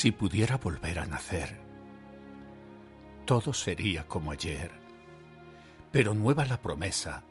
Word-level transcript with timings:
Si 0.00 0.12
pudiera 0.12 0.56
volver 0.56 0.98
a 0.98 1.04
nacer, 1.04 1.60
todo 3.26 3.52
sería 3.52 4.08
como 4.08 4.30
ayer, 4.30 4.70
pero 5.92 6.14
nueva 6.14 6.46
la 6.46 6.62
promesa 6.62 7.22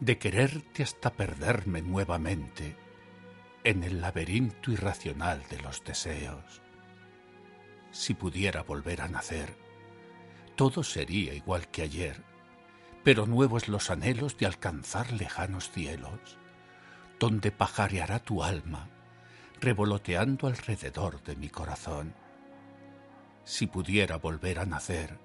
de 0.00 0.16
quererte 0.16 0.82
hasta 0.82 1.12
perderme 1.12 1.82
nuevamente 1.82 2.74
en 3.64 3.82
el 3.82 4.00
laberinto 4.00 4.72
irracional 4.72 5.42
de 5.50 5.60
los 5.60 5.84
deseos. 5.84 6.62
Si 7.90 8.14
pudiera 8.14 8.62
volver 8.62 9.02
a 9.02 9.08
nacer, 9.08 9.54
todo 10.56 10.84
sería 10.84 11.34
igual 11.34 11.68
que 11.68 11.82
ayer, 11.82 12.24
pero 13.02 13.26
nuevos 13.26 13.68
los 13.68 13.90
anhelos 13.90 14.38
de 14.38 14.46
alcanzar 14.46 15.12
lejanos 15.12 15.70
cielos, 15.70 16.38
donde 17.20 17.52
pajareará 17.52 18.20
tu 18.20 18.42
alma 18.42 18.88
revoloteando 19.60 20.46
alrededor 20.46 21.22
de 21.22 21.36
mi 21.36 21.48
corazón. 21.48 22.14
Si 23.44 23.66
pudiera 23.66 24.16
volver 24.16 24.58
a 24.58 24.66
nacer, 24.66 25.18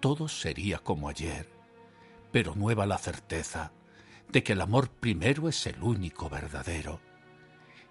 todo 0.00 0.28
sería 0.28 0.78
como 0.78 1.08
ayer, 1.08 1.48
pero 2.30 2.54
nueva 2.54 2.86
la 2.86 2.98
certeza 2.98 3.72
de 4.30 4.42
que 4.42 4.54
el 4.54 4.60
amor 4.60 4.88
primero 4.88 5.48
es 5.48 5.66
el 5.66 5.82
único 5.82 6.28
verdadero 6.28 7.00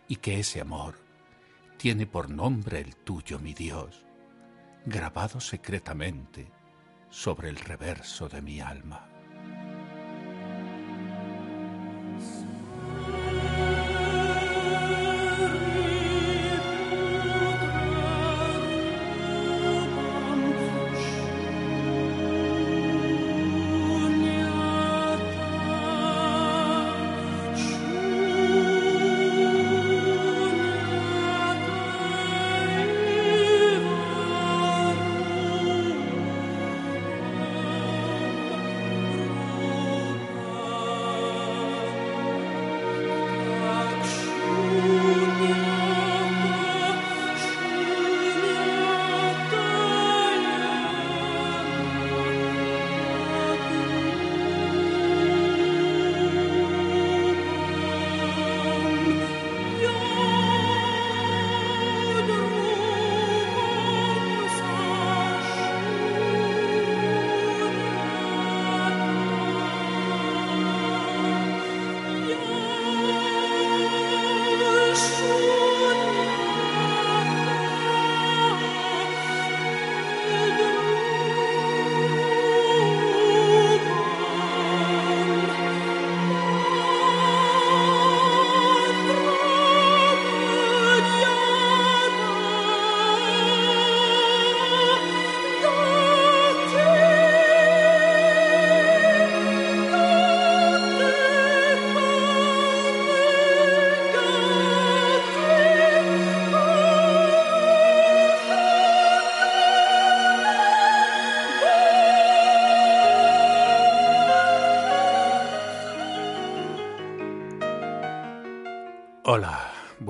y 0.08 0.18
que 0.18 0.40
ese 0.40 0.62
amor 0.62 1.00
tiene 1.78 2.06
por 2.06 2.30
nombre 2.30 2.80
el 2.80 2.96
tuyo, 2.96 3.40
mi 3.40 3.54
Dios, 3.54 4.06
grabado 4.86 5.40
secretamente 5.40 6.52
sobre 7.10 7.50
el 7.50 7.58
reverso 7.58 8.28
de 8.28 8.42
mi 8.42 8.60
alma. 8.60 9.11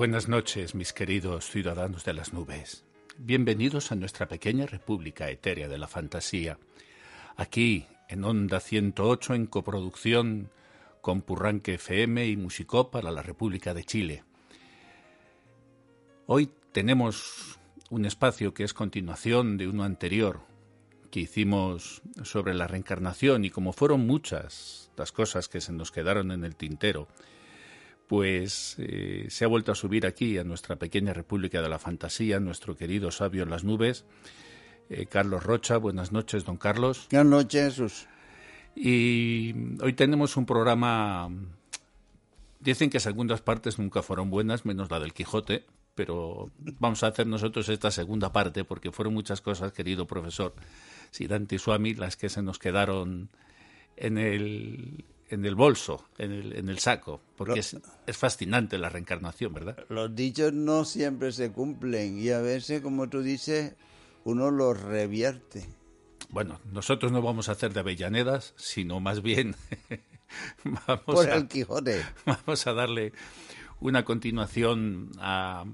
Buenas 0.02 0.28
noches, 0.28 0.74
mis 0.74 0.92
queridos 0.92 1.48
ciudadanos 1.48 2.04
de 2.04 2.12
las 2.12 2.32
nubes. 2.32 2.84
Bienvenidos 3.18 3.92
a 3.92 3.94
nuestra 3.94 4.26
pequeña 4.26 4.66
república 4.66 5.30
etérea 5.30 5.68
de 5.68 5.78
la 5.78 5.86
fantasía. 5.86 6.58
Aquí, 7.36 7.86
en 8.08 8.24
Onda 8.24 8.58
108, 8.58 9.34
en 9.34 9.46
coproducción 9.46 10.50
con 11.02 11.22
Purranque 11.22 11.74
FM 11.74 12.26
y 12.26 12.36
Musicó 12.36 12.90
para 12.90 13.12
la 13.12 13.22
República 13.22 13.74
de 13.74 13.84
Chile. 13.84 14.24
Hoy 16.26 16.50
tenemos 16.72 17.60
un 17.88 18.04
espacio 18.04 18.52
que 18.54 18.64
es 18.64 18.74
continuación 18.74 19.56
de 19.56 19.68
uno 19.68 19.84
anterior 19.84 20.40
que 21.12 21.20
hicimos 21.20 22.02
sobre 22.24 22.54
la 22.54 22.66
reencarnación 22.66 23.44
y 23.44 23.50
como 23.50 23.72
fueron 23.72 24.04
muchas 24.04 24.90
las 24.96 25.12
cosas 25.12 25.48
que 25.48 25.60
se 25.60 25.72
nos 25.72 25.92
quedaron 25.92 26.32
en 26.32 26.44
el 26.44 26.56
tintero, 26.56 27.06
pues 28.12 28.76
eh, 28.76 29.28
se 29.30 29.46
ha 29.46 29.48
vuelto 29.48 29.72
a 29.72 29.74
subir 29.74 30.04
aquí 30.04 30.36
a 30.36 30.44
nuestra 30.44 30.76
pequeña 30.76 31.14
República 31.14 31.62
de 31.62 31.70
la 31.70 31.78
Fantasía, 31.78 32.40
nuestro 32.40 32.76
querido 32.76 33.10
sabio 33.10 33.42
en 33.42 33.48
las 33.48 33.64
nubes, 33.64 34.04
eh, 34.90 35.06
Carlos 35.06 35.42
Rocha. 35.42 35.78
Buenas 35.78 36.12
noches, 36.12 36.44
don 36.44 36.58
Carlos. 36.58 37.08
Buenas 37.10 37.26
noches, 37.26 37.64
Jesús. 37.76 38.06
Y 38.76 39.54
hoy 39.80 39.94
tenemos 39.94 40.36
un 40.36 40.44
programa. 40.44 41.30
Dicen 42.60 42.90
que 42.90 43.00
segundas 43.00 43.40
partes 43.40 43.78
nunca 43.78 44.02
fueron 44.02 44.28
buenas, 44.28 44.66
menos 44.66 44.90
la 44.90 45.00
del 45.00 45.14
Quijote, 45.14 45.64
pero 45.94 46.50
vamos 46.78 47.02
a 47.04 47.06
hacer 47.06 47.26
nosotros 47.26 47.70
esta 47.70 47.90
segunda 47.90 48.30
parte 48.30 48.62
porque 48.64 48.92
fueron 48.92 49.14
muchas 49.14 49.40
cosas, 49.40 49.72
querido 49.72 50.06
profesor 50.06 50.52
Siddhanti 51.12 51.58
Swami, 51.58 51.94
las 51.94 52.18
que 52.18 52.28
se 52.28 52.42
nos 52.42 52.58
quedaron 52.58 53.30
en 53.96 54.18
el, 54.18 55.06
en 55.32 55.46
el 55.46 55.54
bolso, 55.54 56.04
en 56.18 56.30
el, 56.30 56.52
en 56.52 56.68
el 56.68 56.78
saco, 56.78 57.22
porque 57.36 57.60
es, 57.60 57.74
es, 58.06 58.16
fascinante 58.18 58.76
la 58.76 58.90
reencarnación, 58.90 59.54
¿verdad? 59.54 59.78
Los 59.88 60.14
dichos 60.14 60.52
no 60.52 60.84
siempre 60.84 61.32
se 61.32 61.50
cumplen 61.50 62.18
y 62.18 62.28
a 62.28 62.40
veces, 62.40 62.82
como 62.82 63.08
tú 63.08 63.22
dices, 63.22 63.74
uno 64.24 64.50
los 64.50 64.78
revierte. 64.78 65.66
Bueno, 66.28 66.60
nosotros 66.70 67.12
no 67.12 67.22
vamos 67.22 67.48
a 67.48 67.52
hacer 67.52 67.72
de 67.72 67.80
Avellanedas, 67.80 68.52
sino 68.58 69.00
más 69.00 69.22
bien 69.22 69.56
vamos, 70.86 71.02
Por 71.06 71.30
el 71.30 71.48
Quijote. 71.48 72.04
vamos 72.26 72.66
a 72.66 72.74
darle 72.74 73.14
una 73.80 74.04
continuación 74.04 75.12
a, 75.18 75.64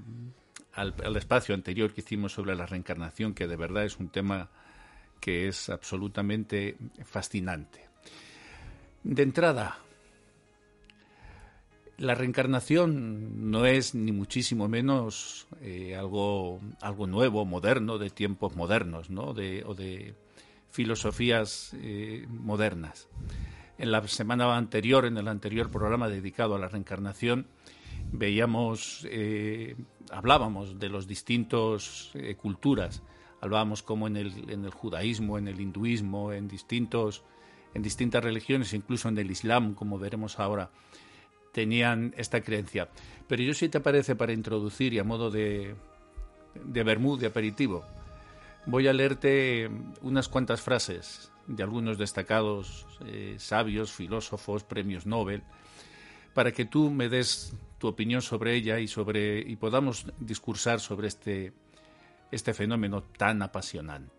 al, 0.72 0.94
al 1.04 1.16
espacio 1.16 1.56
anterior 1.56 1.92
que 1.92 2.02
hicimos 2.02 2.32
sobre 2.32 2.54
la 2.54 2.64
reencarnación, 2.64 3.34
que 3.34 3.48
de 3.48 3.56
verdad 3.56 3.84
es 3.84 3.98
un 3.98 4.08
tema 4.08 4.50
que 5.20 5.48
es 5.48 5.68
absolutamente 5.68 6.76
fascinante. 7.04 7.87
De 9.04 9.22
entrada, 9.22 9.78
la 11.96 12.14
reencarnación 12.14 13.50
no 13.50 13.66
es 13.66 13.94
ni 13.94 14.12
muchísimo 14.12 14.68
menos 14.68 15.46
eh, 15.60 15.96
algo, 15.96 16.60
algo 16.80 17.06
nuevo, 17.06 17.44
moderno, 17.44 17.98
de 17.98 18.10
tiempos 18.10 18.56
modernos, 18.56 19.10
¿no? 19.10 19.28
o 19.28 19.34
de 19.34 20.14
filosofías 20.70 21.74
eh, 21.80 22.26
modernas. 22.28 23.08
En 23.78 23.92
la 23.92 24.06
semana 24.08 24.56
anterior, 24.56 25.06
en 25.06 25.16
el 25.16 25.28
anterior 25.28 25.70
programa 25.70 26.08
dedicado 26.08 26.54
a 26.54 26.58
la 26.58 26.68
reencarnación, 26.68 27.46
veíamos, 28.12 29.06
eh, 29.10 29.76
hablábamos 30.10 30.78
de 30.78 30.88
los 30.88 31.06
distintos 31.06 32.10
eh, 32.14 32.34
culturas, 32.34 33.02
hablábamos 33.40 33.82
como 33.82 34.06
en 34.06 34.16
el, 34.16 34.50
en 34.50 34.64
el 34.64 34.70
judaísmo, 34.70 35.38
en 35.38 35.48
el 35.48 35.60
hinduismo, 35.60 36.32
en 36.32 36.48
distintos 36.48 37.22
en 37.78 37.82
distintas 37.82 38.22
religiones, 38.22 38.74
incluso 38.74 39.08
en 39.08 39.16
el 39.18 39.30
Islam, 39.30 39.74
como 39.74 39.98
veremos 39.98 40.38
ahora, 40.38 40.70
tenían 41.52 42.12
esta 42.16 42.40
creencia. 42.40 42.88
Pero 43.28 43.42
yo 43.42 43.54
si 43.54 43.68
te 43.68 43.80
parece, 43.80 44.16
para 44.16 44.32
introducir 44.32 44.92
y 44.92 44.98
a 44.98 45.04
modo 45.04 45.30
de, 45.30 45.74
de 46.54 46.82
bermud, 46.82 47.20
de 47.20 47.28
aperitivo, 47.28 47.84
voy 48.66 48.88
a 48.88 48.92
leerte 48.92 49.70
unas 50.02 50.28
cuantas 50.28 50.60
frases 50.60 51.30
de 51.46 51.62
algunos 51.62 51.98
destacados 51.98 52.86
eh, 53.06 53.36
sabios, 53.38 53.92
filósofos, 53.92 54.64
premios 54.64 55.06
Nobel, 55.06 55.42
para 56.34 56.52
que 56.52 56.64
tú 56.64 56.90
me 56.90 57.08
des 57.08 57.54
tu 57.78 57.86
opinión 57.86 58.22
sobre 58.22 58.54
ella 58.54 58.80
y 58.80 58.88
sobre 58.88 59.38
y 59.38 59.56
podamos 59.56 60.06
discursar 60.18 60.80
sobre 60.80 61.08
este 61.08 61.52
este 62.30 62.52
fenómeno 62.52 63.02
tan 63.02 63.40
apasionante. 63.40 64.17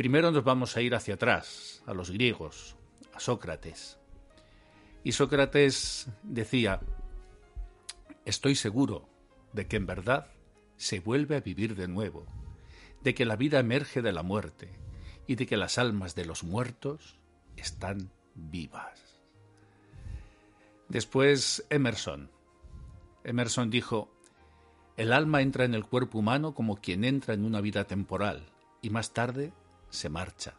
Primero 0.00 0.30
nos 0.30 0.44
vamos 0.44 0.78
a 0.78 0.80
ir 0.80 0.94
hacia 0.94 1.12
atrás, 1.12 1.82
a 1.84 1.92
los 1.92 2.10
griegos, 2.10 2.74
a 3.12 3.20
Sócrates. 3.20 3.98
Y 5.04 5.12
Sócrates 5.12 6.08
decía, 6.22 6.80
estoy 8.24 8.54
seguro 8.54 9.10
de 9.52 9.66
que 9.66 9.76
en 9.76 9.84
verdad 9.84 10.28
se 10.78 11.00
vuelve 11.00 11.36
a 11.36 11.40
vivir 11.40 11.76
de 11.76 11.86
nuevo, 11.86 12.24
de 13.02 13.14
que 13.14 13.26
la 13.26 13.36
vida 13.36 13.58
emerge 13.58 14.00
de 14.00 14.12
la 14.12 14.22
muerte 14.22 14.72
y 15.26 15.34
de 15.34 15.44
que 15.44 15.58
las 15.58 15.76
almas 15.76 16.14
de 16.14 16.24
los 16.24 16.44
muertos 16.44 17.18
están 17.58 18.10
vivas. 18.34 19.20
Después 20.88 21.66
Emerson. 21.68 22.30
Emerson 23.22 23.68
dijo, 23.68 24.10
el 24.96 25.12
alma 25.12 25.42
entra 25.42 25.66
en 25.66 25.74
el 25.74 25.84
cuerpo 25.84 26.20
humano 26.20 26.54
como 26.54 26.76
quien 26.76 27.04
entra 27.04 27.34
en 27.34 27.44
una 27.44 27.60
vida 27.60 27.84
temporal 27.84 28.46
y 28.80 28.88
más 28.88 29.12
tarde 29.12 29.52
se 29.90 30.08
marcha 30.08 30.54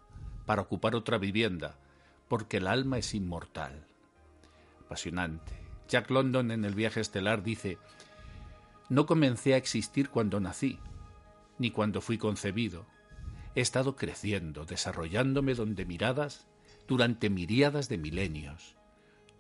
para 0.45 0.62
ocupar 0.62 0.95
otra 0.95 1.18
vivienda, 1.18 1.78
porque 2.28 2.57
el 2.57 2.68
alma 2.68 2.98
es 2.98 3.13
inmortal. 3.13 3.88
Apasionante. 4.86 5.54
Jack 5.88 6.10
London 6.10 6.51
en 6.51 6.66
el 6.66 6.75
viaje 6.75 7.01
estelar 7.01 7.44
dice, 7.44 7.78
no 8.89 9.06
comencé 9.06 9.54
a 9.54 9.57
existir 9.57 10.10
cuando 10.10 10.39
nací, 10.39 10.80
ni 11.57 11.72
cuando 11.72 12.01
fui 12.01 12.18
concebido. 12.18 12.86
He 13.56 13.62
estado 13.62 13.95
creciendo, 13.95 14.66
desarrollándome 14.66 15.54
donde 15.54 15.86
miradas 15.86 16.48
durante 16.88 17.30
miríadas 17.30 17.89
de 17.89 17.98
milenios. 17.98 18.75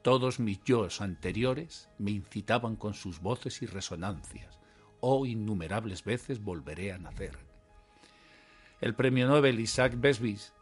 Todos 0.01 0.39
mis 0.39 0.63
yo's 0.63 1.01
anteriores 1.01 1.89
me 1.97 2.11
incitaban 2.11 2.75
con 2.75 2.93
sus 2.93 3.19
voces 3.19 3.61
y 3.61 3.65
resonancias. 3.65 4.59
Oh, 4.99 5.25
innumerables 5.25 6.03
veces 6.03 6.41
volveré 6.41 6.91
a 6.91 6.97
nacer. 6.97 7.50
El 8.81 8.95
premio 8.95 9.27
Nobel 9.27 9.59
Isaac 9.59 9.93
Besbis 9.95 10.53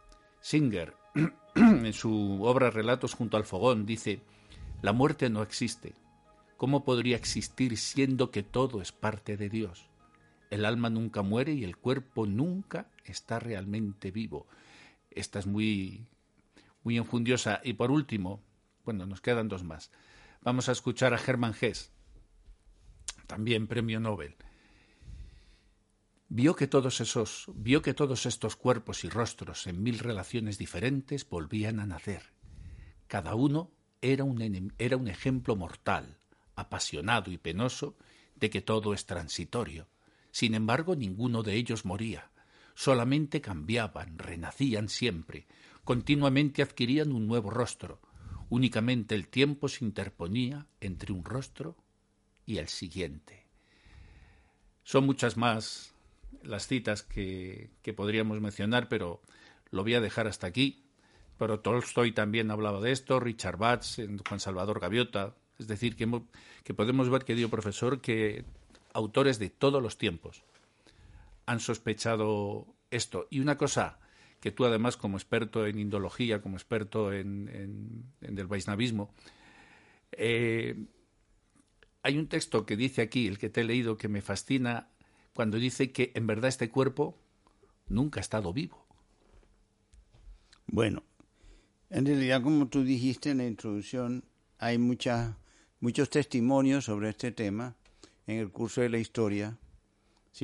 Singer, 0.42 0.94
en 1.54 1.92
su 1.94 2.42
obra 2.42 2.70
Relatos 2.70 3.14
junto 3.14 3.38
al 3.38 3.44
fogón, 3.44 3.86
dice, 3.86 4.20
La 4.82 4.92
muerte 4.92 5.30
no 5.30 5.42
existe. 5.42 5.94
¿Cómo 6.58 6.84
podría 6.84 7.16
existir 7.16 7.78
siendo 7.78 8.30
que 8.30 8.42
todo 8.42 8.82
es 8.82 8.92
parte 8.92 9.38
de 9.38 9.48
Dios? 9.48 9.88
El 10.50 10.66
alma 10.66 10.90
nunca 10.90 11.22
muere 11.22 11.54
y 11.54 11.64
el 11.64 11.78
cuerpo 11.78 12.26
nunca 12.26 12.90
está 13.04 13.38
realmente 13.38 14.10
vivo. 14.10 14.46
Esta 15.10 15.38
es 15.38 15.46
muy, 15.46 16.06
muy 16.82 16.98
infundiosa. 16.98 17.62
Y 17.64 17.72
por 17.72 17.90
último, 17.90 18.42
bueno, 18.84 19.06
nos 19.06 19.22
quedan 19.22 19.48
dos 19.48 19.64
más. 19.64 19.90
Vamos 20.42 20.68
a 20.68 20.72
escuchar 20.72 21.14
a 21.14 21.20
Hermann 21.26 21.54
Hesse, 21.58 21.90
también 23.26 23.66
premio 23.66 23.98
Nobel. 23.98 24.36
Vio 26.30 26.56
que 26.56 26.66
todos 26.66 27.02
esos, 27.02 27.44
vio 27.54 27.82
que 27.82 27.92
todos 27.92 28.24
estos 28.24 28.56
cuerpos 28.56 29.04
y 29.04 29.10
rostros 29.10 29.66
en 29.66 29.82
mil 29.82 29.98
relaciones 29.98 30.56
diferentes 30.56 31.28
volvían 31.28 31.80
a 31.80 31.86
nacer. 31.86 32.22
Cada 33.06 33.34
uno 33.34 33.70
era 34.00 34.24
un, 34.24 34.72
era 34.78 34.96
un 34.96 35.08
ejemplo 35.08 35.54
mortal, 35.54 36.16
apasionado 36.56 37.30
y 37.30 37.36
penoso 37.36 37.98
de 38.36 38.48
que 38.48 38.62
todo 38.62 38.94
es 38.94 39.04
transitorio. 39.04 39.88
Sin 40.30 40.54
embargo, 40.54 40.96
ninguno 40.96 41.42
de 41.42 41.56
ellos 41.56 41.84
moría. 41.84 42.30
Solamente 42.74 43.42
cambiaban, 43.42 44.16
renacían 44.16 44.88
siempre, 44.88 45.46
continuamente 45.84 46.62
adquirían 46.62 47.12
un 47.12 47.26
nuevo 47.26 47.50
rostro, 47.50 48.00
Únicamente 48.50 49.14
el 49.14 49.28
tiempo 49.28 49.68
se 49.68 49.84
interponía 49.84 50.66
entre 50.80 51.12
un 51.12 51.24
rostro 51.24 51.76
y 52.44 52.58
el 52.58 52.66
siguiente. 52.66 53.46
Son 54.82 55.06
muchas 55.06 55.36
más 55.36 55.89
las 56.42 56.66
citas 56.66 57.02
que, 57.02 57.70
podríamos 57.96 58.40
mencionar, 58.40 58.88
pero 58.88 59.20
lo 59.70 59.82
voy 59.82 59.94
a 59.94 60.00
dejar 60.00 60.26
hasta 60.26 60.46
aquí. 60.46 60.84
Pero 61.38 61.60
Tolstoy 61.60 62.12
también 62.12 62.50
hablaba 62.50 62.80
de 62.80 62.92
esto, 62.92 63.18
Richard 63.18 63.56
Batz, 63.56 63.96
Juan 64.28 64.40
Salvador 64.40 64.80
Gaviota. 64.80 65.34
Es 65.58 65.68
decir, 65.68 65.96
que, 65.96 66.22
que 66.64 66.74
podemos 66.74 67.08
ver, 67.08 67.24
querido 67.24 67.48
profesor, 67.48 68.00
que 68.00 68.44
autores 68.92 69.38
de 69.38 69.50
todos 69.50 69.82
los 69.82 69.98
tiempos 69.98 70.42
han 71.46 71.60
sospechado 71.60 72.66
esto. 72.90 73.26
Y 73.30 73.40
una 73.40 73.56
cosa 73.56 73.98
que 74.40 74.50
tú 74.50 74.64
además 74.64 74.96
como 74.96 75.16
experto 75.16 75.66
en 75.66 75.78
indología, 75.78 76.40
como 76.40 76.56
experto 76.56 77.12
en, 77.12 78.04
el 78.20 78.46
vaisnavismo, 78.46 79.12
eh, 80.12 80.76
hay 82.02 82.18
un 82.18 82.28
texto 82.28 82.64
que 82.64 82.76
dice 82.76 83.02
aquí, 83.02 83.26
el 83.26 83.38
que 83.38 83.50
te 83.50 83.60
he 83.60 83.64
leído, 83.64 83.98
que 83.98 84.08
me 84.08 84.22
fascina, 84.22 84.88
cuando 85.34 85.58
dice 85.58 85.92
que 85.92 86.12
en 86.14 86.26
verdad 86.26 86.48
este 86.48 86.70
cuerpo 86.70 87.18
nunca 87.88 88.20
ha 88.20 88.22
estado 88.22 88.52
vivo. 88.52 88.86
Bueno, 90.66 91.02
en 91.88 92.06
realidad, 92.06 92.42
como 92.42 92.68
tú 92.68 92.84
dijiste 92.84 93.30
en 93.30 93.38
la 93.38 93.46
introducción, 93.46 94.24
hay 94.58 94.78
muchas, 94.78 95.34
muchos 95.80 96.10
testimonios 96.10 96.84
sobre 96.84 97.10
este 97.10 97.32
tema 97.32 97.76
en 98.26 98.38
el 98.38 98.50
curso 98.50 98.80
de 98.80 98.88
la 98.88 98.98
historia, 98.98 99.58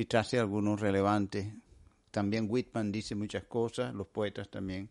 trace 0.07 0.37
algunos 0.37 0.79
relevantes 0.79 1.47
también 2.17 2.47
Whitman 2.49 2.91
dice 2.91 3.13
muchas 3.13 3.43
cosas, 3.43 3.93
los 3.93 4.07
poetas 4.07 4.49
también 4.49 4.89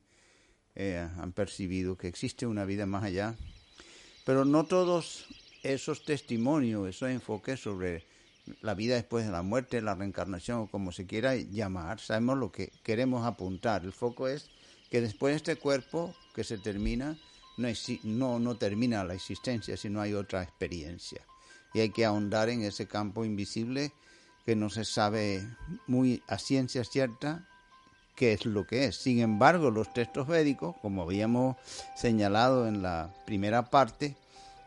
eh, 0.76 0.96
han 1.18 1.32
percibido 1.32 1.96
que 1.96 2.06
existe 2.06 2.46
una 2.46 2.64
vida 2.64 2.86
más 2.86 3.02
allá, 3.02 3.34
pero 4.24 4.44
no 4.44 4.64
todos 4.64 5.26
esos 5.64 6.04
testimonios, 6.04 6.88
esos 6.88 7.10
enfoques 7.10 7.58
sobre 7.58 8.04
la 8.60 8.74
vida 8.74 8.94
después 8.94 9.24
de 9.24 9.32
la 9.32 9.42
muerte, 9.42 9.80
la 9.82 9.94
reencarnación 9.94 10.60
o 10.60 10.66
como 10.68 10.92
se 10.92 11.06
quiera 11.06 11.34
llamar, 11.34 12.00
sabemos 12.00 12.38
lo 12.38 12.52
que 12.52 12.72
queremos 12.82 13.26
apuntar. 13.26 13.84
El 13.84 13.92
foco 13.92 14.28
es 14.28 14.48
que 14.90 15.00
después 15.00 15.32
de 15.32 15.36
este 15.36 15.56
cuerpo 15.56 16.14
que 16.34 16.44
se 16.44 16.58
termina, 16.58 17.18
no, 17.56 17.68
no, 18.04 18.38
no 18.38 18.56
termina 18.56 19.04
la 19.04 19.14
existencia, 19.14 19.76
sino 19.76 20.00
hay 20.00 20.14
otra 20.14 20.42
experiencia. 20.42 21.22
Y 21.74 21.80
hay 21.80 21.90
que 21.90 22.04
ahondar 22.04 22.48
en 22.48 22.62
ese 22.62 22.86
campo 22.86 23.24
invisible 23.24 23.92
que 24.44 24.56
no 24.56 24.70
se 24.70 24.84
sabe 24.84 25.46
muy 25.86 26.22
a 26.28 26.38
ciencia 26.38 26.84
cierta 26.84 27.46
qué 28.14 28.32
es 28.32 28.46
lo 28.46 28.66
que 28.66 28.86
es. 28.86 28.96
Sin 28.96 29.20
embargo, 29.20 29.70
los 29.70 29.92
textos 29.92 30.26
védicos, 30.26 30.76
como 30.80 31.02
habíamos 31.02 31.56
señalado 31.94 32.66
en 32.66 32.82
la 32.82 33.12
primera 33.26 33.70
parte, 33.70 34.16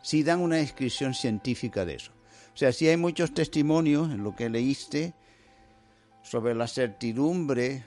sí 0.02 0.24
dan 0.24 0.42
una 0.42 0.58
descripción 0.58 1.14
científica 1.14 1.86
de 1.86 1.96
eso. 1.96 2.12
Sea, 2.60 2.74
sí 2.74 2.90
hay 2.90 2.98
muchos 2.98 3.34
testimonios 3.34 4.12
en 4.12 4.22
lo 4.22 4.36
que 4.36 4.50
leíste 4.50 5.14
sobre 6.24 6.54
la 6.54 6.68
certidumbre 6.68 7.86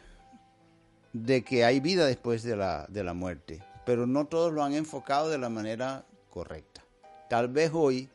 de 1.12 1.42
que 1.42 1.66
hay 1.66 1.78
vida 1.78 2.06
después 2.06 2.42
de 2.42 2.56
la, 2.56 2.86
de 2.88 3.04
la 3.04 3.12
muerte, 3.12 3.62
pero 3.84 4.06
no 4.06 4.24
todos 4.24 4.50
lo 4.50 4.64
han 4.64 4.72
enfocado 4.72 5.28
de 5.28 5.36
la 5.36 5.50
manera 5.50 6.06
correcta. 6.30 6.80
Tal 7.28 7.48
vez 7.48 7.70
hoy 7.74 8.08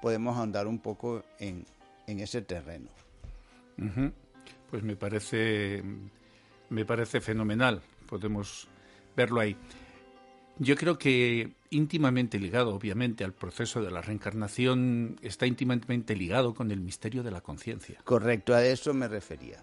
podemos 0.00 0.38
andar 0.38 0.68
un 0.68 0.78
poco 0.78 1.24
en, 1.40 1.66
en 2.06 2.20
ese 2.20 2.40
terreno. 2.40 2.86
Pues 4.70 4.84
me 4.84 4.94
parece, 4.94 5.82
me 6.68 6.84
parece 6.84 7.20
fenomenal. 7.20 7.82
Podemos 8.08 8.68
verlo 9.16 9.40
ahí. 9.40 9.56
Yo 10.58 10.76
creo 10.76 10.98
que 10.98 11.52
íntimamente 11.70 12.38
ligado, 12.38 12.74
obviamente, 12.74 13.24
al 13.24 13.32
proceso 13.32 13.82
de 13.82 13.90
la 13.90 14.00
reencarnación, 14.00 15.18
está 15.22 15.46
íntimamente 15.46 16.16
ligado 16.16 16.54
con 16.54 16.70
el 16.70 16.80
misterio 16.80 17.22
de 17.22 17.30
la 17.30 17.40
conciencia. 17.40 18.00
Correcto, 18.04 18.54
a 18.54 18.64
eso 18.64 18.94
me 18.94 19.08
refería. 19.08 19.62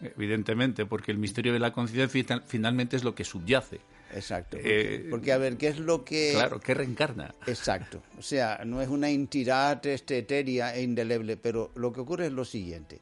Evidentemente, 0.00 0.86
porque 0.86 1.10
el 1.10 1.18
misterio 1.18 1.52
de 1.52 1.58
la 1.58 1.72
conciencia 1.72 2.40
finalmente 2.46 2.96
es 2.96 3.04
lo 3.04 3.14
que 3.14 3.24
subyace. 3.24 3.80
Exacto. 4.14 4.56
Eh, 4.60 5.06
porque, 5.10 5.32
a 5.32 5.38
ver, 5.38 5.56
¿qué 5.58 5.68
es 5.68 5.78
lo 5.78 6.04
que... 6.04 6.30
Claro, 6.32 6.60
¿qué 6.60 6.72
reencarna? 6.72 7.34
Exacto. 7.46 8.02
O 8.16 8.22
sea, 8.22 8.62
no 8.64 8.80
es 8.80 8.88
una 8.88 9.10
entidad 9.10 9.84
este, 9.84 10.18
etérea 10.18 10.74
e 10.74 10.82
indeleble, 10.82 11.36
pero 11.36 11.72
lo 11.74 11.92
que 11.92 12.00
ocurre 12.00 12.26
es 12.26 12.32
lo 12.32 12.44
siguiente 12.44 13.00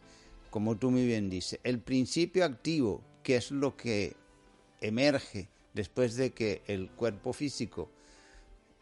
como 0.56 0.78
tú 0.78 0.90
muy 0.90 1.04
bien 1.04 1.28
dices, 1.28 1.60
el 1.64 1.80
principio 1.80 2.42
activo, 2.42 3.04
que 3.22 3.36
es 3.36 3.50
lo 3.50 3.76
que 3.76 4.16
emerge 4.80 5.50
después 5.76 6.16
de 6.16 6.32
que 6.32 6.62
el 6.66 6.90
cuerpo 6.90 7.34
físico 7.34 7.90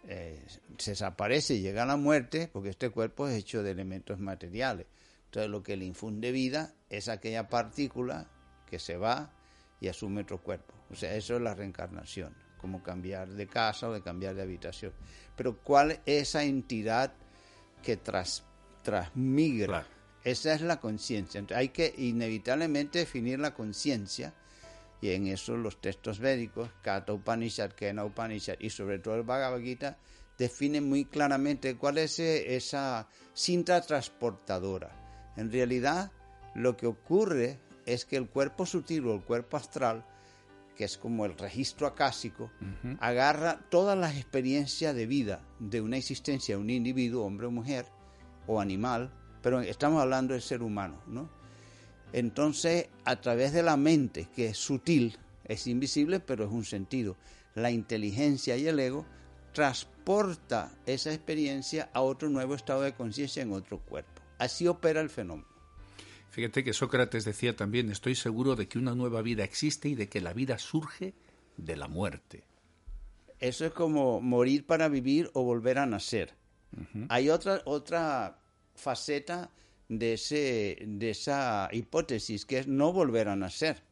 eh, 0.06 0.40
se 0.78 0.92
desaparece 0.92 1.54
y 1.54 1.60
llega 1.60 1.82
a 1.82 1.86
la 1.86 1.96
muerte, 1.96 2.48
porque 2.52 2.68
este 2.68 2.90
cuerpo 2.90 3.26
es 3.26 3.36
hecho 3.36 3.64
de 3.64 3.72
elementos 3.72 4.20
materiales. 4.20 4.86
Entonces 5.24 5.50
lo 5.50 5.60
que 5.64 5.76
le 5.76 5.86
infunde 5.86 6.30
vida 6.30 6.72
es 6.88 7.08
aquella 7.08 7.48
partícula 7.48 8.30
que 8.70 8.78
se 8.78 8.96
va 8.96 9.32
y 9.80 9.88
asume 9.88 10.22
otro 10.22 10.40
cuerpo. 10.40 10.72
O 10.88 10.94
sea, 10.94 11.16
eso 11.16 11.34
es 11.34 11.42
la 11.42 11.54
reencarnación, 11.54 12.32
como 12.58 12.80
cambiar 12.80 13.28
de 13.28 13.48
casa 13.48 13.88
o 13.88 13.92
de 13.92 14.00
cambiar 14.00 14.36
de 14.36 14.42
habitación. 14.42 14.92
Pero 15.34 15.58
¿cuál 15.58 15.90
es 16.06 16.28
esa 16.28 16.44
entidad 16.44 17.12
que 17.82 17.96
tras, 17.96 18.44
transmigra? 18.84 19.84
Esa 20.22 20.54
es 20.54 20.60
la 20.60 20.78
conciencia. 20.78 21.44
Hay 21.56 21.70
que 21.70 21.92
inevitablemente 21.98 23.00
definir 23.00 23.40
la 23.40 23.52
conciencia 23.52 24.32
y 25.00 25.10
en 25.10 25.26
eso 25.26 25.56
los 25.56 25.80
textos 25.80 26.18
védicos, 26.18 26.70
Kata 26.82 27.12
Upanishad, 27.12 27.72
Kena 27.72 28.04
Upanishad 28.04 28.56
y 28.58 28.70
sobre 28.70 28.98
todo 28.98 29.16
el 29.16 29.22
Bhagavad 29.22 29.60
Gita 29.60 29.98
definen 30.38 30.88
muy 30.88 31.04
claramente 31.04 31.76
cuál 31.76 31.98
es 31.98 32.18
esa 32.18 33.08
cinta 33.34 33.80
transportadora. 33.80 35.32
En 35.36 35.52
realidad, 35.52 36.10
Lo 36.54 36.76
que 36.76 36.86
ocurre 36.86 37.58
es 37.84 38.04
que 38.04 38.16
el 38.16 38.28
cuerpo 38.28 38.64
sutil 38.64 39.06
o 39.06 39.14
el 39.14 39.22
cuerpo 39.22 39.56
astral, 39.56 40.06
que 40.76 40.84
es 40.84 40.96
como 40.96 41.26
el 41.26 41.36
registro 41.36 41.86
acásico, 41.86 42.50
agarra 43.00 43.60
todas 43.70 43.98
las 43.98 44.16
experiencias 44.16 44.94
de 44.94 45.06
vida 45.06 45.42
de 45.58 45.80
una 45.80 45.96
existencia 45.96 46.56
de 46.56 46.62
un 46.62 46.70
individuo, 46.70 47.26
hombre 47.26 47.48
o 47.48 47.50
mujer, 47.50 47.86
o 48.46 48.60
animal, 48.60 49.12
pero 49.42 49.60
estamos 49.60 50.00
hablando 50.00 50.32
del 50.32 50.42
ser 50.42 50.62
humano, 50.62 51.02
¿no? 51.06 51.28
Entonces, 52.12 52.88
a 53.04 53.20
través 53.20 53.52
de 53.52 53.62
la 53.62 53.76
mente, 53.76 54.28
que 54.34 54.48
es 54.48 54.58
sutil, 54.58 55.18
es 55.44 55.66
invisible, 55.66 56.20
pero 56.20 56.44
es 56.44 56.50
un 56.50 56.64
sentido, 56.64 57.16
la 57.54 57.70
inteligencia 57.70 58.56
y 58.56 58.66
el 58.66 58.78
ego 58.78 59.04
transporta 59.52 60.72
esa 60.86 61.12
experiencia 61.12 61.88
a 61.92 62.02
otro 62.02 62.28
nuevo 62.28 62.54
estado 62.54 62.82
de 62.82 62.94
conciencia 62.94 63.42
en 63.42 63.52
otro 63.52 63.78
cuerpo. 63.78 64.22
Así 64.38 64.66
opera 64.66 65.00
el 65.00 65.10
fenómeno. 65.10 65.48
Fíjate 66.30 66.64
que 66.64 66.72
Sócrates 66.72 67.24
decía 67.24 67.54
también, 67.54 67.90
estoy 67.90 68.16
seguro 68.16 68.56
de 68.56 68.66
que 68.66 68.78
una 68.78 68.96
nueva 68.96 69.22
vida 69.22 69.44
existe 69.44 69.88
y 69.88 69.94
de 69.94 70.08
que 70.08 70.20
la 70.20 70.32
vida 70.32 70.58
surge 70.58 71.14
de 71.56 71.76
la 71.76 71.86
muerte. 71.86 72.44
Eso 73.38 73.64
es 73.64 73.72
como 73.72 74.20
morir 74.20 74.66
para 74.66 74.88
vivir 74.88 75.30
o 75.34 75.44
volver 75.44 75.78
a 75.78 75.86
nacer. 75.86 76.34
Hay 77.08 77.30
otra, 77.30 77.62
otra 77.66 78.40
faceta 78.74 79.50
de, 79.88 80.14
ese, 80.14 80.78
de 80.86 81.10
esa 81.10 81.68
hipótesis, 81.72 82.44
que 82.44 82.58
es 82.58 82.68
no 82.68 82.92
volver 82.92 83.28
a 83.28 83.36
nacer. 83.36 83.82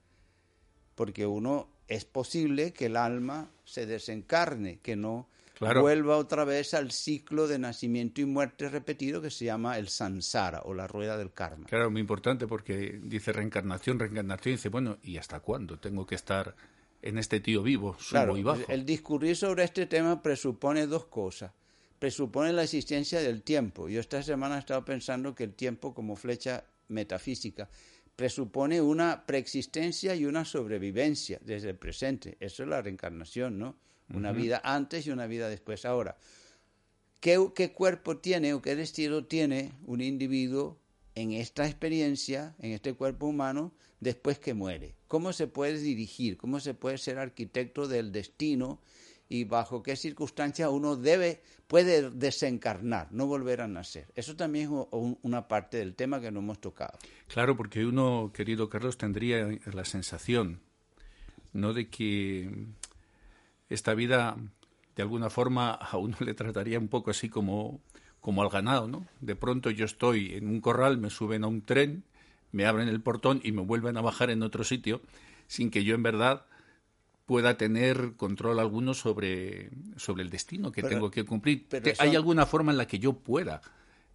Porque 0.94 1.26
uno 1.26 1.68
es 1.88 2.04
posible 2.04 2.72
que 2.72 2.86
el 2.86 2.96
alma 2.96 3.50
se 3.64 3.86
desencarne, 3.86 4.78
que 4.80 4.96
no 4.96 5.28
vuelva 5.60 6.16
otra 6.16 6.44
vez 6.44 6.74
al 6.74 6.90
ciclo 6.90 7.46
de 7.46 7.58
nacimiento 7.58 8.20
y 8.20 8.24
muerte 8.24 8.68
repetido 8.68 9.22
que 9.22 9.30
se 9.30 9.44
llama 9.44 9.78
el 9.78 9.88
samsara 9.88 10.62
o 10.64 10.74
la 10.74 10.86
rueda 10.86 11.16
del 11.16 11.32
karma. 11.32 11.66
Claro, 11.66 11.90
muy 11.90 12.00
importante 12.00 12.46
porque 12.46 13.00
dice 13.02 13.32
reencarnación, 13.32 13.98
reencarnación, 13.98 14.54
y 14.54 14.56
dice, 14.56 14.68
bueno, 14.68 14.98
¿y 15.02 15.18
hasta 15.18 15.40
cuándo 15.40 15.78
tengo 15.78 16.06
que 16.06 16.14
estar 16.14 16.54
en 17.00 17.18
este 17.18 17.40
tío 17.40 17.62
vivo, 17.62 17.96
subo 17.98 18.36
y 18.36 18.42
bajo? 18.42 18.62
El 18.68 18.84
discurrir 18.84 19.36
sobre 19.36 19.64
este 19.64 19.86
tema 19.86 20.20
presupone 20.20 20.86
dos 20.86 21.06
cosas. 21.06 21.52
Presupone 22.02 22.52
la 22.52 22.64
existencia 22.64 23.20
del 23.20 23.44
tiempo. 23.44 23.88
Yo 23.88 24.00
esta 24.00 24.24
semana 24.24 24.56
he 24.56 24.58
estado 24.58 24.84
pensando 24.84 25.36
que 25.36 25.44
el 25.44 25.54
tiempo 25.54 25.94
como 25.94 26.16
flecha 26.16 26.64
metafísica 26.88 27.70
presupone 28.16 28.80
una 28.80 29.24
preexistencia 29.24 30.16
y 30.16 30.24
una 30.24 30.44
sobrevivencia 30.44 31.38
desde 31.44 31.70
el 31.70 31.76
presente. 31.76 32.36
Eso 32.40 32.64
es 32.64 32.68
la 32.68 32.82
reencarnación, 32.82 33.56
¿no? 33.56 33.76
Una 34.12 34.32
vida 34.32 34.60
antes 34.64 35.06
y 35.06 35.10
una 35.10 35.28
vida 35.28 35.48
después. 35.48 35.84
Ahora, 35.84 36.16
¿qué, 37.20 37.72
cuerpo 37.72 38.16
tiene 38.16 38.52
o 38.52 38.60
qué 38.60 38.74
destino 38.74 39.24
tiene 39.26 39.70
un 39.86 40.00
individuo 40.00 40.80
en 41.14 41.30
esta 41.30 41.68
experiencia, 41.68 42.56
en 42.58 42.72
este 42.72 42.94
cuerpo 42.94 43.26
humano, 43.26 43.70
después 44.00 44.40
que 44.40 44.54
muere? 44.54 44.96
¿Cómo 45.06 45.32
se 45.32 45.46
puede 45.46 45.78
dirigir? 45.78 46.36
¿Cómo 46.36 46.58
se 46.58 46.74
puede 46.74 46.98
ser 46.98 47.20
arquitecto 47.20 47.86
del 47.86 48.10
destino? 48.10 48.80
Y 49.32 49.44
bajo 49.44 49.82
qué 49.82 49.96
circunstancias 49.96 50.68
uno 50.70 50.94
debe, 50.94 51.40
puede 51.66 52.10
desencarnar, 52.10 53.08
no 53.12 53.24
volver 53.24 53.62
a 53.62 53.66
nacer. 53.66 54.06
Eso 54.14 54.36
también 54.36 54.70
es 54.70 54.86
una 55.22 55.48
parte 55.48 55.78
del 55.78 55.94
tema 55.94 56.20
que 56.20 56.30
no 56.30 56.40
hemos 56.40 56.60
tocado. 56.60 56.98
Claro, 57.28 57.56
porque 57.56 57.86
uno, 57.86 58.30
querido 58.34 58.68
Carlos, 58.68 58.98
tendría 58.98 59.48
la 59.72 59.86
sensación, 59.86 60.60
¿no? 61.54 61.72
De 61.72 61.88
que 61.88 62.66
esta 63.70 63.94
vida, 63.94 64.36
de 64.96 65.02
alguna 65.02 65.30
forma, 65.30 65.70
a 65.70 65.96
uno 65.96 66.18
le 66.20 66.34
trataría 66.34 66.78
un 66.78 66.88
poco 66.88 67.10
así 67.10 67.30
como, 67.30 67.80
como 68.20 68.42
al 68.42 68.50
ganado, 68.50 68.86
¿no? 68.86 69.06
De 69.22 69.34
pronto 69.34 69.70
yo 69.70 69.86
estoy 69.86 70.34
en 70.34 70.46
un 70.46 70.60
corral, 70.60 70.98
me 70.98 71.08
suben 71.08 71.42
a 71.42 71.46
un 71.46 71.62
tren, 71.62 72.04
me 72.50 72.66
abren 72.66 72.88
el 72.88 73.00
portón 73.00 73.40
y 73.42 73.52
me 73.52 73.62
vuelven 73.62 73.96
a 73.96 74.02
bajar 74.02 74.28
en 74.28 74.42
otro 74.42 74.62
sitio, 74.62 75.00
sin 75.46 75.70
que 75.70 75.84
yo 75.84 75.94
en 75.94 76.02
verdad 76.02 76.44
pueda 77.26 77.56
tener 77.56 78.14
control 78.16 78.58
alguno 78.60 78.94
sobre, 78.94 79.70
sobre 79.96 80.22
el 80.22 80.30
destino 80.30 80.72
que 80.72 80.82
tengo 80.82 81.10
que 81.10 81.24
cumplir. 81.24 81.66
¿Hay 81.98 82.16
alguna 82.16 82.46
forma 82.46 82.72
en 82.72 82.78
la 82.78 82.86
que 82.86 82.98
yo 82.98 83.14
pueda 83.14 83.62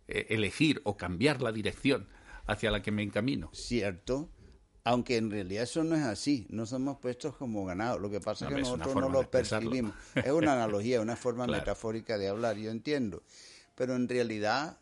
eh, 0.08 0.28
elegir 0.30 0.82
o 0.84 0.98
cambiar 0.98 1.42
la 1.42 1.52
dirección 1.52 2.08
hacia 2.46 2.72
la 2.72 2.82
que 2.82 2.92
me 2.92 3.04
encamino? 3.04 3.50
Cierto, 3.54 4.30
aunque 4.84 5.18
en 5.18 5.32
realidad 5.32 5.64
eso 5.64 5.84
no 5.84 5.96
es 5.96 6.04
así, 6.04 6.48
no 6.50 6.66
somos 6.66 6.98
puestos 6.98 7.36
como 7.36 7.66
ganados, 7.66 8.02
lo 8.02 8.10
que 8.10 8.20
pasa 8.20 8.48
es 8.48 8.54
que 8.54 8.62
nosotros 8.62 8.96
no 8.96 9.10
lo 9.10 9.30
percibimos. 9.30 9.94
Es 10.16 10.32
una 10.32 10.54
analogía, 10.62 11.02
una 11.02 11.16
forma 11.16 11.48
metafórica 11.48 12.18
de 12.18 12.28
hablar, 12.28 12.58
yo 12.58 12.72
entiendo, 12.72 13.24
pero 13.76 13.96
en 13.96 14.08
realidad 14.08 14.80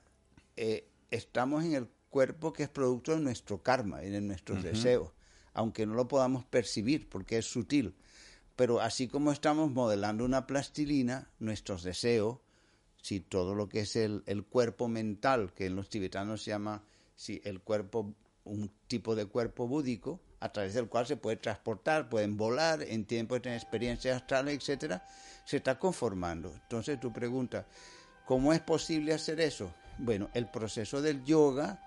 eh, 0.58 0.88
estamos 1.12 1.63
en 1.63 1.74
el 1.74 1.88
cuerpo 2.10 2.53
que 2.53 2.63
es 2.63 2.70
producto 2.70 3.13
de 3.13 3.20
nuestro 3.20 3.62
karma 3.62 4.03
y 4.03 4.10
de 4.10 4.22
nuestros 4.22 4.63
deseos, 4.63 5.12
aunque 5.53 5.86
no 5.86 5.94
lo 5.94 6.08
podamos 6.08 6.46
percibir 6.46 7.10
porque 7.10 7.38
es 7.38 7.46
sutil 7.46 7.96
pero 8.56 8.80
así 8.80 9.08
como 9.08 9.32
estamos 9.32 9.72
modelando 9.72 10.24
una 10.24 10.48
plastilina, 10.48 11.30
nuestros 11.40 11.84
deseos, 11.84 12.40
si 13.02 13.20
todo 13.20 13.54
lo 13.54 13.70
que 13.70 13.82
es 13.82 13.96
el, 13.96 14.24
cuerpo 14.50 14.88
mental, 14.88 15.54
que 15.54 15.68
en 15.68 15.76
los 15.76 15.90
tibetanos 15.90 16.44
se 16.44 16.52
llama 16.52 16.84
si 17.16 17.42
el 17.44 17.62
cuerpo, 17.62 18.16
un 18.46 18.72
tipo 18.88 19.16
de 19.16 19.26
cuerpo 19.26 19.68
búdico, 19.68 20.22
a 20.40 20.52
través 20.52 20.74
del 20.74 20.88
cual 20.88 21.06
se 21.06 21.18
puede 21.18 21.38
transportar, 21.38 22.10
pueden 22.10 22.38
volar, 22.38 22.82
en 22.82 23.06
tiempo 23.06 23.36
de 23.36 23.42
tener 23.42 23.58
experiencias 23.60 24.16
astrales, 24.16 24.56
etcétera, 24.56 25.06
se 25.46 25.58
está 25.58 25.78
conformando. 25.78 26.54
Entonces 26.54 27.00
tu 27.00 27.12
pregunta, 27.12 27.66
¿cómo 28.26 28.54
es 28.54 28.62
posible 28.62 29.14
hacer 29.14 29.40
eso? 29.40 29.74
Bueno, 29.98 30.30
el 30.34 30.50
proceso 30.50 31.02
del 31.02 31.24
yoga 31.26 31.82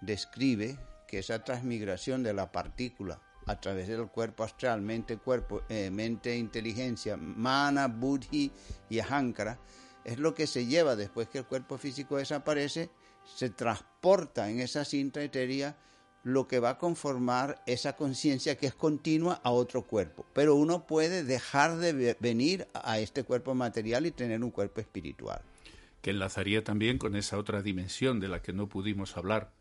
describe 0.00 0.78
que 1.06 1.18
esa 1.18 1.44
transmigración 1.44 2.22
de 2.22 2.32
la 2.32 2.50
partícula 2.50 3.20
a 3.46 3.60
través 3.60 3.88
del 3.88 4.08
cuerpo 4.08 4.44
astral, 4.44 4.82
mente, 4.82 5.16
cuerpo, 5.16 5.62
eh, 5.68 5.90
mente, 5.90 6.36
inteligencia, 6.36 7.16
mana, 7.16 7.88
buddhi 7.88 8.50
y 8.88 8.98
ahankara, 8.98 9.58
es 10.04 10.18
lo 10.18 10.34
que 10.34 10.46
se 10.46 10.66
lleva 10.66 10.96
después 10.96 11.28
que 11.28 11.38
el 11.38 11.46
cuerpo 11.46 11.78
físico 11.78 12.16
desaparece, 12.16 12.90
se 13.24 13.50
transporta 13.50 14.50
en 14.50 14.60
esa 14.60 14.84
cinta 14.84 15.22
etérea 15.22 15.76
lo 16.24 16.46
que 16.46 16.60
va 16.60 16.70
a 16.70 16.78
conformar 16.78 17.62
esa 17.66 17.96
conciencia 17.96 18.56
que 18.56 18.66
es 18.66 18.74
continua 18.74 19.40
a 19.42 19.50
otro 19.50 19.82
cuerpo. 19.82 20.24
Pero 20.32 20.54
uno 20.54 20.86
puede 20.86 21.24
dejar 21.24 21.78
de 21.78 22.16
venir 22.20 22.68
a 22.74 22.98
este 23.00 23.24
cuerpo 23.24 23.54
material 23.54 24.06
y 24.06 24.12
tener 24.12 24.42
un 24.42 24.50
cuerpo 24.50 24.80
espiritual. 24.80 25.42
Que 26.00 26.10
enlazaría 26.10 26.64
también 26.64 26.98
con 26.98 27.16
esa 27.16 27.38
otra 27.38 27.62
dimensión 27.62 28.20
de 28.20 28.28
la 28.28 28.42
que 28.42 28.52
no 28.52 28.68
pudimos 28.68 29.16
hablar, 29.16 29.52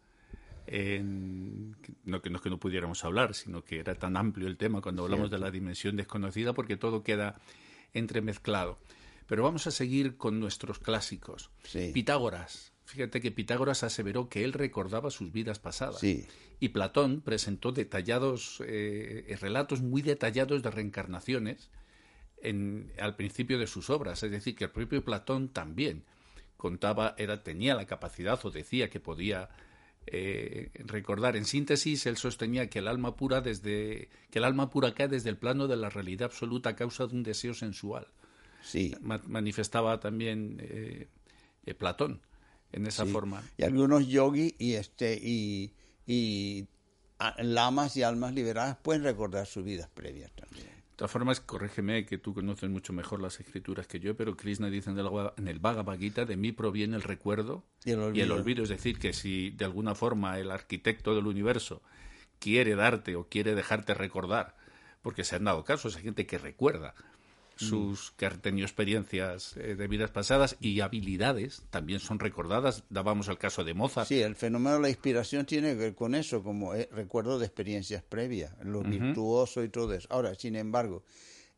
no, 0.72 2.22
que, 2.22 2.30
no 2.30 2.42
que 2.42 2.50
no 2.50 2.60
pudiéramos 2.60 3.04
hablar, 3.04 3.34
sino 3.34 3.64
que 3.64 3.80
era 3.80 3.96
tan 3.96 4.16
amplio 4.16 4.48
el 4.48 4.58
tema 4.58 4.82
cuando 4.82 5.04
hablamos 5.04 5.30
de 5.30 5.38
la 5.38 5.52
dimensión 5.52 5.98
desconocida, 5.98 6.54
porque 6.54 6.78
todo 6.78 7.04
queda 7.04 7.42
entremezclado. 7.94 8.78
Pero 9.28 9.44
vamos 9.44 9.68
a 9.68 9.72
seguir 9.72 10.18
con 10.18 10.40
nuestros 10.40 10.80
clásicos. 10.80 11.52
Pitágoras. 11.94 12.72
Fíjate 12.86 13.22
que 13.22 13.32
Pitágoras 13.32 13.84
aseveró 13.84 14.30
que 14.30 14.44
él 14.44 14.54
recordaba 14.54 15.12
sus 15.12 15.32
vidas 15.32 15.60
pasadas. 15.60 16.02
Y 16.04 16.70
Platón 16.70 17.22
presentó 17.22 17.72
detallados, 17.72 18.62
eh, 18.66 19.38
relatos 19.40 19.82
muy 19.82 20.02
detallados 20.02 20.62
de 20.64 20.72
reencarnaciones 20.72 21.70
en, 22.42 22.92
al 23.00 23.16
principio 23.16 23.60
de 23.60 23.68
sus 23.68 23.90
obras. 23.90 24.24
Es 24.24 24.32
decir, 24.32 24.56
que 24.56 24.66
el 24.66 24.72
propio 24.72 25.04
Platón 25.04 25.50
también 25.50 26.04
contaba, 26.58 27.16
era, 27.18 27.44
tenía 27.44 27.76
la 27.76 27.88
capacidad 27.88 28.40
o 28.44 28.52
decía 28.52 28.90
que 28.90 29.00
podía 29.00 29.50
eh, 30.08 30.72
recordar. 30.74 31.36
En 31.36 31.46
síntesis, 31.46 32.06
él 32.06 32.18
sostenía 32.18 32.70
que 32.70 32.80
el 32.80 32.88
alma 32.88 33.16
pura 33.16 33.42
desde 33.42 34.10
que 34.30 34.40
el 34.40 34.46
alma 34.46 34.70
pura 34.70 34.94
cae 34.94 35.08
desde 35.08 35.30
el 35.30 35.38
plano 35.38 35.68
de 35.68 35.78
la 35.78 35.90
realidad 35.90 36.26
absoluta 36.26 36.72
a 36.72 36.76
causa 36.76 37.08
de 37.08 37.16
un 37.16 37.24
deseo 37.24 37.54
sensual. 37.54 38.08
Sí. 38.64 38.96
manifestaba 39.02 40.00
también 40.00 40.58
eh, 40.62 41.08
eh, 41.66 41.74
Platón 41.74 42.22
en 42.72 42.86
esa 42.86 43.06
forma. 43.06 43.44
Y 43.58 43.64
algunos 43.64 44.08
yogis 44.08 44.54
y 44.60 44.74
este 44.74 45.20
y, 45.22 45.74
y 46.06 46.68
lamas 47.40 47.98
y 47.98 48.04
almas 48.04 48.34
liberadas 48.34 48.78
pueden 48.78 49.04
recordar 49.04 49.48
sus 49.48 49.64
vidas 49.64 49.90
previas 49.94 50.32
también 50.34 50.81
todas 51.02 51.14
formas, 51.14 51.42
corrígeme 51.42 52.06
que 52.06 52.20
tú 52.20 52.36
conoces 52.36 52.70
mucho 52.70 52.94
mejor 52.94 53.24
las 53.24 53.40
escrituras 53.40 53.88
que 53.88 54.00
yo, 54.00 54.16
pero 54.16 54.38
Krishna 54.38 54.70
dice 54.70 54.92
en 54.92 55.48
el, 55.48 55.58
Bhagavad 55.58 55.98
Gita, 55.98 56.26
de 56.26 56.38
mí 56.38 56.52
proviene 56.52 56.96
el 56.96 57.02
recuerdo 57.02 57.66
y 57.84 57.90
el, 57.90 58.32
olvido. 58.32 58.62
Es 58.62 58.70
decir, 58.70 59.00
que 59.00 59.12
si 59.12 59.50
de 59.50 59.66
alguna 59.66 59.96
forma 59.96 60.38
el 60.38 60.52
arquitecto 60.52 61.16
del 61.16 61.26
universo 61.26 61.82
quiere 62.38 62.76
darte 62.76 63.16
o 63.16 63.28
quiere 63.28 63.56
dejarte 63.56 63.96
recordar, 63.96 64.56
porque 65.02 65.24
se 65.24 65.38
han 65.38 65.46
dado 65.46 65.64
casos, 65.64 65.96
hay 65.96 66.04
gente 66.04 66.28
que 66.28 66.38
recuerda 66.38 66.94
sus 67.62 68.12
que 68.12 68.26
han 68.26 68.42
tenido 68.42 68.66
experiencias 68.66 69.56
eh, 69.58 69.76
de 69.76 69.88
vidas 69.88 70.12
pasadas 70.12 70.58
y 70.60 70.80
habilidades 70.82 71.64
también 71.70 72.00
son 72.00 72.20
recordadas. 72.20 72.84
Dábamos 72.90 73.28
el 73.28 73.38
caso 73.38 73.64
de 73.64 73.74
Mozart. 73.74 74.08
Sí, 74.08 74.22
el 74.22 74.36
fenómeno 74.36 74.76
de 74.76 74.82
la 74.82 74.90
inspiración 74.90 75.46
tiene 75.46 75.70
que 75.70 75.76
ver 75.76 75.96
con 75.96 76.16
eso, 76.16 76.44
como 76.44 76.74
eh, 76.74 76.90
recuerdo 76.92 77.40
de 77.40 77.46
experiencias 77.46 78.04
previas, 78.04 78.54
lo 78.64 78.82
virtuoso 78.82 79.64
y 79.64 79.70
todo 79.70 79.94
eso. 79.94 80.08
Ahora, 80.12 80.36
sin 80.36 80.56
embargo, 80.56 81.04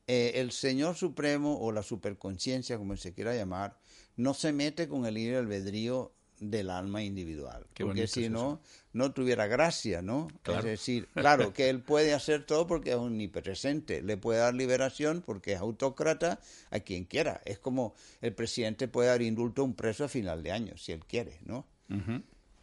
eh, 0.08 0.34
el 0.36 0.52
Señor 0.52 0.96
Supremo 0.96 1.58
o 1.60 1.72
la 1.72 1.84
superconciencia, 1.84 2.78
como 2.78 2.96
se 2.98 3.14
quiera 3.14 3.36
llamar, 3.36 3.78
no 4.16 4.34
se 4.34 4.52
mete 4.52 4.88
con 4.88 5.06
el 5.06 5.14
libre 5.14 5.38
albedrío 5.38 6.14
del 6.50 6.70
alma 6.70 7.04
individual. 7.04 7.66
porque 7.78 8.08
si 8.08 8.30
no, 8.30 8.62
no 8.94 9.12
tuviera 9.14 9.48
gracia, 9.48 10.02
¿no? 10.02 10.28
Es 10.46 10.64
decir, 10.64 11.08
claro, 11.14 11.54
que 11.54 11.70
él 11.70 11.82
puede 11.82 12.14
hacer 12.14 12.46
todo 12.46 12.68
porque 12.68 12.92
es 12.92 12.96
omnipresente, 12.96 14.02
le 14.02 14.18
puede 14.18 14.40
dar 14.40 14.54
liberación 14.54 15.24
porque 15.26 15.54
es 15.54 15.60
autócrata 15.60 16.40
a 16.70 16.80
quien 16.80 17.06
quiera. 17.06 17.42
Es 17.46 17.60
como 17.60 17.96
el 18.22 18.34
presidente 18.34 18.88
puede 18.88 19.10
dar 19.10 19.22
indulto 19.22 19.62
a 19.62 19.66
un 19.66 19.74
preso 19.74 20.06
a 20.06 20.08
final 20.08 20.44
de 20.44 20.52
año, 20.52 20.78
si 20.78 20.92
él 20.92 21.06
quiere, 21.06 21.40
¿no? 21.46 21.66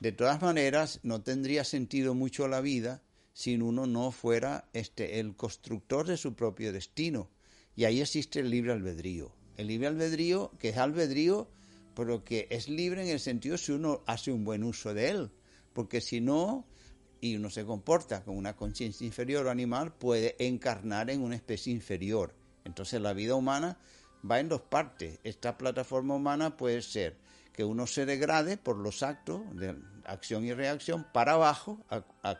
De 0.01 0.13
todas 0.13 0.41
maneras, 0.43 1.01
no 1.03 1.23
tendría 1.23 1.63
sentido 1.63 2.15
mucho 2.15 2.49
la 2.49 2.61
vida 2.61 3.03
si 3.33 3.57
uno 3.57 3.87
no 3.87 4.11
fuera 4.11 4.69
este, 4.73 5.21
el 5.21 5.37
constructor 5.37 6.07
de 6.07 6.17
su 6.17 6.35
propio 6.35 6.73
destino. 6.73 7.31
Y 7.77 7.85
ahí 7.85 8.01
existe 8.01 8.41
el 8.41 8.51
libre 8.51 8.73
albedrío. 8.73 9.33
El 9.57 9.69
libre 9.69 9.89
albedrío, 9.89 10.53
que 10.59 10.71
es 10.71 10.79
albedrío, 10.79 11.49
pero 11.95 12.25
que 12.25 12.47
es 12.51 12.69
libre 12.69 13.03
en 13.03 13.09
el 13.09 13.21
sentido 13.21 13.59
si 13.59 13.73
uno 13.73 14.03
hace 14.07 14.33
un 14.33 14.45
buen 14.45 14.65
uso 14.65 14.95
de 14.95 15.11
él. 15.11 15.31
Porque 15.73 16.01
si 16.01 16.21
no, 16.21 16.67
y 17.21 17.37
uno 17.37 17.51
se 17.51 17.65
comporta 17.65 18.25
con 18.25 18.37
una 18.37 18.57
conciencia 18.57 19.07
inferior 19.07 19.47
o 19.47 19.51
animal, 19.51 19.93
puede 19.93 20.37
encarnar 20.39 21.11
en 21.11 21.23
una 21.23 21.37
especie 21.37 21.73
inferior. 21.73 22.35
Entonces 22.65 23.01
la 23.01 23.13
vida 23.13 23.35
humana 23.35 23.79
va 24.29 24.41
en 24.41 24.49
dos 24.49 24.63
partes. 24.63 25.19
Esta 25.25 25.57
plataforma 25.57 26.15
humana 26.15 26.57
puede 26.57 26.83
ser 26.83 27.17
que 27.53 27.65
uno 27.65 27.87
se 27.87 28.07
degrade 28.07 28.57
por 28.57 28.79
los 28.79 29.03
actos 29.03 29.43
de 29.55 29.77
acción 30.05 30.45
y 30.45 30.53
reacción 30.53 31.07
para 31.13 31.33
abajo 31.33 31.85
a, 31.91 32.39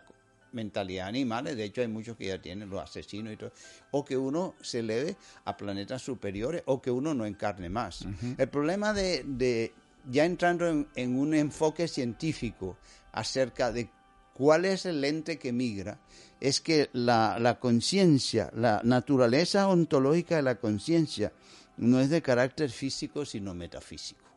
mentalidad 0.53 1.09
animales, 1.09 1.57
de 1.57 1.65
hecho 1.65 1.81
hay 1.81 1.89
muchos 1.89 2.17
que 2.17 2.27
ya 2.27 2.41
tienen 2.41 2.71
los 2.71 2.81
asesinos 2.81 3.33
y 3.33 3.37
todo, 3.37 3.53
o 3.91 4.05
que 4.05 4.17
uno 4.17 4.55
se 4.61 4.81
eleve 4.81 5.17
a 5.45 5.57
planetas 5.57 6.03
superiores 6.03 6.63
o 6.67 6.81
que 6.81 6.91
uno 6.91 7.15
no 7.15 7.27
encarne 7.27 7.69
más. 7.69 8.07
El 8.39 8.49
problema 8.49 8.93
de, 8.93 9.73
ya 10.11 10.25
entrando 10.25 10.69
en, 10.69 11.17
un 11.17 11.35
enfoque 11.35 11.89
científico 11.89 12.77
acerca 13.13 13.73
de 13.73 13.91
cuál 14.35 14.65
es 14.65 14.87
el 14.87 15.05
ente 15.05 15.39
que 15.39 15.53
migra, 15.53 16.01
es 16.41 16.61
que 16.61 16.89
la, 16.93 17.39
la 17.39 17.61
conciencia, 17.61 18.51
la 18.55 18.81
naturaleza 18.85 19.69
ontológica 19.69 20.37
de 20.37 20.43
la 20.43 20.55
conciencia 20.55 21.33
no 21.77 22.01
es 22.01 22.11
de 22.11 22.23
carácter 22.23 22.71
físico, 22.71 23.25
sino 23.25 23.55
metafísico. 23.55 24.31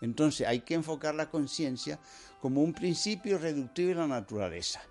Entonces 0.00 0.46
hay 0.46 0.60
que 0.60 0.74
enfocar 0.74 1.14
la 1.14 1.30
conciencia 1.30 1.98
como 2.40 2.62
un 2.62 2.72
principio 2.72 3.38
reductivo 3.38 3.90
de 3.90 3.94
la 3.96 4.06
naturaleza. 4.06 4.82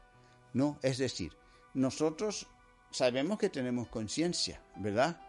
No, 0.54 0.78
es 0.82 1.00
decir, 1.00 1.34
nosotros 1.74 2.48
sabemos 2.92 3.40
que 3.40 3.50
tenemos 3.50 3.88
conciencia, 3.88 4.62
¿verdad? 4.76 5.20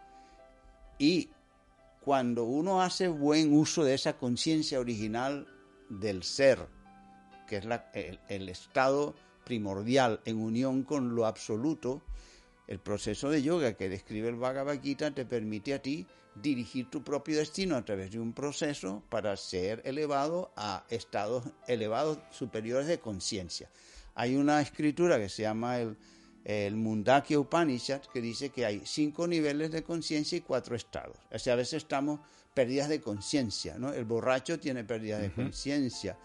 Y 0.99 1.31
cuando 2.01 2.45
uno 2.45 2.83
hace 2.83 3.09
buen 3.09 3.57
uso 3.57 3.83
de 3.83 3.95
esa 3.95 4.19
conciencia 4.19 4.79
original 4.79 5.49
del 5.89 6.23
ser, 6.23 6.69
que 7.49 7.57
es 7.57 7.65
el, 8.29 8.49
estado 8.49 9.15
primordial 9.45 10.21
en 10.27 10.39
unión 10.39 10.83
con 10.83 11.15
lo 11.15 11.27
absoluto, 11.27 12.03
el 12.67 12.79
proceso 12.79 13.31
de 13.31 13.43
yoga 13.43 13.75
que 13.75 13.89
describe 13.89 14.29
el 14.29 14.37
Bhagavad 14.37 14.81
Gita 14.83 15.11
te 15.13 15.25
permite 15.25 15.75
a 15.75 15.83
ti 15.83 16.07
dirigir 16.35 16.91
tu 16.91 17.03
propio 17.03 17.39
destino 17.39 17.77
a 17.77 17.85
través 17.85 18.11
de 18.11 18.21
un 18.21 18.33
proceso 18.33 19.03
para 19.09 19.37
ser 19.37 19.81
elevado 19.85 20.53
a 20.57 20.85
estados 20.91 21.45
elevados 21.69 22.19
superiores 22.31 22.87
de 22.87 22.99
conciencia. 22.99 23.71
Hay 24.15 24.37
una 24.37 24.61
escritura 24.61 25.19
que 25.19 25.29
se 25.29 25.43
llama 25.43 25.79
el, 25.79 25.97
el 26.45 26.77
Mundakya 26.77 27.39
Upanishad 27.39 28.03
que 28.13 28.21
dice 28.21 28.51
que 28.51 28.67
hay 28.67 28.83
cinco 28.85 29.27
niveles 29.27 29.73
de 29.73 29.83
conciencia 29.83 30.39
y 30.39 30.43
cuatro 30.43 30.77
estados. 30.77 31.17
O 31.33 31.39
sea, 31.39 31.55
a 31.55 31.57
veces 31.57 31.83
estamos 31.83 32.21
perdidas 32.53 32.89
de 32.89 33.01
conciencia, 33.01 33.77
¿no? 33.79 33.93
El 33.93 34.05
borracho 34.05 34.59
tiene 34.61 34.85
pérdida 34.85 35.19
de 35.19 35.33
conciencia. 35.33 36.17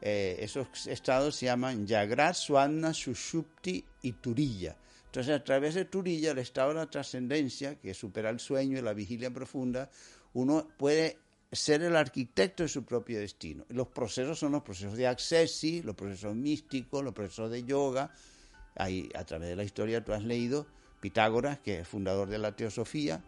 Eh, 0.00 0.36
esos 0.40 0.86
estados 0.86 1.36
se 1.36 1.46
llaman 1.46 1.86
Yagrat, 1.86 2.34
Swana, 2.34 2.94
Sushupti 2.94 3.84
y 4.02 4.12
Turilla. 4.12 4.76
Entonces, 5.06 5.34
a 5.34 5.42
través 5.44 5.74
de 5.74 5.86
Turilla, 5.86 6.32
el 6.32 6.38
estado 6.38 6.70
de 6.70 6.74
la 6.76 6.90
trascendencia, 6.90 7.76
que 7.76 7.94
supera 7.94 8.30
el 8.30 8.38
sueño 8.38 8.78
y 8.78 8.82
la 8.82 8.92
vigilia 8.92 9.30
profunda, 9.30 9.90
uno 10.34 10.68
puede 10.76 11.18
ser 11.52 11.82
el 11.82 11.96
arquitecto 11.96 12.62
de 12.62 12.68
su 12.68 12.84
propio 12.84 13.18
destino. 13.20 13.64
Los 13.68 13.88
procesos 13.88 14.38
son 14.38 14.52
los 14.52 14.62
procesos 14.62 14.96
de 14.96 15.06
accesi, 15.06 15.82
los 15.82 15.94
procesos 15.94 16.34
místicos, 16.34 17.04
los 17.04 17.14
procesos 17.14 17.50
de 17.50 17.64
yoga. 17.64 18.10
Ahí, 18.74 19.08
a 19.14 19.24
través 19.24 19.50
de 19.50 19.56
la 19.56 19.64
historia 19.64 20.04
tú 20.04 20.12
has 20.12 20.22
leído 20.22 20.66
Pitágoras, 21.00 21.58
que 21.58 21.80
es 21.80 21.88
fundador 21.88 22.28
de 22.28 22.38
la 22.38 22.56
teosofía. 22.56 23.22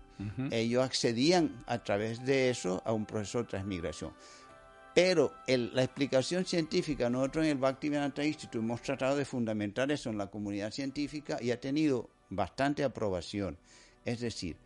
Ellos 0.51 0.85
accedían 0.85 1.63
a 1.67 1.85
través 1.85 2.25
de 2.25 2.51
eso 2.51 2.83
a 2.85 2.93
un 2.93 3.07
proceso 3.07 3.39
de 3.39 3.45
transmigración. 3.45 4.13
Pero 4.93 5.33
la 5.47 5.85
explicación 5.85 6.45
científica, 6.45 7.09
nosotros 7.09 7.45
en 7.45 7.53
el 7.53 7.59
Bhaktivedanta 7.59 8.25
Institute 8.25 8.59
hemos 8.59 8.83
tratado 8.83 9.17
de 9.17 9.25
fundamentar 9.25 9.93
eso 9.93 10.11
en 10.11 10.19
la 10.19 10.27
comunidad 10.27 10.73
científica 10.73 11.39
y 11.41 11.53
ha 11.53 11.61
tenido 11.61 12.11
bastante 12.31 12.83
aprobación. 12.83 13.59
Es 14.05 14.19
decir, 14.19 14.57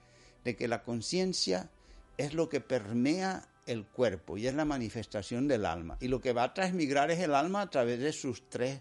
de 0.42 0.56
que 0.56 0.68
la 0.68 0.82
conciencia 0.82 1.68
es 2.16 2.34
lo 2.34 2.48
que 2.48 2.60
permea 2.60 3.46
el 3.66 3.84
cuerpo 3.84 4.36
y 4.36 4.46
es 4.46 4.54
la 4.54 4.64
manifestación 4.64 5.46
del 5.48 5.66
alma. 5.66 5.96
Y 6.00 6.08
lo 6.08 6.20
que 6.20 6.32
va 6.32 6.44
a 6.44 6.54
transmigrar 6.54 7.10
es 7.10 7.20
el 7.20 7.34
alma 7.34 7.62
a 7.62 7.70
través 7.70 8.00
de 8.00 8.12
sus 8.12 8.48
tres 8.48 8.80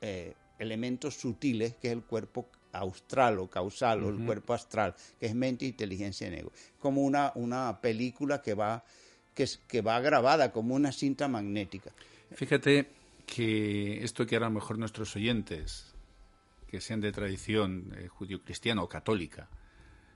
eh, 0.00 0.34
elementos 0.58 1.14
sutiles, 1.14 1.74
que 1.76 1.88
es 1.88 1.92
el 1.92 2.02
cuerpo 2.02 2.48
austral 2.72 3.38
o 3.38 3.48
causal, 3.48 4.04
o 4.04 4.10
el 4.10 4.24
cuerpo 4.24 4.52
astral, 4.52 4.94
que 5.18 5.26
es 5.26 5.34
mente, 5.34 5.64
inteligencia 5.64 6.28
y 6.28 6.34
ego. 6.34 6.52
Como 6.78 7.02
una, 7.02 7.32
una 7.34 7.80
película 7.80 8.42
que 8.42 8.54
va, 8.54 8.84
que, 9.34 9.48
que 9.66 9.80
va 9.80 10.00
grabada 10.00 10.52
como 10.52 10.74
una 10.74 10.92
cinta 10.92 11.28
magnética. 11.28 11.92
Fíjate 12.32 12.90
que 13.24 14.04
esto 14.04 14.26
que 14.26 14.36
harán 14.36 14.52
mejor 14.52 14.78
nuestros 14.78 15.16
oyentes, 15.16 15.94
que 16.68 16.80
sean 16.80 17.00
de 17.00 17.12
tradición 17.12 17.94
eh, 17.96 18.08
judío-cristiana 18.08 18.82
o 18.82 18.88
católica, 18.88 19.48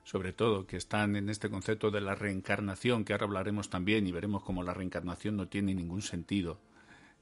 sobre 0.05 0.33
todo, 0.33 0.67
que 0.67 0.77
están 0.77 1.17
en 1.17 1.29
este 1.29 1.51
concepto 1.51 1.91
de 1.91 2.01
la 2.01 2.15
reencarnación, 2.15 3.05
que 3.05 3.13
ahora 3.13 3.27
hablaremos 3.27 3.71
también 3.71 4.07
y 4.07 4.13
veremos 4.13 4.43
cómo 4.43 4.63
la 4.63 4.75
reencarnación 4.75 5.37
no 5.37 5.49
tiene 5.49 5.75
ningún 5.75 6.03
sentido, 6.03 6.61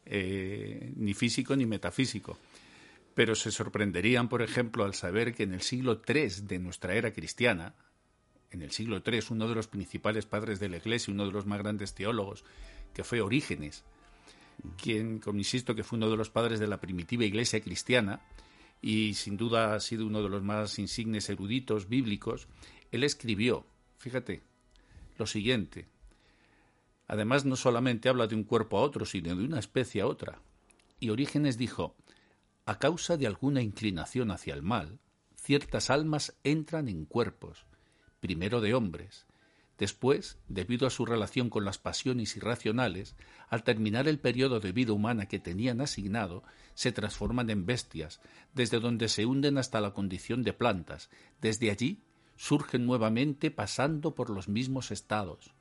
eh, 0.06 0.92
ni 0.96 1.14
físico 1.14 1.56
ni 1.56 1.66
metafísico. 1.66 2.38
Pero 3.14 3.34
se 3.34 3.50
sorprenderían, 3.50 4.28
por 4.28 4.42
ejemplo, 4.42 4.84
al 4.84 4.94
saber 4.94 5.34
que 5.34 5.42
en 5.42 5.54
el 5.54 5.62
siglo 5.62 6.00
III 6.06 6.42
de 6.42 6.58
nuestra 6.58 6.94
era 6.94 7.12
cristiana, 7.12 7.74
en 8.50 8.62
el 8.62 8.70
siglo 8.70 9.02
III, 9.04 9.20
uno 9.30 9.48
de 9.48 9.54
los 9.54 9.66
principales 9.66 10.24
padres 10.24 10.60
de 10.60 10.68
la 10.68 10.78
Iglesia, 10.78 11.12
uno 11.12 11.26
de 11.26 11.32
los 11.32 11.46
más 11.46 11.58
grandes 11.58 11.94
teólogos, 11.94 12.44
que 12.94 13.04
fue 13.04 13.20
Orígenes, 13.20 13.84
quien, 14.80 15.18
como 15.18 15.38
insisto, 15.38 15.74
que 15.74 15.84
fue 15.84 15.98
uno 15.98 16.10
de 16.10 16.16
los 16.16 16.30
padres 16.30 16.58
de 16.60 16.66
la 16.66 16.80
primitiva 16.80 17.24
Iglesia 17.24 17.60
cristiana, 17.60 18.20
y 18.80 19.14
sin 19.14 19.36
duda 19.36 19.74
ha 19.74 19.80
sido 19.80 20.06
uno 20.06 20.22
de 20.22 20.28
los 20.28 20.42
más 20.42 20.78
insignes 20.78 21.28
eruditos 21.28 21.88
bíblicos, 21.88 22.48
él 22.90 23.04
escribió, 23.04 23.66
fíjate, 23.98 24.42
lo 25.18 25.26
siguiente. 25.26 25.88
Además, 27.06 27.44
no 27.44 27.56
solamente 27.56 28.08
habla 28.08 28.26
de 28.26 28.34
un 28.34 28.44
cuerpo 28.44 28.78
a 28.78 28.82
otro, 28.82 29.04
sino 29.04 29.34
de 29.34 29.44
una 29.44 29.58
especie 29.58 30.02
a 30.02 30.06
otra. 30.06 30.40
Y 31.00 31.10
Orígenes 31.10 31.56
dijo, 31.56 31.96
a 32.66 32.78
causa 32.78 33.16
de 33.16 33.26
alguna 33.26 33.62
inclinación 33.62 34.30
hacia 34.30 34.54
el 34.54 34.62
mal, 34.62 34.98
ciertas 35.34 35.90
almas 35.90 36.36
entran 36.44 36.88
en 36.88 37.06
cuerpos, 37.06 37.66
primero 38.20 38.60
de 38.60 38.74
hombres, 38.74 39.26
Después, 39.78 40.38
debido 40.48 40.88
a 40.88 40.90
su 40.90 41.06
relación 41.06 41.50
con 41.50 41.64
las 41.64 41.78
pasiones 41.78 42.36
irracionales, 42.36 43.14
al 43.48 43.62
terminar 43.62 44.08
el 44.08 44.18
periodo 44.18 44.58
de 44.58 44.72
vida 44.72 44.92
humana 44.92 45.26
que 45.26 45.38
tenían 45.38 45.80
asignado, 45.80 46.42
se 46.74 46.90
transforman 46.90 47.48
en 47.48 47.64
bestias, 47.64 48.20
desde 48.54 48.80
donde 48.80 49.08
se 49.08 49.24
hunden 49.24 49.56
hasta 49.56 49.80
la 49.80 49.92
condición 49.92 50.42
de 50.42 50.52
plantas. 50.52 51.10
Desde 51.40 51.70
allí 51.70 52.02
surgen 52.36 52.86
nuevamente 52.86 53.52
pasando 53.52 54.16
por 54.16 54.30
los 54.30 54.48
mismos 54.48 54.90
estados, 54.90 55.54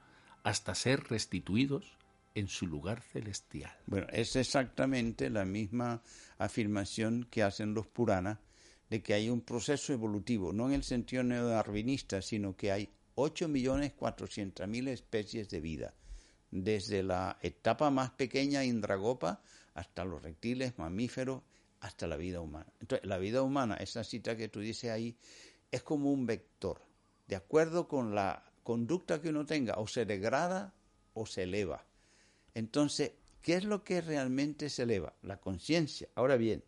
hasta 0.43 0.73
ser 0.73 1.03
restituidos 1.09 1.97
en 2.33 2.47
su 2.47 2.65
lugar 2.67 3.01
celestial. 3.01 3.75
Bueno, 3.85 4.07
es 4.11 4.35
exactamente 4.35 5.29
la 5.29 5.45
misma 5.45 6.01
afirmación 6.39 7.27
que 7.29 7.43
hacen 7.43 7.73
los 7.73 7.87
Puranas 7.87 8.39
de 8.89 9.01
que 9.01 9.13
hay 9.13 9.29
un 9.29 9.41
proceso 9.41 9.93
evolutivo, 9.93 10.53
no 10.53 10.67
en 10.67 10.73
el 10.73 10.83
sentido 10.83 11.23
neodarwinista, 11.23 12.21
sino 12.21 12.55
que 12.55 12.71
hay 12.71 12.89
8.400.000 13.17 14.87
especies 14.89 15.49
de 15.49 15.59
vida, 15.59 15.93
desde 16.51 17.01
la 17.01 17.37
etapa 17.41 17.89
más 17.89 18.11
pequeña 18.11 18.63
Indragopa 18.63 19.41
hasta 19.73 20.05
los 20.05 20.21
reptiles, 20.21 20.77
mamíferos, 20.77 21.41
hasta 21.79 22.07
la 22.07 22.15
vida 22.15 22.41
humana. 22.41 22.71
Entonces, 22.79 23.07
la 23.07 23.17
vida 23.17 23.41
humana, 23.41 23.75
esa 23.75 24.03
cita 24.03 24.37
que 24.37 24.49
tú 24.49 24.59
dices 24.59 24.91
ahí, 24.91 25.17
es 25.71 25.81
como 25.81 26.11
un 26.11 26.27
vector. 26.27 26.81
De 27.27 27.35
acuerdo 27.35 27.87
con 27.87 28.13
la 28.13 28.43
conducta 28.63 29.19
que 29.19 29.29
uno 29.29 29.45
tenga, 29.45 29.75
o 29.77 29.87
se 29.87 30.05
degrada 30.05 30.73
o 31.13 31.25
se 31.25 31.43
eleva. 31.43 31.85
Entonces, 32.53 33.13
¿qué 33.41 33.55
es 33.55 33.63
lo 33.63 33.83
que 33.83 34.01
realmente 34.01 34.69
se 34.69 34.83
eleva? 34.83 35.13
La 35.23 35.39
conciencia. 35.39 36.07
Ahora 36.13 36.37
bien, 36.37 36.63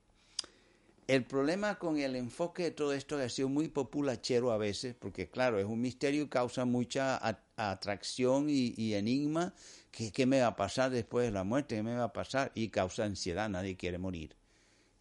El 1.09 1.23
problema 1.23 1.79
con 1.79 1.97
el 1.97 2.15
enfoque 2.15 2.65
de 2.65 2.69
todo 2.69 2.93
esto 2.93 3.17
ha 3.17 3.29
sido 3.29 3.49
muy 3.49 3.67
populachero 3.67 4.51
a 4.51 4.59
veces, 4.59 4.93
porque 4.93 5.27
claro, 5.27 5.57
es 5.57 5.65
un 5.65 5.81
misterio 5.81 6.21
y 6.21 6.27
causa 6.27 6.65
mucha 6.65 7.19
atracción 7.57 8.45
y, 8.47 8.93
enigma. 8.93 9.55
¿Qué, 9.89 10.11
¿Qué, 10.11 10.27
me 10.27 10.39
va 10.41 10.49
a 10.49 10.55
pasar 10.55 10.91
después 10.91 11.25
de 11.25 11.31
la 11.31 11.43
muerte? 11.43 11.77
¿Qué 11.77 11.81
me 11.81 11.95
va 11.95 12.03
a 12.03 12.13
pasar? 12.13 12.51
Y 12.53 12.69
causa 12.69 13.05
ansiedad, 13.05 13.49
nadie 13.49 13.75
quiere 13.75 13.97
morir. 13.97 14.35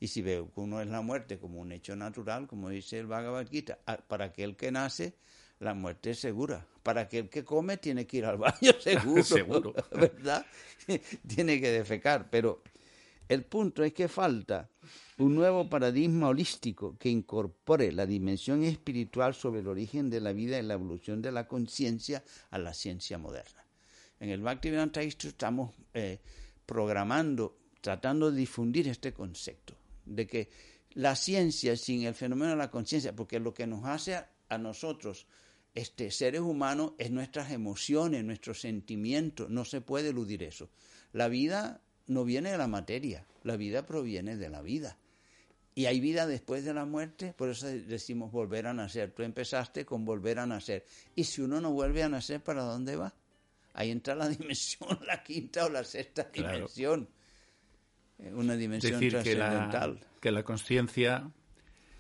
Y 0.01 0.07
si 0.07 0.23
veo 0.23 0.51
que 0.51 0.61
uno 0.61 0.81
es 0.81 0.87
la 0.87 1.03
muerte 1.03 1.39
como 1.39 1.61
un 1.61 1.73
hecho 1.73 1.95
natural, 1.95 2.47
como 2.47 2.71
dice 2.71 2.99
el 2.99 3.07
Bhagavad 3.07 3.47
Gita, 3.47 3.79
para 4.07 4.25
aquel 4.25 4.57
que 4.57 4.73
nace, 4.73 5.13
la 5.59 5.75
muerte 5.75 6.13
es 6.13 6.21
segura. 6.21 6.67
Para 6.83 7.03
aquel 7.03 7.29
que 7.29 7.45
come, 7.45 7.77
tiene 7.77 8.07
que 8.07 8.17
ir 8.17 8.25
al 8.25 8.39
baño 8.39 8.73
seguro. 8.81 9.23
seguro. 9.23 9.75
¿Verdad? 9.93 10.47
tiene 11.27 11.61
que 11.61 11.71
defecar. 11.71 12.31
Pero 12.31 12.63
el 13.29 13.45
punto 13.45 13.85
es 13.85 13.93
que 13.93 14.09
falta 14.09 14.71
un 15.19 15.35
nuevo 15.35 15.69
paradigma 15.69 16.29
holístico 16.29 16.97
que 16.97 17.09
incorpore 17.09 17.91
la 17.91 18.07
dimensión 18.07 18.63
espiritual 18.63 19.35
sobre 19.35 19.61
el 19.61 19.67
origen 19.67 20.11
de 20.11 20.21
la 20.21 20.33
vida 20.33 20.59
y 20.59 20.63
la 20.63 20.75
evolución 20.75 21.21
de 21.21 21.33
la 21.33 21.49
conciencia 21.49 22.23
a 22.51 22.59
la 22.59 22.73
ciencia 22.73 23.19
moderna. 23.19 23.65
En 24.21 24.31
el 24.31 24.41
Bhaktivedanta 24.43 25.03
Institute 25.03 25.31
estamos 25.31 25.75
eh, 25.93 26.21
programando, 26.65 27.59
tratando 27.81 28.31
de 28.31 28.39
difundir 28.39 28.87
este 28.87 29.13
concepto, 29.13 29.75
de 30.07 30.27
que 30.27 30.51
la 30.95 31.17
ciencia 31.17 31.77
sin 31.77 32.03
el 32.03 32.15
fenómeno 32.15 32.53
de 32.53 32.57
la 32.57 32.71
conciencia, 32.71 33.15
porque 33.15 33.41
lo 33.41 33.55
que 33.55 33.67
nos 33.67 33.85
hace 33.87 34.15
a, 34.49 34.59
nosotros, 34.59 35.27
este, 35.75 36.13
seres 36.13 36.43
humanos, 36.43 36.93
es 36.97 37.11
nuestras 37.11 37.51
emociones, 37.51 38.25
nuestros 38.25 38.61
sentimientos, 38.61 39.51
no 39.51 39.65
se 39.65 39.81
puede 39.81 40.11
eludir 40.11 40.45
eso. 40.45 40.69
La 41.13 41.29
vida 41.29 41.81
no 42.07 42.25
viene 42.25 42.53
de 42.53 42.59
la 42.59 42.69
materia, 42.69 43.27
la 43.43 43.57
vida 43.57 43.85
proviene 43.85 44.37
de 44.37 44.49
la 44.49 44.63
vida. 44.63 44.97
Y 45.79 45.87
hay 45.87 46.01
vida 46.01 46.27
después 46.27 46.65
de 46.65 46.75
la 46.75 46.85
muerte, 46.87 47.33
por 47.39 47.51
eso 47.51 47.69
decimos 47.69 48.33
volver 48.33 48.67
a 48.67 48.75
nacer. 48.75 49.13
Tú 49.13 49.23
empezaste 49.23 49.87
con 49.87 50.05
volver 50.05 50.41
a 50.41 50.45
nacer. 50.45 50.85
Y 51.15 51.23
si 51.23 51.41
uno 51.41 51.61
no 51.61 51.71
vuelve 51.71 52.03
a 52.03 52.09
nacer, 52.09 52.43
¿para 52.43 52.65
dónde 52.65 52.97
va? 52.97 53.15
Ahí 53.75 53.93
entra 53.93 54.17
la 54.17 54.29
dimensión, 54.29 54.99
la 55.07 55.23
quinta 55.23 55.67
o 55.67 55.69
la 55.69 55.85
sexta 55.85 56.29
dimensión. 56.35 57.09
Una 58.19 58.57
dimensión 58.57 58.95
Decir 58.95 59.13
trascendental. 59.13 60.01
Que 60.21 60.33
la, 60.33 60.43
conciencia, 60.43 61.31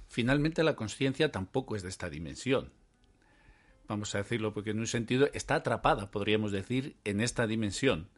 finalmente 0.08 0.64
la 0.64 0.74
conciencia 0.74 1.30
tampoco 1.30 1.76
es 1.76 1.84
de 1.84 1.90
esta 1.90 2.10
dimensión. 2.10 2.72
Vamos 3.86 4.12
a 4.16 4.18
decirlo 4.18 4.54
porque 4.54 4.70
en 4.70 4.80
un 4.80 4.88
sentido 4.88 5.30
está 5.34 5.54
atrapada, 5.54 6.10
podríamos 6.10 6.50
decir, 6.50 6.96
en 7.04 7.20
esta 7.20 7.46
dimensión, 7.46 8.08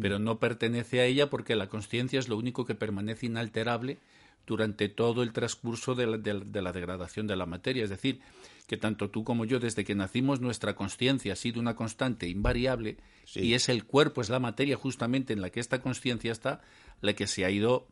pero 0.00 0.20
no 0.20 0.38
pertenece 0.38 1.00
a 1.00 1.04
ella 1.04 1.30
porque 1.30 1.56
la 1.56 1.68
conciencia 1.68 2.20
es 2.20 2.28
lo 2.28 2.36
único 2.36 2.64
que 2.64 2.76
permanece 2.76 3.26
inalterable 3.26 3.98
durante 4.46 4.88
todo 4.88 5.22
el 5.22 5.32
transcurso 5.32 5.94
de 5.94 6.06
la, 6.06 6.72
degradación 6.72 7.26
de 7.26 7.36
la 7.36 7.46
materia. 7.46 7.84
Es 7.84 7.90
decir, 7.90 8.20
que 8.66 8.76
tanto 8.76 9.10
tú 9.10 9.24
como 9.24 9.44
yo, 9.44 9.60
desde 9.60 9.84
que 9.84 9.94
nacimos, 9.94 10.40
nuestra 10.40 10.74
conciencia 10.74 11.32
ha 11.32 11.36
sido 11.36 11.60
una 11.60 11.76
constante 11.76 12.28
invariable 12.28 12.98
y 13.34 13.54
es 13.54 13.68
el 13.68 13.84
cuerpo, 13.84 14.20
es 14.20 14.28
la 14.28 14.40
materia 14.40 14.76
justamente 14.76 15.32
en 15.32 15.40
la 15.40 15.50
que 15.50 15.60
esta 15.60 15.80
conciencia 15.80 16.32
está, 16.32 16.60
la 17.00 17.12
que 17.14 17.26
se 17.26 17.44
ha 17.44 17.50
ido 17.50 17.88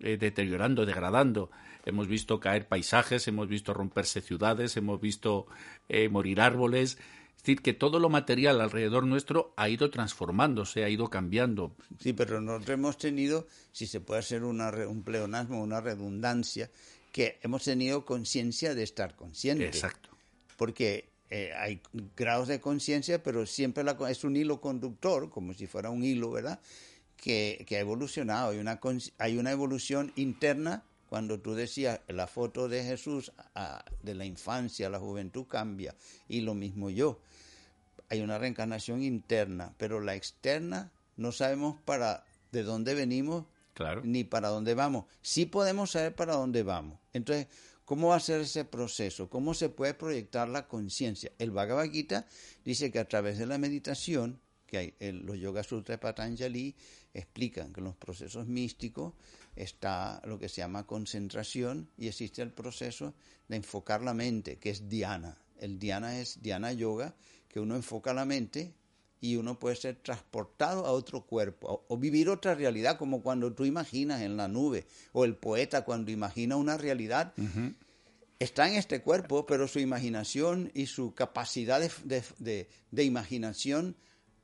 eh, 0.00 0.16
deteriorando, 0.16 0.84
degradando. 0.84 1.50
Hemos 1.84 2.08
visto 2.08 2.40
caer 2.40 2.66
paisajes, 2.66 3.26
hemos 3.28 3.48
visto 3.48 3.74
romperse 3.74 4.20
ciudades, 4.20 4.76
hemos 4.76 5.00
visto 5.00 5.46
eh, 5.88 6.08
morir 6.08 6.40
árboles, 6.40 6.98
es 7.42 7.46
decir, 7.46 7.62
que 7.62 7.72
todo 7.72 7.98
lo 7.98 8.08
material 8.08 8.60
alrededor 8.60 9.04
nuestro 9.04 9.52
ha 9.56 9.68
ido 9.68 9.90
transformándose, 9.90 10.84
ha 10.84 10.88
ido 10.88 11.10
cambiando. 11.10 11.74
Sí, 11.98 12.12
pero 12.12 12.40
nosotros 12.40 12.70
hemos 12.70 12.98
tenido, 12.98 13.48
si 13.72 13.88
se 13.88 13.98
puede 13.98 14.20
hacer 14.20 14.44
una, 14.44 14.70
un 14.86 15.02
pleonasmo, 15.02 15.60
una 15.60 15.80
redundancia, 15.80 16.70
que 17.10 17.40
hemos 17.42 17.64
tenido 17.64 18.04
conciencia 18.04 18.76
de 18.76 18.84
estar 18.84 19.16
consciente. 19.16 19.66
Exacto. 19.66 20.10
Porque 20.56 21.08
eh, 21.30 21.50
hay 21.58 21.80
grados 22.16 22.46
de 22.46 22.60
conciencia, 22.60 23.20
pero 23.24 23.44
siempre 23.44 23.82
la, 23.82 23.98
es 24.08 24.22
un 24.22 24.36
hilo 24.36 24.60
conductor, 24.60 25.28
como 25.28 25.52
si 25.52 25.66
fuera 25.66 25.90
un 25.90 26.04
hilo, 26.04 26.30
¿verdad? 26.30 26.60
Que, 27.16 27.64
que 27.66 27.76
ha 27.76 27.80
evolucionado. 27.80 28.52
Hay 28.52 28.58
una, 28.58 28.78
hay 29.18 29.36
una 29.36 29.50
evolución 29.50 30.12
interna 30.14 30.84
cuando 31.08 31.40
tú 31.40 31.54
decías 31.54 31.98
la 32.06 32.28
foto 32.28 32.68
de 32.68 32.84
Jesús 32.84 33.32
de 34.00 34.14
la 34.14 34.24
infancia 34.24 34.86
a 34.86 34.90
la 34.90 35.00
juventud 35.00 35.44
cambia 35.46 35.94
y 36.28 36.40
lo 36.40 36.54
mismo 36.54 36.88
yo 36.88 37.18
hay 38.12 38.20
una 38.20 38.36
reencarnación 38.36 39.02
interna, 39.02 39.74
pero 39.78 39.98
la 39.98 40.14
externa 40.14 40.92
no 41.16 41.32
sabemos 41.32 41.80
para 41.80 42.26
de 42.52 42.62
dónde 42.62 42.92
venimos 42.92 43.46
ni 44.04 44.22
para 44.22 44.50
dónde 44.50 44.74
vamos. 44.74 45.06
Sí 45.22 45.46
podemos 45.46 45.92
saber 45.92 46.14
para 46.14 46.34
dónde 46.34 46.62
vamos. 46.62 47.00
Entonces, 47.14 47.46
¿cómo 47.86 48.08
va 48.08 48.16
a 48.16 48.20
ser 48.20 48.42
ese 48.42 48.66
proceso? 48.66 49.30
¿Cómo 49.30 49.54
se 49.54 49.70
puede 49.70 49.94
proyectar 49.94 50.46
la 50.50 50.68
conciencia? 50.68 51.32
El 51.38 51.52
Bhagavad 51.52 51.90
Gita 51.90 52.26
dice 52.66 52.92
que 52.92 52.98
a 52.98 53.08
través 53.08 53.38
de 53.38 53.46
la 53.46 53.56
meditación, 53.56 54.38
que 54.66 54.76
hay, 54.76 54.94
los 55.00 55.38
Yoga 55.38 55.62
Sutra 55.62 55.94
de 55.94 55.98
Patanjali 55.98 56.76
explican 57.14 57.72
que 57.72 57.80
en 57.80 57.84
los 57.84 57.96
procesos 57.96 58.46
místicos 58.46 59.14
está 59.56 60.20
lo 60.26 60.38
que 60.38 60.50
se 60.50 60.56
llama 60.56 60.86
concentración 60.86 61.88
y 61.96 62.08
existe 62.08 62.42
el 62.42 62.52
proceso 62.52 63.14
de 63.48 63.56
enfocar 63.56 64.02
la 64.02 64.12
mente, 64.12 64.58
que 64.58 64.68
es 64.68 64.90
dhyana. 64.90 65.38
El 65.58 65.78
dhyana 65.78 66.20
es 66.20 66.42
dhyana 66.42 66.74
yoga, 66.74 67.14
que 67.52 67.60
uno 67.60 67.76
enfoca 67.76 68.14
la 68.14 68.24
mente 68.24 68.72
y 69.20 69.36
uno 69.36 69.58
puede 69.58 69.76
ser 69.76 69.96
transportado 69.96 70.84
a 70.84 70.90
otro 70.90 71.20
cuerpo 71.26 71.84
o, 71.86 71.96
vivir 71.96 72.28
otra 72.28 72.54
realidad, 72.54 72.98
como 72.98 73.22
cuando 73.22 73.52
tú 73.52 73.64
imaginas 73.64 74.22
en 74.22 74.36
la 74.36 74.48
nube, 74.48 74.86
o 75.12 75.24
el 75.24 75.36
poeta 75.36 75.84
cuando 75.84 76.10
imagina 76.10 76.56
una 76.56 76.76
realidad. 76.76 77.32
Está 78.40 78.68
en 78.68 78.74
este 78.74 79.02
cuerpo, 79.02 79.46
pero 79.46 79.68
su 79.68 79.78
imaginación 79.78 80.72
y 80.74 80.86
su 80.86 81.14
capacidad 81.14 81.80
de 81.80 83.04
imaginación 83.04 83.94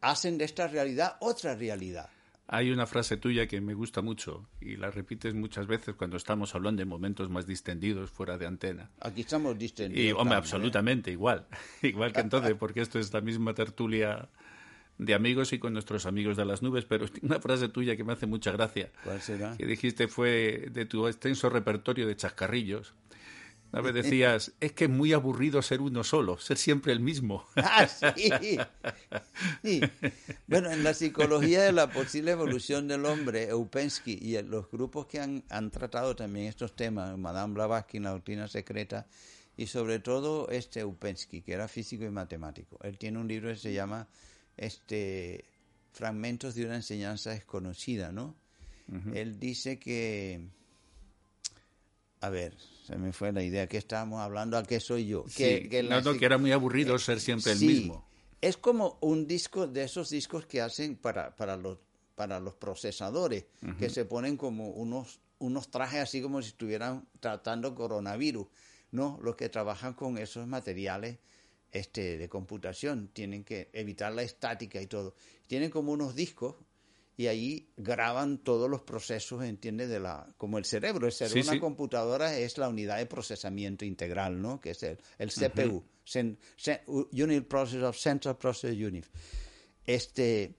hacen 0.00 0.38
de 0.38 0.44
esta 0.44 0.68
realidad 0.68 1.16
otra 1.20 1.56
realidad. 1.56 2.08
Hay 2.50 2.70
una 2.70 2.86
frase 2.86 3.18
tuya 3.18 3.46
que 3.46 3.60
me 3.60 3.74
gusta 3.74 4.00
mucho 4.00 4.48
y 4.58 4.76
la 4.76 4.90
repites 4.90 5.34
muchas 5.34 5.66
veces 5.66 5.94
cuando 5.94 6.16
estamos 6.16 6.54
hablando 6.54 6.80
de 6.80 6.86
momentos 6.86 7.28
más 7.28 7.46
distendidos 7.46 8.10
fuera 8.10 8.38
de 8.38 8.46
antena. 8.46 8.90
Aquí 9.00 9.20
estamos 9.20 9.58
distendidos. 9.58 10.02
Y, 10.02 10.12
hombre, 10.12 10.34
¿eh? 10.34 10.38
absolutamente 10.38 11.10
igual. 11.10 11.46
igual 11.82 12.14
que 12.14 12.20
entonces, 12.20 12.54
porque 12.54 12.80
esto 12.80 12.98
es 12.98 13.12
la 13.12 13.20
misma 13.20 13.52
tertulia 13.52 14.30
de 14.96 15.14
amigos 15.14 15.52
y 15.52 15.58
con 15.58 15.74
nuestros 15.74 16.06
amigos 16.06 16.38
de 16.38 16.46
las 16.46 16.62
nubes, 16.62 16.86
pero 16.86 17.04
una 17.22 17.38
frase 17.38 17.68
tuya 17.68 17.96
que 17.96 18.04
me 18.04 18.14
hace 18.14 18.26
mucha 18.26 18.50
gracia. 18.50 18.90
¿Cuál 19.04 19.20
será? 19.20 19.54
Que 19.58 19.66
dijiste 19.66 20.08
fue 20.08 20.68
de 20.72 20.86
tu 20.86 21.06
extenso 21.06 21.50
repertorio 21.50 22.06
de 22.06 22.16
chascarrillos 22.16 22.94
una 23.72 23.82
vez 23.82 23.94
decías, 23.94 24.52
es 24.60 24.72
que 24.72 24.84
es 24.84 24.90
muy 24.90 25.12
aburrido 25.12 25.60
ser 25.60 25.80
uno 25.80 26.02
solo, 26.02 26.38
ser 26.38 26.56
siempre 26.56 26.92
el 26.92 27.00
mismo. 27.00 27.46
Ah, 27.56 27.86
sí. 29.62 29.80
Bueno, 30.46 30.70
en 30.70 30.82
la 30.82 30.94
psicología 30.94 31.62
de 31.62 31.72
la 31.72 31.90
posible 31.90 32.30
evolución 32.32 32.88
del 32.88 33.04
hombre, 33.04 33.48
Eupensky 33.48 34.18
y 34.20 34.40
los 34.42 34.70
grupos 34.70 35.06
que 35.06 35.20
han, 35.20 35.44
han 35.50 35.70
tratado 35.70 36.16
también 36.16 36.46
estos 36.46 36.74
temas, 36.74 37.16
Madame 37.18 37.54
Blavatsky, 37.54 37.98
la 37.98 38.10
doctrina 38.10 38.48
secreta, 38.48 39.06
y 39.56 39.66
sobre 39.66 39.98
todo 39.98 40.48
este 40.48 40.80
Eupensky, 40.80 41.42
que 41.42 41.52
era 41.52 41.68
físico 41.68 42.04
y 42.04 42.10
matemático. 42.10 42.78
Él 42.82 42.96
tiene 42.96 43.18
un 43.18 43.28
libro 43.28 43.50
que 43.50 43.56
se 43.56 43.72
llama 43.72 44.08
este 44.56 45.44
Fragmentos 45.92 46.54
de 46.54 46.64
una 46.64 46.76
enseñanza 46.76 47.30
desconocida, 47.30 48.12
¿no? 48.12 48.36
Él 49.12 49.38
dice 49.38 49.78
que, 49.78 50.48
a 52.20 52.30
ver, 52.30 52.56
se 52.88 52.96
me 52.96 53.12
fue 53.12 53.32
la 53.32 53.42
idea 53.42 53.66
que 53.66 53.76
estábamos 53.76 54.20
hablando 54.20 54.56
a 54.56 54.62
qué 54.62 54.80
soy 54.80 55.06
yo. 55.06 55.26
Que, 55.36 55.68
que 55.68 55.82
no, 55.82 56.14
que 56.14 56.24
era 56.24 56.38
muy 56.38 56.52
aburrido 56.52 56.96
eh, 56.96 56.98
ser 56.98 57.20
siempre 57.20 57.52
el 57.52 57.60
mismo. 57.60 58.08
Es 58.40 58.56
como 58.56 58.96
un 59.02 59.26
disco 59.26 59.66
de 59.66 59.84
esos 59.84 60.08
discos 60.08 60.46
que 60.46 60.62
hacen 60.62 60.96
para, 60.96 61.36
para, 61.36 61.58
los, 61.58 61.76
para 62.14 62.40
los 62.40 62.54
procesadores, 62.54 63.44
que 63.78 63.90
se 63.90 64.06
ponen 64.06 64.38
como 64.38 64.70
unos, 64.70 65.20
unos 65.38 65.70
trajes 65.70 66.00
así 66.00 66.22
como 66.22 66.40
si 66.40 66.48
estuvieran 66.48 67.06
tratando 67.20 67.74
coronavirus. 67.74 68.46
No, 68.90 69.18
los 69.22 69.36
que 69.36 69.50
trabajan 69.50 69.92
con 69.92 70.16
esos 70.16 70.46
materiales 70.46 71.18
este, 71.72 72.16
de 72.16 72.28
computación 72.30 73.08
tienen 73.08 73.44
que 73.44 73.68
evitar 73.74 74.14
la 74.14 74.22
estática 74.22 74.80
y 74.80 74.86
todo. 74.86 75.14
Tienen 75.46 75.68
como 75.68 75.92
unos 75.92 76.14
discos 76.14 76.54
y 77.18 77.26
ahí 77.26 77.68
graban 77.76 78.38
todos 78.38 78.70
los 78.70 78.82
procesos, 78.82 79.42
entiende, 79.42 79.88
de 79.88 79.98
la 79.98 80.24
como 80.36 80.56
el 80.56 80.64
cerebro. 80.64 81.08
El 81.08 81.12
cerebro 81.12 81.50
una 81.50 81.60
computadora 81.60 82.38
es 82.38 82.58
la 82.58 82.68
unidad 82.68 82.98
de 82.98 83.06
procesamiento 83.06 83.84
integral, 83.84 84.40
¿no? 84.40 84.60
Que 84.60 84.70
es 84.70 84.84
el, 84.84 84.98
el 85.18 85.32
CPU, 85.32 85.84
Unit 87.10 87.48
Process 87.48 87.82
of 87.82 87.98
Central 87.98 88.38
Process 88.38 88.70
Unit. 88.70 89.04
Este, 89.84 90.54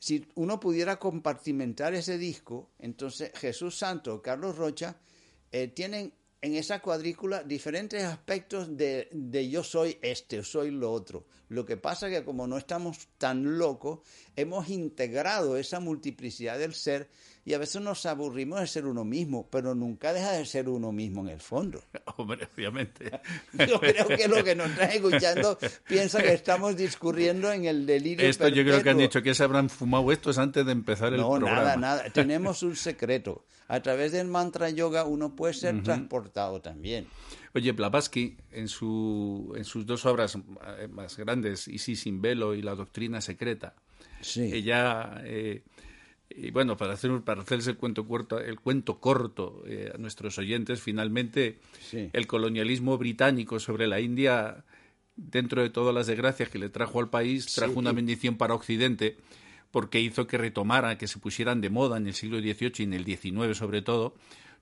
si 0.00 0.26
uno 0.34 0.58
pudiera 0.58 0.98
compartimentar 0.98 1.94
ese 1.94 2.18
disco, 2.18 2.72
entonces 2.80 3.30
Jesús 3.36 3.78
Santo, 3.78 4.20
Carlos 4.20 4.56
Rocha, 4.56 4.96
eh, 5.52 5.68
tienen 5.68 6.12
en 6.46 6.54
esa 6.54 6.80
cuadrícula 6.80 7.42
diferentes 7.42 8.04
aspectos 8.04 8.76
de, 8.76 9.08
de, 9.10 9.50
yo 9.50 9.64
soy 9.64 9.98
este, 10.00 10.44
soy 10.44 10.70
lo 10.70 10.92
otro. 10.92 11.26
Lo 11.48 11.66
que 11.66 11.76
pasa 11.76 12.06
es 12.06 12.16
que 12.16 12.24
como 12.24 12.46
no 12.46 12.56
estamos 12.56 13.08
tan 13.18 13.58
locos, 13.58 13.98
hemos 14.36 14.68
integrado 14.68 15.56
esa 15.56 15.80
multiplicidad 15.80 16.56
del 16.56 16.72
ser 16.72 17.08
y 17.46 17.54
a 17.54 17.58
veces 17.58 17.80
nos 17.80 18.04
aburrimos 18.06 18.58
de 18.58 18.66
ser 18.66 18.86
uno 18.86 19.04
mismo, 19.04 19.48
pero 19.48 19.72
nunca 19.72 20.12
deja 20.12 20.32
de 20.32 20.44
ser 20.44 20.68
uno 20.68 20.90
mismo 20.90 21.20
en 21.22 21.28
el 21.28 21.40
fondo. 21.40 21.80
Hombre, 22.16 22.48
obviamente. 22.52 23.08
Yo 23.52 23.78
creo 23.78 24.08
que 24.08 24.26
lo 24.26 24.42
que 24.42 24.56
nos 24.56 24.68
están 24.68 24.90
escuchando 24.90 25.56
piensa 25.86 26.20
que 26.20 26.32
estamos 26.32 26.76
discurriendo 26.76 27.52
en 27.52 27.66
el 27.66 27.86
delirio. 27.86 28.28
Esto 28.28 28.48
yo 28.48 28.64
creo 28.64 28.82
que 28.82 28.90
han 28.90 28.98
dicho 28.98 29.22
que 29.22 29.32
se 29.32 29.44
habrán 29.44 29.70
fumado 29.70 30.10
estos 30.10 30.38
antes 30.38 30.66
de 30.66 30.72
empezar 30.72 31.12
el 31.14 31.20
programa. 31.20 31.50
No, 31.50 31.56
nada, 31.56 31.76
nada. 31.76 32.04
Tenemos 32.12 32.64
un 32.64 32.74
secreto. 32.74 33.44
A 33.68 33.80
través 33.80 34.10
del 34.10 34.26
mantra 34.26 34.68
yoga 34.70 35.04
uno 35.04 35.36
puede 35.36 35.54
ser 35.54 35.82
transportado 35.84 36.60
también. 36.60 37.06
Oye, 37.54 37.70
Blavatsky, 37.70 38.36
en, 38.50 38.66
su, 38.66 39.52
en 39.56 39.64
sus 39.64 39.86
dos 39.86 40.04
obras 40.04 40.36
eh, 40.36 40.88
más 40.88 41.16
grandes, 41.16 41.68
Isis 41.68 42.00
sin 42.00 42.20
velo 42.20 42.54
y 42.54 42.62
La 42.62 42.74
doctrina 42.74 43.20
secreta, 43.20 43.74
sí. 44.20 44.50
ella... 44.52 45.22
Eh, 45.24 45.62
y 46.28 46.50
bueno, 46.50 46.76
para 46.76 46.94
hacer 46.94 47.20
para 47.22 47.42
hacerse 47.42 47.70
el 47.70 47.76
cuento 47.76 48.06
corto, 48.06 48.38
el 48.38 48.60
cuento 48.60 48.98
corto 48.98 49.62
eh, 49.66 49.90
a 49.94 49.98
nuestros 49.98 50.38
oyentes, 50.38 50.80
finalmente 50.82 51.58
el 51.92 52.26
colonialismo 52.26 52.98
británico 52.98 53.60
sobre 53.60 53.86
la 53.86 54.00
India, 54.00 54.64
dentro 55.14 55.62
de 55.62 55.70
todas 55.70 55.94
las 55.94 56.06
desgracias 56.06 56.48
que 56.48 56.58
le 56.58 56.68
trajo 56.68 57.00
al 57.00 57.08
país, 57.08 57.46
trajo 57.54 57.78
una 57.78 57.92
bendición 57.92 58.36
para 58.36 58.54
Occidente, 58.54 59.16
porque 59.70 60.00
hizo 60.00 60.26
que 60.26 60.38
retomara, 60.38 60.98
que 60.98 61.08
se 61.08 61.18
pusieran 61.18 61.60
de 61.60 61.70
moda 61.70 61.96
en 61.96 62.06
el 62.06 62.14
siglo 62.14 62.38
XVIII 62.38 62.72
y 62.78 62.82
en 62.82 62.94
el 62.94 63.04
XIX 63.04 63.56
sobre 63.56 63.82
todo, 63.82 64.14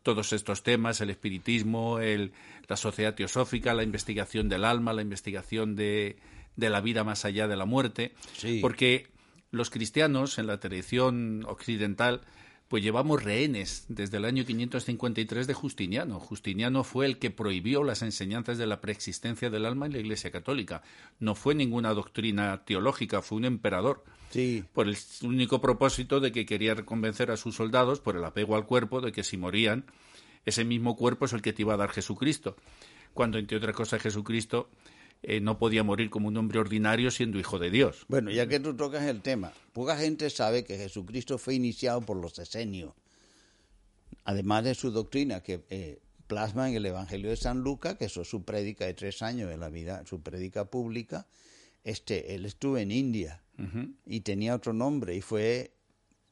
todos 0.02 0.32
estos 0.32 0.62
temas, 0.62 1.00
el 1.00 1.10
espiritismo, 1.10 1.98
el, 1.98 2.32
la 2.68 2.76
sociedad 2.76 3.14
teosófica, 3.14 3.72
la 3.72 3.82
investigación 3.82 4.48
del 4.48 4.64
alma, 4.64 4.92
la 4.92 5.02
investigación 5.02 5.76
de, 5.76 6.16
de 6.56 6.70
la 6.70 6.80
vida 6.80 7.04
más 7.04 7.24
allá 7.24 7.48
de 7.48 7.56
la 7.56 7.64
muerte, 7.64 8.12
porque 8.60 9.08
los 9.54 9.70
cristianos 9.70 10.38
en 10.38 10.46
la 10.46 10.60
tradición 10.60 11.44
occidental 11.46 12.22
pues 12.68 12.82
llevamos 12.82 13.22
rehenes 13.22 13.84
desde 13.88 14.16
el 14.16 14.24
año 14.24 14.44
553 14.44 15.46
de 15.46 15.54
Justiniano. 15.54 16.18
Justiniano 16.18 16.82
fue 16.82 17.06
el 17.06 17.18
que 17.18 17.30
prohibió 17.30 17.84
las 17.84 18.02
enseñanzas 18.02 18.58
de 18.58 18.66
la 18.66 18.80
preexistencia 18.80 19.50
del 19.50 19.66
alma 19.66 19.86
en 19.86 19.92
la 19.92 19.98
Iglesia 19.98 20.30
Católica. 20.30 20.82
No 21.20 21.34
fue 21.34 21.54
ninguna 21.54 21.92
doctrina 21.92 22.64
teológica, 22.64 23.22
fue 23.22 23.38
un 23.38 23.44
emperador. 23.44 24.02
Sí. 24.30 24.64
Por 24.72 24.88
el 24.88 24.96
único 25.22 25.60
propósito 25.60 26.20
de 26.20 26.32
que 26.32 26.46
quería 26.46 26.74
convencer 26.84 27.30
a 27.30 27.36
sus 27.36 27.54
soldados, 27.54 28.00
por 28.00 28.16
el 28.16 28.24
apego 28.24 28.56
al 28.56 28.66
cuerpo, 28.66 29.00
de 29.00 29.12
que 29.12 29.22
si 29.22 29.36
morían, 29.36 29.84
ese 30.44 30.64
mismo 30.64 30.96
cuerpo 30.96 31.26
es 31.26 31.32
el 31.32 31.42
que 31.42 31.52
te 31.52 31.62
iba 31.62 31.74
a 31.74 31.78
dar 31.78 31.90
Jesucristo. 31.90 32.56
Cuando, 33.12 33.38
entre 33.38 33.58
otras 33.58 33.76
cosas, 33.76 34.02
Jesucristo 34.02 34.70
eh, 35.26 35.40
no 35.40 35.58
podía 35.58 35.82
morir 35.82 36.10
como 36.10 36.28
un 36.28 36.36
hombre 36.36 36.58
ordinario 36.58 37.10
siendo 37.10 37.38
hijo 37.38 37.58
de 37.58 37.70
Dios. 37.70 38.04
Bueno, 38.08 38.30
ya 38.30 38.46
que 38.46 38.60
tú 38.60 38.74
tocas 38.74 39.04
el 39.04 39.22
tema, 39.22 39.52
poca 39.72 39.96
gente 39.96 40.28
sabe 40.28 40.64
que 40.64 40.76
Jesucristo 40.76 41.38
fue 41.38 41.54
iniciado 41.54 42.02
por 42.02 42.18
los 42.18 42.38
esenios, 42.38 42.92
además 44.24 44.64
de 44.64 44.74
su 44.74 44.90
doctrina 44.90 45.42
que 45.42 45.64
eh, 45.70 46.00
plasma 46.26 46.68
en 46.68 46.76
el 46.76 46.84
Evangelio 46.84 47.30
de 47.30 47.36
San 47.36 47.60
Lucas, 47.60 47.96
que 47.96 48.04
eso 48.04 48.20
es 48.20 48.28
su 48.28 48.44
prédica 48.44 48.84
de 48.84 48.92
tres 48.92 49.22
años 49.22 49.48
de 49.48 49.56
la 49.56 49.70
vida, 49.70 50.04
su 50.06 50.20
prédica 50.20 50.66
pública. 50.66 51.26
Este, 51.84 52.34
él 52.34 52.44
estuvo 52.44 52.76
en 52.76 52.90
India 52.90 53.42
y 54.04 54.20
tenía 54.20 54.54
otro 54.54 54.72
nombre 54.72 55.14
y 55.14 55.20
fue 55.20 55.74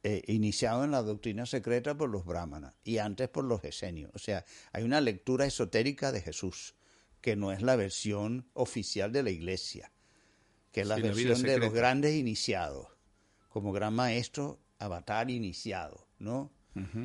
eh, 0.03 0.23
iniciado 0.27 0.85
en 0.85 0.91
la 0.91 1.03
doctrina 1.03 1.47
secreta 1.47 1.97
por 1.97 2.11
los 2.11 2.25
brahmanas 2.25 2.75
y 2.85 2.99
antes 2.99 3.29
por 3.29 3.45
los 3.45 3.63
esenios. 3.65 4.11
O 4.15 4.19
sea, 4.19 4.45
hay 4.73 4.83
una 4.83 5.01
lectura 5.01 5.47
esotérica 5.47 6.11
de 6.11 6.21
Jesús 6.21 6.75
que 7.23 7.37
no 7.37 7.53
es 7.53 7.63
la 7.63 7.77
versión 7.77 8.47
oficial 8.53 9.13
de 9.13 9.23
la 9.23 9.31
iglesia, 9.31 9.91
que 10.73 10.83
es 10.83 10.87
la 10.87 10.97
versión 10.97 11.43
de 11.43 11.59
los 11.59 11.73
grandes 11.73 12.15
iniciados, 12.15 12.89
como 13.49 13.73
gran 13.73 13.95
maestro, 13.95 14.61
avatar 14.79 15.31
iniciado, 15.31 16.07
¿no? 16.19 16.53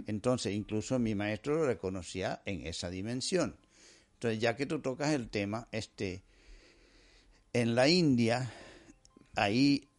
Entonces, 0.08 0.54
incluso 0.54 0.98
mi 0.98 1.14
maestro 1.14 1.56
lo 1.56 1.66
reconocía 1.66 2.42
en 2.46 2.66
esa 2.66 2.90
dimensión. 2.90 3.58
Entonces, 4.14 4.40
ya 4.40 4.56
que 4.56 4.66
tú 4.66 4.80
tocas 4.80 5.14
el 5.14 5.30
tema, 5.30 5.68
este, 5.74 6.24
en 7.52 7.76
la 7.76 7.90
India, 7.90 8.50
hay 9.36 9.90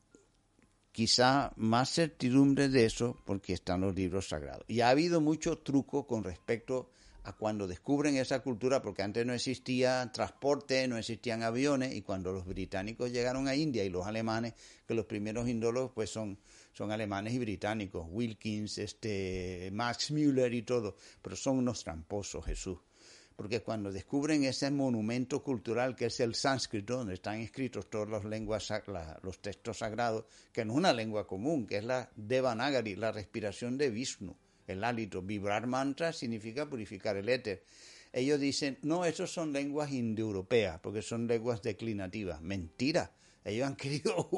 quizá 0.91 1.53
más 1.57 1.91
certidumbre 1.91 2.71
de 2.71 2.87
eso 2.87 3.23
porque 3.27 3.53
están 3.53 3.83
los 3.83 3.95
libros 3.95 4.29
sagrados. 4.29 4.65
Y 4.69 4.81
ha 4.81 4.89
habido 4.89 5.21
mucho 5.21 5.59
truco 5.59 6.07
con 6.07 6.25
respecto 6.25 6.91
cuando 7.35 7.67
descubren 7.67 8.17
esa 8.17 8.41
cultura, 8.41 8.81
porque 8.81 9.03
antes 9.03 9.27
no 9.27 9.33
existía 9.33 10.11
transporte, 10.13 10.87
no 10.89 10.97
existían 10.97 11.43
aviones, 11.43 11.95
y 11.95 12.03
cuando 12.03 12.33
los 12.33 12.47
británicos 12.47 13.13
llegaron 13.13 13.49
a 13.49 13.57
India 13.57 13.85
y 13.85 13.91
los 13.91 14.07
alemanes, 14.07 14.55
que 14.87 14.95
los 14.95 15.07
primeros 15.07 15.49
indólogos 15.49 15.93
pues 15.95 16.11
son, 16.11 16.39
son 16.73 16.93
alemanes 16.93 17.35
y 17.35 17.39
británicos, 17.39 18.07
Wilkins, 18.11 18.79
este, 18.79 19.71
Max 19.73 20.11
Müller 20.11 20.53
y 20.55 20.63
todo, 20.63 20.97
pero 21.21 21.37
son 21.37 21.59
unos 21.59 21.83
tramposos, 21.85 22.45
Jesús. 22.45 22.79
Porque 23.37 23.63
cuando 23.63 23.93
descubren 23.93 24.43
ese 24.43 24.69
monumento 24.71 25.45
cultural 25.45 25.95
que 25.95 26.07
es 26.07 26.19
el 26.19 26.35
sánscrito, 26.35 26.97
donde 26.97 27.15
están 27.15 27.41
escritos 27.41 27.89
todos 27.89 28.09
los 28.09 28.25
lenguas, 28.25 28.73
los 29.23 29.41
textos 29.41 29.79
sagrados, 29.79 30.25
que 30.53 30.65
no 30.65 30.73
es 30.73 30.79
una 30.79 30.93
lengua 30.93 31.27
común, 31.27 31.67
que 31.67 31.77
es 31.77 31.85
la 31.85 32.11
Devanagari, 32.17 32.97
la 32.97 33.13
respiración 33.13 33.79
de 33.79 33.91
Vishnu, 33.91 34.37
el 34.69 34.85
hálito. 34.85 35.23
Vibrar 35.23 35.67
mantra 35.67 36.13
significa 36.13 36.69
purificar 36.69 37.17
el 37.17 37.29
éter. 37.29 37.65
Ellos 38.13 38.41
dicen, 38.41 38.79
no, 38.83 39.05
esos 39.05 39.33
son 39.33 39.53
lenguas 39.53 39.93
indoeuropeas, 39.93 40.81
porque 40.81 41.03
son 41.03 41.27
lenguas 41.27 41.63
declinativas. 41.63 42.41
Mentira. 42.41 43.13
Ellos 43.45 43.67
han 43.67 43.77
querido 43.77 44.29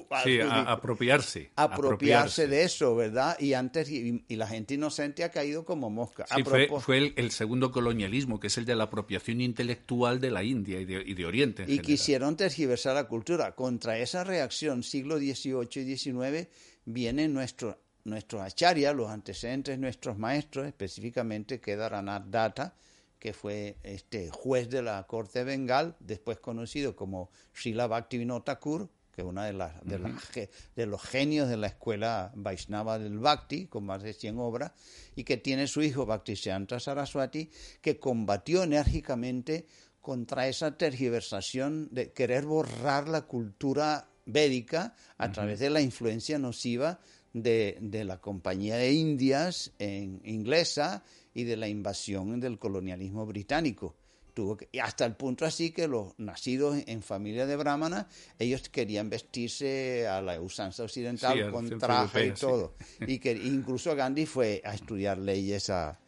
apropiarse, 0.66 1.50
apropiarse. 1.56 2.46
de 2.46 2.62
eso, 2.62 2.94
¿verdad? 2.94 3.36
Y 3.40 3.54
antes 3.54 3.90
y, 3.90 4.24
la 4.28 4.46
gente 4.46 4.74
inocente 4.74 5.24
ha 5.24 5.30
caído 5.30 5.64
como 5.64 5.90
mosca. 5.90 6.26
Sí, 6.34 6.42
fue, 6.44 7.12
el, 7.16 7.30
segundo 7.30 7.72
colonialismo, 7.72 8.38
que 8.38 8.46
es 8.46 8.58
el 8.58 8.64
de 8.64 8.76
la 8.76 8.84
apropiación 8.84 9.40
intelectual 9.40 10.20
de 10.20 10.30
la 10.30 10.44
India 10.44 10.80
y 10.80 10.84
de, 10.84 11.26
Oriente. 11.26 11.64
y 11.66 11.80
quisieron 11.80 12.36
tergiversar 12.36 12.94
la 12.94 13.04
cultura. 13.08 13.54
Contra 13.54 13.98
esa 13.98 14.24
reacción, 14.24 14.82
siglo 14.82 15.18
XVIII 15.18 15.82
y 15.82 15.96
XIX, 15.96 16.48
viene 16.84 17.28
nuestro 17.28 17.78
nuestros 18.04 18.42
acharyas, 18.42 18.94
los 18.94 19.10
antecedentes 19.10 19.74
de 19.74 19.78
nuestros 19.78 20.18
maestros, 20.18 20.66
específicamente 20.66 21.60
Kedaranath 21.60 22.26
Data, 22.26 22.74
que 23.18 23.32
fue 23.34 23.76
este 23.82 24.30
juez 24.30 24.70
de 24.70 24.82
la 24.82 25.06
corte 25.06 25.40
de 25.40 25.44
Bengal, 25.44 25.94
después 26.00 26.38
conocido 26.38 26.96
como 26.96 27.30
Srila 27.52 27.86
Bhaktivinoda 27.86 28.44
Thakur, 28.44 28.88
que 29.12 29.20
es 29.22 29.26
uno 29.26 29.42
de, 29.42 29.52
las, 29.52 29.72
de, 29.84 30.86
los 30.86 31.02
genios 31.02 31.48
de 31.48 31.56
la 31.56 31.66
escuela 31.66 32.32
Vaishnava 32.34 32.98
del 32.98 33.18
Bhakti, 33.18 33.66
con 33.66 33.84
más 33.84 34.02
de 34.02 34.14
100 34.14 34.38
obras, 34.38 34.72
y 35.14 35.24
que 35.24 35.36
tiene 35.36 35.66
su 35.66 35.82
hijo 35.82 36.06
Bhaktisiddhanta 36.06 36.80
Saraswati, 36.80 37.50
que 37.82 37.98
combatió 37.98 38.62
enérgicamente 38.62 39.66
contra 40.00 40.48
esa 40.48 40.78
tergiversación 40.78 41.88
de 41.90 42.12
querer 42.12 42.46
borrar 42.46 43.08
la 43.08 43.22
cultura 43.22 44.08
védica 44.24 44.94
a 45.18 45.30
través 45.30 45.58
de 45.58 45.70
la 45.70 45.80
influencia 45.80 46.38
nociva 46.38 47.00
de, 47.32 47.78
de 47.80 48.04
la 48.04 48.20
Compañía 48.20 48.76
de 48.76 48.92
Indias 48.92 49.72
en, 49.78 50.20
inglesa 50.24 51.02
y 51.34 51.44
de 51.44 51.56
la 51.56 51.68
invasión 51.68 52.40
del 52.40 52.58
colonialismo 52.58 53.26
británico. 53.26 53.94
Tuvo 54.34 54.56
que, 54.56 54.68
hasta 54.80 55.04
el 55.04 55.16
punto 55.16 55.44
así 55.44 55.70
que 55.72 55.88
los 55.88 56.18
nacidos 56.18 56.78
en 56.86 57.02
familia 57.02 57.46
de 57.46 57.56
brahmanas, 57.56 58.06
ellos 58.38 58.68
querían 58.68 59.10
vestirse 59.10 60.06
a 60.06 60.22
la 60.22 60.40
usanza 60.40 60.84
occidental 60.84 61.50
con 61.50 61.78
traje 61.78 62.26
y 62.26 62.32
todo. 62.32 62.74
Y 63.06 63.18
que 63.18 63.32
incluso 63.32 63.94
Gandhi 63.94 64.26
fue 64.26 64.62
a 64.64 64.74
estudiar 64.74 65.18
leyes 65.18 65.68
a, 65.70 65.98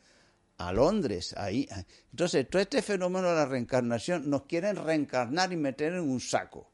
a 0.56 0.72
Londres. 0.72 1.34
Ahí. 1.36 1.68
Entonces, 2.10 2.48
todo 2.48 2.62
este 2.62 2.80
fenómeno 2.80 3.28
de 3.28 3.34
la 3.34 3.46
reencarnación 3.46 4.30
nos 4.30 4.42
quieren 4.44 4.76
reencarnar 4.76 5.52
y 5.52 5.56
meter 5.56 5.94
en 5.94 6.00
un 6.00 6.20
saco. 6.20 6.70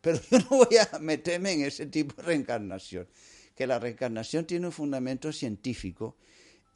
Pero 0.00 0.18
yo 0.30 0.38
no 0.38 0.48
voy 0.48 0.76
a 0.78 0.98
meterme 0.98 1.52
en 1.52 1.62
ese 1.62 1.86
tipo 1.86 2.14
de 2.16 2.22
reencarnación 2.22 3.06
que 3.56 3.66
la 3.66 3.80
reencarnación 3.80 4.44
tiene 4.44 4.66
un 4.66 4.72
fundamento 4.72 5.32
científico 5.32 6.16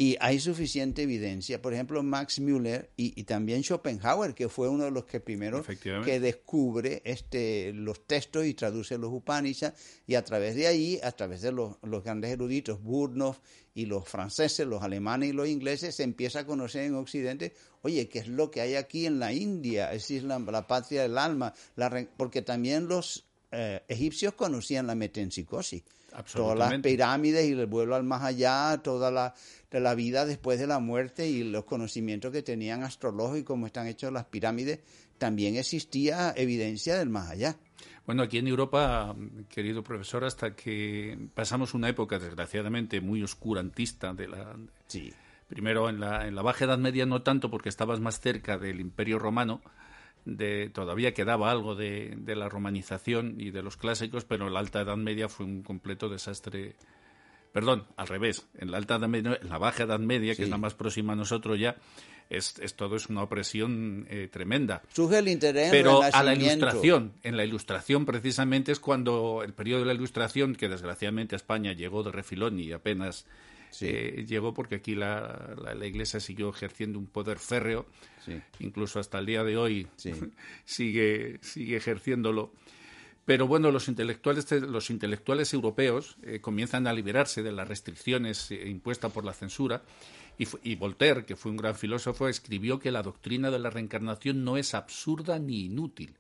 y 0.01 0.17
hay 0.19 0.41
suficiente 0.41 1.03
evidencia. 1.03 1.61
Por 1.61 1.75
ejemplo, 1.75 2.03
Max 2.03 2.41
Müller 2.41 2.91
y, 2.97 3.23
también 3.25 3.63
Schopenhauer, 3.63 4.35
que 4.35 4.49
fue 4.49 4.67
uno 4.67 4.85
de 4.85 4.91
los 4.91 5.05
que 5.05 5.21
primero 5.21 5.63
que 5.63 6.21
descubre 6.21 7.03
este, 7.05 7.75
los 7.75 8.07
textos 8.07 8.47
y 8.47 8.55
traduce 8.55 8.97
los 8.97 9.13
Upanishads, 9.13 9.79
y 10.07 10.15
a 10.15 10.25
través 10.25 10.57
de 10.57 10.69
ahí, 10.69 10.99
a 11.03 11.13
través 11.13 11.43
de 11.43 11.53
los, 11.53 11.77
grandes 12.03 12.31
eruditos, 12.31 12.83
Burnov 12.83 13.37
y 13.75 13.85
los 13.85 14.09
franceses, 14.09 14.67
los 14.67 14.83
alemanes 14.83 15.29
y 15.29 15.33
los 15.35 15.49
ingleses, 15.49 15.97
se 15.97 16.03
empieza 16.03 16.41
a 16.41 16.47
conocer 16.47 16.85
en 16.85 16.95
Occidente, 16.95 17.53
oye, 17.83 18.09
¿qué 18.09 18.21
es 18.21 18.29
lo 18.29 18.51
que 18.51 18.63
hay 18.63 18.77
aquí 18.77 19.05
en 19.05 19.19
la 19.19 19.35
India? 19.35 19.93
Es 19.93 20.09
decir, 20.09 20.25
la, 20.25 20.67
patria 20.67 21.03
del 21.03 21.19
alma, 21.19 21.53
porque 22.17 22.41
también 22.41 22.89
los 22.89 23.30
eh, 23.53 23.83
egipcios 23.89 24.35
conocían 24.35 24.87
la 24.87 24.95
metempsicosis 24.95 25.83
todas 26.33 26.59
las 26.59 26.81
pirámides 26.81 27.49
y 27.49 27.53
el 27.53 27.67
vuelo 27.67 27.95
al 27.95 28.05
más 28.05 28.23
allá, 28.23 28.81
toda 28.83 29.11
la, 29.11 29.35
de 29.71 29.81
la 29.81 29.95
vida 29.95 30.27
después 30.27 30.59
de 30.59 30.67
la 30.67 30.79
muerte 30.79 31.29
y 31.29 31.45
los 31.45 31.65
conocimientos 31.65 32.33
que 32.33 32.43
tenían 32.43 32.83
astrológicos, 32.83 33.47
cómo 33.47 33.67
están 33.67 33.87
hechas 33.87 34.13
las 34.13 34.25
pirámides, 34.25 34.81
también 35.19 35.57
existía 35.57 36.33
evidencia 36.37 36.99
del 36.99 37.09
más 37.09 37.31
allá. 37.31 37.57
Bueno, 38.07 38.23
aquí 38.23 38.39
en 38.39 38.49
Europa, 38.49 39.15
querido 39.49 39.83
profesor, 39.85 40.25
hasta 40.25 40.57
que 40.57 41.17
pasamos 41.35 41.75
una 41.75 41.89
época, 41.89 42.19
desgraciadamente, 42.19 43.01
muy 43.01 43.23
oscurantista 43.23 44.13
de 44.13 44.29
la... 44.29 44.57
Sí. 44.89 45.13
Primero 45.49 45.89
en 45.89 45.99
la, 45.99 46.29
en 46.29 46.37
la 46.37 46.43
Baja 46.43 46.65
Edad 46.65 46.79
Media 46.79 47.07
no 47.07 47.23
tanto 47.23 47.51
porque 47.51 47.69
estabas 47.69 47.99
más 47.99 48.21
cerca 48.21 48.57
del 48.57 48.81
Imperio 48.81 49.19
Romano, 49.19 49.61
de, 50.37 50.71
todavía 50.71 51.13
quedaba 51.13 51.51
algo 51.51 51.75
de, 51.75 52.15
de, 52.17 52.37
la 52.37 52.49
romanización 52.49 53.35
y 53.39 53.51
de 53.51 53.63
los 53.63 53.77
clásicos, 53.77 54.25
pero 54.25 54.49
la 54.49 54.61
Alta 54.61 54.81
Edad 54.81 54.97
Media 54.97 55.29
fue 55.29 55.47
un 55.47 55.63
completo 55.63 56.09
desastre. 56.09 56.77
Perdón, 57.53 57.87
al 57.97 58.07
revés. 58.07 58.47
En 58.59 58.71
la 58.71 58.79
Alta 58.79 58.97
Edad 58.97 59.09
Media, 59.09 59.39
en 59.43 59.49
la 59.49 59.59
Baja 59.59 59.83
Edad 59.83 59.99
Media, 59.99 60.37
que 60.37 60.45
es 60.45 60.49
la 60.49 60.59
más 60.59 60.75
próxima 60.75 61.15
a 61.15 61.17
nosotros 61.17 61.59
ya, 61.59 61.77
es, 62.29 62.61
es 62.61 62.77
todo 62.77 62.95
es 62.95 63.09
una 63.09 63.25
opresión 63.25 64.07
eh, 64.09 64.29
tremenda. 64.31 64.83
Surge 64.93 65.19
el 65.19 65.27
interés 65.27 65.71
Pero 65.71 66.01
a 66.01 66.23
la 66.23 66.35
ilustración, 66.35 67.15
en 67.25 67.37
la 67.37 67.45
ilustración 67.45 68.07
precisamente 68.07 68.71
es 68.71 68.79
cuando 68.79 69.43
el 69.45 69.53
periodo 69.53 69.81
de 69.81 69.87
la 69.87 69.95
ilustración, 69.95 70.55
que 70.55 70.69
desgraciadamente 70.69 71.35
a 71.35 71.39
España 71.39 71.73
llegó 71.73 72.05
de 72.05 72.13
refilón 72.13 72.61
y 72.61 72.73
apenas 72.73 73.27
Sí. 73.71 73.87
Eh, 73.89 74.25
llegó 74.27 74.53
porque 74.53 74.77
aquí 74.77 74.97
la, 74.97 75.55
la, 75.57 75.75
la, 75.75 75.87
Iglesia 75.87 76.19
siguió 76.19 76.51
ejerciendo 76.51 76.99
un 76.99 77.07
poder 77.07 77.39
férreo, 77.39 77.87
sí. 78.31 78.65
incluso 78.65 79.01
hasta 79.01 79.19
el 79.19 79.27
día 79.27 79.45
de 79.45 79.57
hoy 79.57 79.89
sí. 79.97 80.13
sigue, 80.65 81.39
sigue 81.43 81.77
ejerciéndolo. 81.77 82.53
Pero 83.25 83.47
bueno, 83.47 83.71
los 83.71 83.89
intelectuales, 83.89 84.51
los 84.63 84.91
intelectuales 84.91 85.53
europeos 85.55 86.17
eh, 86.23 86.41
comienzan 86.41 86.87
a 86.87 86.93
liberarse 86.93 87.43
de 87.43 87.53
las 87.53 87.69
restricciones 87.69 88.51
eh, 88.51 88.69
impuestas 88.69 89.13
por 89.13 89.25
la 89.25 89.33
censura 89.33 89.83
y, 90.39 90.49
y, 90.63 90.75
Voltaire, 90.75 91.25
que 91.25 91.37
fue 91.37 91.51
un 91.51 91.59
gran 91.59 91.75
filósofo, 91.75 92.29
escribió 92.29 92.79
que 92.79 92.91
la 92.91 93.03
doctrina 93.03 93.51
de 93.51 93.59
la 93.59 93.71
reencarnación 93.71 94.43
no 94.43 94.57
es 94.57 94.75
absurda 94.75 95.39
ni 95.39 95.67
inútil 95.67 96.15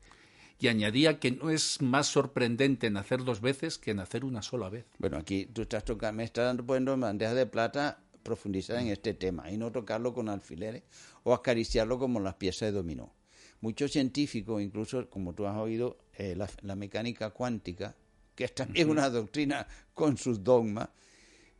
y 0.60 0.68
añadía 0.68 1.18
que 1.18 1.32
no 1.32 1.50
es 1.50 1.80
más 1.80 2.06
sorprendente 2.06 2.90
nacer 2.90 3.24
dos 3.24 3.40
veces 3.40 3.78
que 3.78 3.94
nacer 3.94 4.24
una 4.24 4.42
sola 4.42 4.68
vez. 4.68 4.84
Bueno, 4.98 5.16
aquí 5.16 5.46
tú 5.46 5.62
estás 5.62 5.84
tocando, 5.84 6.18
me 6.18 6.24
estás 6.24 6.54
poniendo 6.58 6.92
en 6.92 7.00
bandeja 7.00 7.34
de 7.34 7.46
plata 7.46 7.98
profundizar 8.22 8.78
en 8.78 8.88
este 8.88 9.14
tema 9.14 9.50
y 9.50 9.56
no 9.56 9.72
tocarlo 9.72 10.12
con 10.12 10.28
alfileres 10.28 10.82
o 11.24 11.34
acariciarlo 11.34 11.98
como 11.98 12.20
las 12.20 12.34
piezas 12.34 12.68
de 12.68 12.72
dominó. 12.72 13.12
Muchos 13.60 13.92
científicos, 13.92 14.62
incluso 14.62 15.08
como 15.10 15.34
tú 15.34 15.46
has 15.46 15.56
oído, 15.56 15.98
eh, 16.14 16.34
la, 16.34 16.48
la, 16.62 16.76
mecánica 16.76 17.30
cuántica, 17.30 17.94
que 18.34 18.44
es 18.44 18.54
también 18.54 18.88
uh 18.88 18.90
-huh. 18.90 18.92
una 18.92 19.10
doctrina 19.10 19.66
con 19.92 20.16
sus 20.16 20.42
dogmas, 20.42 20.88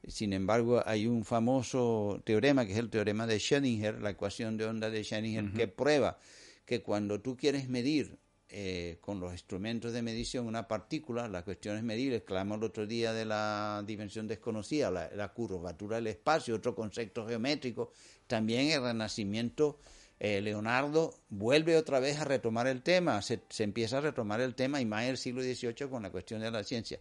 sin 0.07 0.33
embargo, 0.33 0.83
hay 0.87 1.07
un 1.07 1.25
famoso 1.25 2.23
teorema 2.25 2.65
que 2.65 2.73
es 2.73 2.79
el 2.79 2.89
teorema 2.89 3.27
de 3.27 3.37
Schrödinger, 3.37 3.99
la 3.99 4.11
ecuación 4.11 4.57
de 4.57 4.65
onda 4.65 4.89
de 4.89 5.03
Schrödinger, 5.03 5.45
uh 5.45 5.49
-huh. 5.49 5.57
que 5.57 5.69
prueba 5.69 6.19
que 6.65 6.83
cuando 6.83 7.21
tú 7.21 7.37
quieres 7.37 7.69
medir 7.69 8.19
eh, 8.51 8.99
con 9.01 9.21
los 9.21 9.33
instrumentos 9.33 9.93
de 9.93 10.03
medición 10.03 10.47
una 10.47 10.67
partícula, 10.67 11.29
las 11.29 11.45
cuestiones 11.45 11.83
medibles, 11.83 12.23
que 12.23 12.33
hablamos 12.33 12.59
el 12.59 12.65
otro 12.65 12.87
día 12.87 13.13
de 13.13 13.25
la 13.25 13.83
dimensión 13.87 14.27
desconocida, 14.27 14.91
la, 14.91 15.11
la 15.15 15.33
curvatura 15.33 15.97
del 15.97 16.09
espacio, 16.09 16.57
otro 16.57 16.75
concepto 16.75 17.27
geométrico, 17.27 17.93
también 18.27 18.71
el 18.71 18.83
renacimiento, 18.83 19.79
eh, 20.23 20.43
Leonardo 20.43 21.15
vuelve 21.31 21.79
otra 21.79 21.99
vez 21.99 22.19
a 22.19 22.25
retomar 22.25 22.67
el 22.67 22.83
tema, 22.83 23.23
se, 23.23 23.41
empieza 23.59 23.99
a 23.99 24.01
retomar 24.03 24.43
el 24.43 24.55
tema 24.55 24.79
y 24.79 24.85
más 24.85 25.05
en 25.05 25.11
el 25.11 25.17
siglo 25.17 25.43
XVIII 25.43 25.89
con 25.89 26.03
la 26.03 26.11
cuestión 26.11 26.43
de 26.43 26.51
la 26.51 26.63
ciencia. 26.63 27.01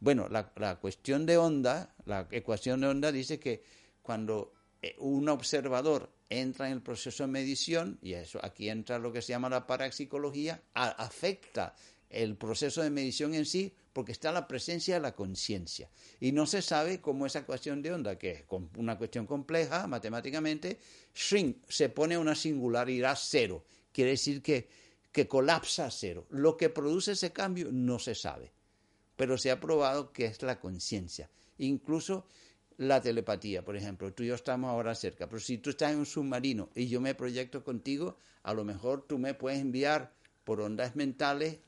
Bueno, 0.00 0.28
la, 0.30 0.50
la 0.56 0.76
cuestión 0.76 1.26
de 1.26 1.36
onda, 1.36 1.94
la 2.06 2.26
ecuación 2.30 2.80
de 2.80 2.86
onda 2.86 3.12
dice 3.12 3.38
que 3.38 3.62
cuando 4.00 4.54
un 4.98 5.28
observador 5.28 6.10
entra 6.28 6.66
en 6.66 6.74
el 6.74 6.82
proceso 6.82 7.24
de 7.24 7.28
medición, 7.28 7.98
y 8.02 8.14
eso 8.14 8.40
aquí 8.42 8.68
entra 8.68 8.98
lo 8.98 9.12
que 9.12 9.22
se 9.22 9.28
llama 9.28 9.48
la 9.48 9.66
parapsicología, 9.66 10.62
afecta 10.74 11.74
el 12.10 12.36
proceso 12.36 12.82
de 12.82 12.90
medición 12.90 13.34
en 13.34 13.44
sí 13.44 13.74
porque 13.92 14.12
está 14.12 14.32
la 14.32 14.48
presencia 14.48 14.94
de 14.94 15.00
la 15.00 15.14
conciencia. 15.14 15.88
Y 16.20 16.32
no 16.32 16.46
se 16.46 16.62
sabe 16.62 17.00
cómo 17.00 17.26
esa 17.26 17.40
ecuación 17.40 17.80
de 17.80 17.92
onda, 17.92 18.18
que 18.18 18.30
es 18.30 18.44
una 18.76 18.98
cuestión 18.98 19.26
compleja 19.26 19.86
matemáticamente, 19.86 20.78
shrink, 21.14 21.64
se 21.68 21.88
pone 21.88 22.18
una 22.18 22.34
singularidad 22.34 23.16
cero. 23.20 23.64
Quiere 23.92 24.10
decir 24.12 24.42
que, 24.42 24.68
que 25.12 25.28
colapsa 25.28 25.86
a 25.86 25.90
cero. 25.92 26.26
Lo 26.30 26.56
que 26.56 26.70
produce 26.70 27.12
ese 27.12 27.32
cambio 27.32 27.68
no 27.70 28.00
se 28.00 28.16
sabe, 28.16 28.52
pero 29.16 29.38
se 29.38 29.52
ha 29.52 29.60
probado 29.60 30.12
que 30.12 30.26
es 30.26 30.42
la 30.42 30.58
conciencia. 30.58 31.30
Incluso 31.58 32.26
la 32.78 33.00
telepatía, 33.00 33.64
por 33.64 33.76
ejemplo. 33.76 34.12
Tú 34.12 34.22
y 34.22 34.28
yo 34.28 34.34
estamos 34.34 34.70
ahora 34.70 34.94
cerca, 34.94 35.28
pero 35.28 35.40
si 35.40 35.58
tú 35.58 35.70
estás 35.70 35.92
en 35.92 35.98
un 35.98 36.06
submarino 36.06 36.70
y 36.74 36.88
yo 36.88 37.00
me 37.00 37.14
proyecto 37.14 37.64
contigo, 37.64 38.18
a 38.42 38.54
lo 38.54 38.64
mejor 38.64 39.02
tú 39.06 39.18
me 39.18 39.34
puedes 39.34 39.60
enviar 39.60 40.12
por 40.44 40.60
ondas 40.60 40.96
mentales 40.96 41.58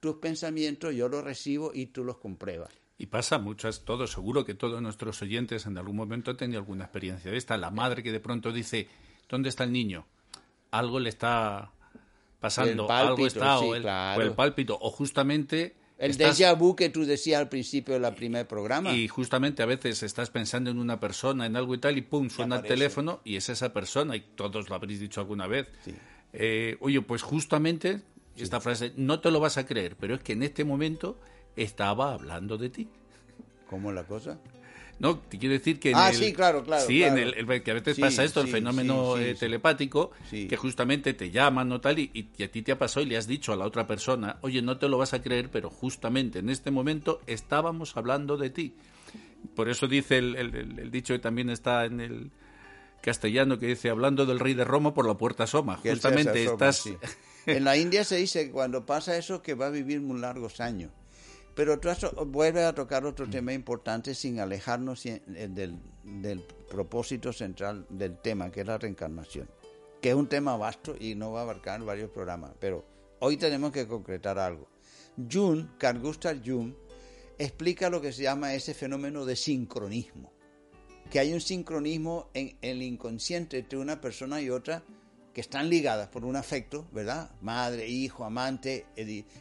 tus 0.00 0.16
pensamientos, 0.16 0.94
yo 0.94 1.08
los 1.08 1.24
recibo 1.24 1.72
y 1.74 1.86
tú 1.86 2.04
los 2.04 2.18
compruebas. 2.18 2.70
Y 2.98 3.06
pasa 3.06 3.38
mucho, 3.38 3.68
es 3.68 3.84
todo, 3.84 4.06
seguro 4.06 4.44
que 4.44 4.54
todos 4.54 4.80
nuestros 4.80 5.20
oyentes 5.20 5.66
en 5.66 5.76
algún 5.76 5.96
momento 5.96 6.30
han 6.30 6.36
tenido 6.36 6.60
alguna 6.60 6.84
experiencia 6.84 7.30
de 7.30 7.36
esta. 7.36 7.56
La 7.56 7.70
madre 7.70 8.02
que 8.02 8.12
de 8.12 8.20
pronto 8.20 8.52
dice, 8.52 8.88
¿dónde 9.28 9.50
está 9.50 9.64
el 9.64 9.72
niño? 9.72 10.06
Algo 10.70 10.98
le 10.98 11.10
está 11.10 11.72
pasando, 12.40 12.86
pálpito, 12.86 13.12
algo 13.12 13.26
está, 13.26 13.58
sí, 13.58 13.64
o, 13.66 13.74
el, 13.74 13.82
claro. 13.82 14.20
o 14.20 14.24
el 14.24 14.32
pálpito, 14.32 14.78
o 14.80 14.90
justamente 14.90 15.76
el 15.98 16.10
estás, 16.10 16.38
déjà 16.38 16.52
vu 16.54 16.76
que 16.76 16.90
tú 16.90 17.06
decías 17.06 17.40
al 17.40 17.48
principio 17.48 17.98
del 17.98 18.14
primer 18.14 18.46
programa. 18.46 18.92
Y 18.92 19.08
justamente 19.08 19.62
a 19.62 19.66
veces 19.66 20.02
estás 20.02 20.30
pensando 20.30 20.70
en 20.70 20.78
una 20.78 21.00
persona, 21.00 21.46
en 21.46 21.56
algo 21.56 21.74
y 21.74 21.78
tal, 21.78 21.96
y 21.96 22.02
pum, 22.02 22.28
suena 22.28 22.56
el 22.56 22.62
teléfono 22.62 23.20
y 23.24 23.36
es 23.36 23.48
esa 23.48 23.72
persona, 23.72 24.14
y 24.14 24.20
todos 24.20 24.68
lo 24.68 24.74
habréis 24.74 25.00
dicho 25.00 25.20
alguna 25.20 25.46
vez. 25.46 25.68
Sí. 25.84 25.94
Eh, 26.32 26.76
oye, 26.80 27.00
pues 27.00 27.22
justamente 27.22 28.00
sí. 28.34 28.42
esta 28.42 28.60
frase, 28.60 28.92
no 28.96 29.20
te 29.20 29.30
lo 29.30 29.40
vas 29.40 29.56
a 29.56 29.64
creer, 29.64 29.96
pero 29.98 30.14
es 30.14 30.22
que 30.22 30.34
en 30.34 30.42
este 30.42 30.64
momento 30.64 31.18
estaba 31.56 32.12
hablando 32.12 32.58
de 32.58 32.68
ti. 32.68 32.88
¿Cómo 33.70 33.90
la 33.90 34.04
cosa? 34.04 34.38
No, 34.98 35.18
te 35.18 35.38
quiero 35.38 35.52
decir 35.52 35.78
que 35.78 35.90
en 35.90 35.96
ah, 35.96 36.08
el, 36.08 36.16
sí, 36.16 36.32
claro, 36.32 36.64
claro. 36.64 36.86
Sí, 36.86 37.00
claro. 37.00 37.16
en 37.16 37.22
el, 37.22 37.50
el, 37.50 37.62
que 37.62 37.70
a 37.70 37.74
veces 37.74 37.96
sí, 37.96 38.00
pasa 38.00 38.24
esto, 38.24 38.40
sí, 38.40 38.46
el 38.46 38.52
fenómeno 38.52 39.18
eh, 39.18 39.34
telepático, 39.34 40.12
sí. 40.30 40.48
que 40.48 40.56
justamente 40.56 41.12
te 41.12 41.30
llaman 41.30 41.70
o 41.72 41.80
tal, 41.80 41.98
y, 41.98 42.10
y, 42.14 42.42
a 42.42 42.50
ti 42.50 42.62
te 42.62 42.72
ha 42.72 42.78
pasado 42.78 43.04
y 43.04 43.08
le 43.10 43.18
has 43.18 43.26
dicho 43.26 43.52
a 43.52 43.56
la 43.56 43.66
otra 43.66 43.86
persona, 43.86 44.38
oye, 44.40 44.62
no 44.62 44.78
te 44.78 44.88
lo 44.88 44.96
vas 44.96 45.12
a 45.12 45.20
creer, 45.20 45.50
pero 45.50 45.68
justamente 45.68 46.38
en 46.38 46.48
este 46.48 46.70
momento 46.70 47.20
estábamos 47.26 47.96
hablando 47.96 48.38
de 48.38 48.50
ti. 48.50 48.74
Por 49.54 49.68
eso 49.68 49.86
dice 49.86 50.18
el, 50.18 50.36
el, 50.36 50.90
dicho 50.90 51.14
que 51.14 51.20
también 51.20 51.50
está 51.50 51.84
en 51.84 52.00
el 52.00 52.30
castellano, 53.02 53.58
que 53.58 53.66
dice, 53.66 53.90
hablando 53.90 54.26
del 54.26 54.40
rey 54.40 54.54
de 54.54 54.64
Roma, 54.64 54.94
por 54.94 55.06
la 55.06 55.14
puerta 55.14 55.44
asoma. 55.44 55.80
Que 55.82 55.90
Justamente 55.90 56.46
asoma, 56.46 56.52
estás... 56.52 56.84
en 57.46 57.64
la 57.64 57.76
India 57.76 58.02
se 58.04 58.16
dice 58.16 58.46
que 58.46 58.50
cuando 58.50 58.84
pasa 58.84 59.16
eso 59.16 59.42
que 59.42 59.54
va 59.54 59.66
a 59.66 59.70
vivir 59.70 60.00
muy 60.00 60.18
largos 60.18 60.60
años. 60.60 60.90
Pero 61.56 61.80
tú 61.80 61.88
vuelves 62.26 62.64
a 62.64 62.74
tocar 62.74 63.06
otro 63.06 63.26
tema 63.30 63.50
importante 63.54 64.14
sin 64.14 64.38
alejarnos 64.40 65.04
del, 65.04 66.46
propósito 66.70 67.32
central 67.32 67.86
del 67.88 68.18
tema, 68.18 68.52
que 68.52 68.60
es 68.60 68.66
la 68.66 68.76
reencarnación, 68.76 69.48
que 70.02 70.10
es 70.10 70.14
un 70.14 70.28
tema 70.28 70.58
vasto 70.58 70.94
y 71.00 71.14
no 71.14 71.32
va 71.32 71.40
a 71.40 71.42
abarcar 71.44 71.82
varios 71.82 72.10
programas. 72.10 72.52
Pero 72.60 72.84
hoy 73.20 73.38
tenemos 73.38 73.72
que 73.72 73.88
concretar 73.88 74.38
algo. 74.38 74.68
Jung, 75.16 75.78
Carl 75.78 75.98
Gustav 75.98 76.42
Jung, 76.44 76.74
explica 77.38 77.88
lo 77.88 78.02
que 78.02 78.12
se 78.12 78.24
llama 78.24 78.52
ese 78.52 78.74
fenómeno 78.74 79.24
de 79.24 79.34
sincronismo, 79.34 80.34
que 81.10 81.20
hay 81.20 81.32
un 81.32 81.40
sincronismo 81.40 82.28
en, 82.34 82.48
en 82.60 82.76
el 82.76 82.82
inconsciente 82.82 83.60
entre 83.60 83.78
una 83.78 83.98
persona 83.98 84.42
y 84.42 84.50
otra 84.50 84.82
que 85.32 85.42
están 85.42 85.70
ligadas 85.70 86.08
por 86.08 86.24
un 86.24 86.34
afecto, 86.34 86.86
¿verdad? 86.92 87.30
Madre, 87.40 87.88
hijo, 87.88 88.24
amante, 88.24 88.86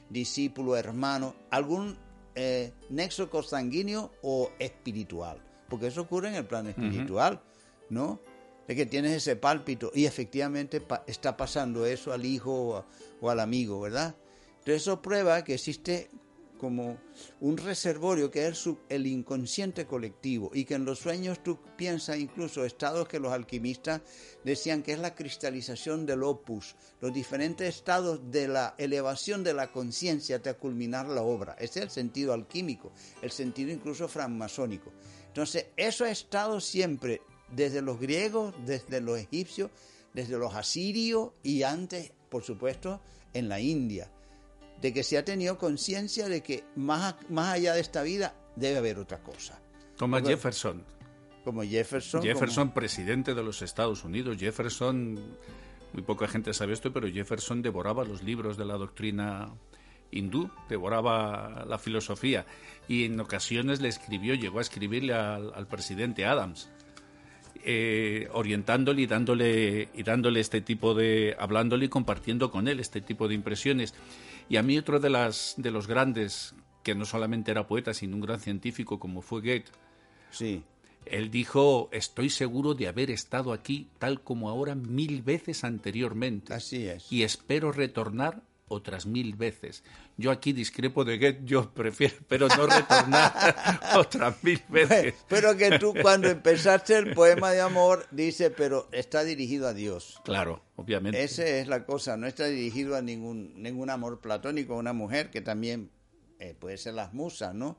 discípulo, 0.09 0.75
hermano, 0.75 1.35
algún 1.51 2.04
eh, 2.35 2.73
nexo 2.89 3.29
consanguíneo 3.29 4.11
o 4.21 4.51
espiritual, 4.59 5.41
porque 5.69 5.87
eso 5.87 6.01
ocurre 6.01 6.29
en 6.29 6.35
el 6.35 6.45
plano 6.45 6.69
espiritual, 6.69 7.33
uh 7.33 7.37
-huh. 7.37 7.85
¿no? 7.89 8.19
De 8.67 8.75
que 8.75 8.85
tienes 8.85 9.13
ese 9.13 9.35
pálpito 9.35 9.91
y 9.93 10.05
efectivamente 10.05 10.81
pa 10.81 11.03
está 11.07 11.37
pasando 11.37 11.85
eso 11.85 12.11
al 12.11 12.25
hijo 12.25 12.51
o, 12.51 12.75
a, 12.77 12.85
o, 13.21 13.29
al 13.29 13.39
amigo, 13.39 13.79
¿verdad? 13.79 14.15
Entonces 14.59 14.81
eso 14.81 15.01
prueba 15.01 15.43
que 15.43 15.53
existe 15.53 16.09
como 16.65 16.97
un 17.41 17.57
reservorio 17.57 18.31
que 18.31 18.47
es 18.47 18.67
el, 18.89 19.05
inconsciente 19.05 19.85
colectivo 19.85 20.49
y 20.51 20.65
que 20.65 20.73
en 20.73 20.83
los 20.83 20.97
sueños 20.97 21.43
tú 21.43 21.59
piensas 21.77 22.17
incluso 22.17 22.65
estados 22.65 23.07
que 23.07 23.19
los 23.19 23.31
alquimistas 23.31 24.01
decían 24.43 24.81
que 24.81 24.93
es 24.93 24.97
la 24.97 25.13
cristalización 25.13 26.07
del 26.07 26.23
opus, 26.23 26.75
los 27.01 27.13
diferentes 27.13 27.69
estados 27.69 28.31
de 28.31 28.47
la 28.47 28.73
elevación 28.79 29.43
de 29.43 29.53
la 29.53 29.71
conciencia 29.71 30.37
hasta 30.37 30.55
culminar 30.55 31.07
la 31.07 31.21
obra. 31.21 31.55
Ese 31.59 31.81
es 31.81 31.85
el 31.85 31.91
sentido 31.91 32.33
alquímico, 32.33 32.91
el 33.21 33.29
sentido 33.29 33.71
incluso 33.71 34.07
francmasónico. 34.07 34.91
Entonces, 35.27 35.67
eso 35.77 36.03
ha 36.03 36.09
estado 36.09 36.59
siempre 36.59 37.21
desde 37.51 37.83
los 37.83 37.99
griegos, 37.99 38.55
desde 38.65 39.01
los 39.01 39.19
egipcios, 39.19 39.69
desde 40.15 40.39
los 40.39 40.55
asirios 40.55 41.29
y 41.43 41.61
antes, 41.61 42.11
por 42.27 42.43
supuesto, 42.43 43.01
en 43.33 43.49
la 43.49 43.59
India 43.59 44.09
de 44.81 44.93
que 44.93 45.03
se 45.03 45.17
ha 45.17 45.25
tenido 45.25 45.57
conciencia 45.57 46.27
de 46.27 46.41
que 46.41 46.63
más, 46.75 47.15
más 47.29 47.53
allá 47.53 47.73
de 47.73 47.81
esta 47.81 48.03
vida 48.03 48.35
debe 48.55 48.77
haber 48.77 48.99
otra 48.99 49.19
cosa. 49.19 49.59
Thomas 49.97 50.23
Jefferson. 50.23 50.83
Como 51.43 51.63
Jefferson. 51.63 52.21
Jefferson, 52.21 52.67
como... 52.67 52.73
presidente 52.73 53.33
de 53.33 53.43
los 53.43 53.61
Estados 53.61 54.03
Unidos. 54.03 54.37
Jefferson, 54.37 55.19
muy 55.93 56.03
poca 56.03 56.27
gente 56.27 56.53
sabe 56.53 56.73
esto, 56.73 56.91
pero 56.91 57.07
Jefferson 57.07 57.61
devoraba 57.61 58.03
los 58.03 58.23
libros 58.23 58.57
de 58.57 58.65
la 58.65 58.75
doctrina 58.75 59.53
hindú, 60.11 60.49
devoraba 60.69 61.65
la 61.67 61.77
filosofía 61.77 62.45
y 62.87 63.05
en 63.05 63.19
ocasiones 63.19 63.81
le 63.81 63.89
escribió, 63.89 64.33
llegó 64.35 64.59
a 64.59 64.61
escribirle 64.61 65.13
al, 65.13 65.67
presidente 65.67 66.25
Adams, 66.25 66.69
eh, 67.63 68.27
orientándole 68.31 69.03
y 69.03 69.07
dándole, 69.07 69.89
y 69.93 70.03
dándole 70.03 70.39
este 70.39 70.61
tipo 70.61 70.93
de, 70.93 71.35
hablándole 71.39 71.85
y 71.85 71.89
compartiendo 71.89 72.51
con 72.51 72.67
él 72.67 72.79
este 72.79 73.01
tipo 73.01 73.27
de 73.27 73.35
impresiones. 73.35 73.93
Y 74.49 74.57
a 74.57 74.63
mí 74.63 74.77
otro 74.77 74.99
de, 74.99 75.09
las, 75.09 75.55
de 75.57 75.71
los 75.71 75.87
grandes, 75.87 76.55
que 76.83 76.95
no 76.95 77.05
solamente 77.05 77.51
era 77.51 77.67
poeta, 77.67 77.93
sino 77.93 78.15
un 78.15 78.21
gran 78.21 78.39
científico 78.39 78.99
como 78.99 79.21
fue 79.21 79.41
Goethe, 79.41 79.71
sí. 80.31 80.63
Él 81.05 81.29
dijo, 81.29 81.89
estoy 81.91 82.31
seguro 82.31 82.73
de 82.73 82.87
haber 82.87 83.11
estado 83.11 83.53
aquí 83.53 83.89
tal 83.99 84.21
como 84.21 84.49
ahora 84.49 84.73
mil 84.73 85.21
veces 85.21 85.63
anteriormente. 85.63 86.53
Así 86.53 86.87
es. 86.87 87.11
Y 87.11 87.21
espero 87.21 87.71
retornar 87.71 88.41
otras 88.67 89.05
mil 89.05 89.35
veces. 89.35 89.83
Yo 90.17 90.31
aquí 90.31 90.53
discrepo 90.53 91.05
de 91.05 91.17
Goethe, 91.17 91.41
yo 91.45 91.73
prefiero, 91.73 92.15
pero 92.27 92.47
no 92.47 92.67
retornar 92.67 93.33
otras 93.97 94.43
mil 94.43 94.61
veces. 94.69 95.13
Pero 95.27 95.55
que 95.55 95.77
tú 95.77 95.93
cuando 96.01 96.29
empezaste 96.29 96.97
el 96.97 97.13
poema 97.13 97.51
de 97.51 97.61
amor 97.61 98.07
dice, 98.11 98.49
pero 98.49 98.89
está 98.91 99.23
dirigido 99.23 99.67
a 99.67 99.73
Dios. 99.73 100.21
Claro, 100.23 100.63
obviamente. 100.75 101.23
Esa 101.23 101.45
es 101.45 101.67
la 101.67 101.85
cosa, 101.85 102.17
no 102.17 102.27
está 102.27 102.45
dirigido 102.45 102.95
a 102.95 103.01
ningún, 103.01 103.53
ningún 103.61 103.89
amor 103.89 104.19
platónico, 104.19 104.73
a 104.73 104.77
una 104.77 104.93
mujer 104.93 105.29
que 105.29 105.41
también 105.41 105.91
eh, 106.39 106.55
puede 106.57 106.77
ser 106.77 106.95
las 106.95 107.13
musas, 107.13 107.53
¿no? 107.53 107.77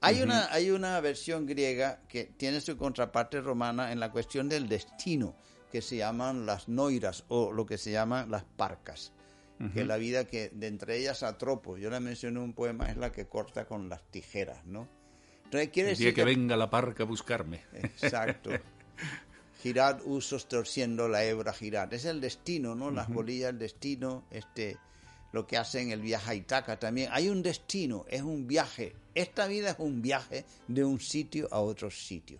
Hay, 0.00 0.20
una, 0.20 0.52
hay 0.52 0.70
una 0.70 1.00
versión 1.00 1.46
griega 1.46 2.00
que 2.08 2.24
tiene 2.24 2.60
su 2.60 2.76
contraparte 2.76 3.40
romana 3.40 3.92
en 3.92 4.00
la 4.00 4.10
cuestión 4.10 4.48
del 4.48 4.68
destino, 4.68 5.36
que 5.70 5.80
se 5.80 5.96
llaman 5.96 6.44
las 6.44 6.68
noiras 6.68 7.24
o 7.28 7.52
lo 7.52 7.64
que 7.64 7.78
se 7.78 7.92
llaman 7.92 8.28
las 8.28 8.42
parcas, 8.42 9.12
que 9.70 9.84
la 9.84 9.96
vida 9.96 10.26
que 10.26 10.50
de 10.50 10.66
entre 10.66 10.96
ellas 10.98 11.22
Atropo, 11.22 11.76
yo 11.76 11.90
la 11.90 12.00
mencioné 12.00 12.38
en 12.38 12.44
un 12.44 12.52
poema, 12.52 12.90
es 12.90 12.96
la 12.96 13.12
que 13.12 13.26
corta 13.26 13.64
con 13.64 13.88
las 13.88 14.02
tijeras, 14.10 14.64
¿no? 14.64 14.88
Entonces 15.44 15.70
quiere 15.70 15.90
decir 15.90 16.08
que, 16.08 16.14
que, 16.14 16.24
venga 16.24 16.56
la 16.56 16.70
parca 16.70 17.02
a 17.02 17.06
buscarme. 17.06 17.62
Exacto. 17.74 18.50
Girad 19.62 20.00
usos 20.04 20.48
torciendo 20.48 21.06
la 21.08 21.24
hebra 21.24 21.52
girad. 21.52 21.92
Es 21.92 22.04
el 22.04 22.20
destino, 22.20 22.74
¿no? 22.74 22.90
Las 22.90 23.08
bolillas, 23.08 23.50
el 23.50 23.58
destino, 23.58 24.24
este 24.30 24.76
lo 25.32 25.46
que 25.46 25.56
hacen 25.56 25.90
el 25.90 26.00
viaje 26.00 26.30
a 26.30 26.34
Itaca 26.34 26.78
también. 26.78 27.08
Hay 27.12 27.28
un 27.28 27.42
destino, 27.42 28.04
es 28.08 28.22
un 28.22 28.46
viaje. 28.46 28.94
Esta 29.14 29.46
vida 29.46 29.70
es 29.70 29.76
un 29.78 30.02
viaje 30.02 30.44
de 30.68 30.84
un 30.84 31.00
sitio 31.00 31.48
a 31.50 31.60
otro 31.60 31.90
sitio. 31.90 32.38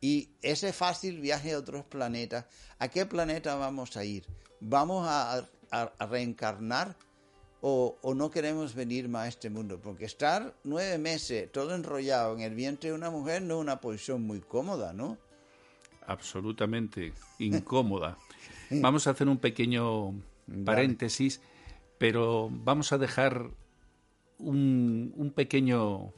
Y 0.00 0.30
ese 0.40 0.72
fácil 0.72 1.20
viaje 1.20 1.52
a 1.52 1.58
otros 1.58 1.84
planetas, 1.84 2.46
¿a 2.78 2.88
qué 2.88 3.04
planeta 3.04 3.56
vamos 3.56 3.96
a 3.96 4.04
ir? 4.04 4.24
¿Vamos 4.60 5.06
a, 5.08 5.44
reencarnar 5.98 6.96
o, 7.60 7.98
o, 8.02 8.14
no 8.14 8.30
queremos 8.30 8.74
venir 8.74 9.08
más 9.08 9.24
a 9.24 9.28
este 9.28 9.50
mundo? 9.50 9.80
Porque 9.80 10.04
estar 10.04 10.54
nueve 10.64 10.96
meses 10.98 11.50
todo 11.50 11.74
enrollado 11.74 12.34
en 12.34 12.40
el 12.40 12.54
vientre 12.54 12.90
de 12.90 12.96
una 12.96 13.10
mujer 13.10 13.42
no 13.42 13.56
es 13.56 13.60
una 13.60 13.80
posición 13.80 14.22
muy 14.22 14.40
cómoda, 14.40 14.92
¿no? 14.92 15.18
Absolutamente 16.06 17.12
incómoda. 17.38 18.16
Vamos 18.70 19.06
a 19.06 19.10
hacer 19.10 19.28
un 19.28 19.38
pequeño 19.38 20.14
paréntesis 20.64 21.40
pero 21.98 22.48
vamos 22.50 22.92
a 22.92 22.98
dejar 22.98 23.50
un, 24.38 25.12
un 25.16 25.30
pequeño 25.32 26.12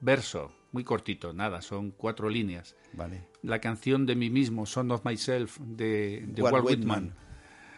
verso, 0.00 0.52
muy 0.72 0.84
cortito, 0.84 1.32
nada, 1.32 1.60
son 1.60 1.90
cuatro 1.90 2.30
líneas. 2.30 2.76
Vale. 2.92 3.28
La 3.42 3.60
canción 3.60 4.06
de 4.06 4.14
mí 4.14 4.30
mismo, 4.30 4.64
Son 4.64 4.90
of 4.92 5.04
Myself, 5.04 5.58
de, 5.58 6.24
de 6.28 6.42
Walt, 6.42 6.64
Whitman. 6.64 7.14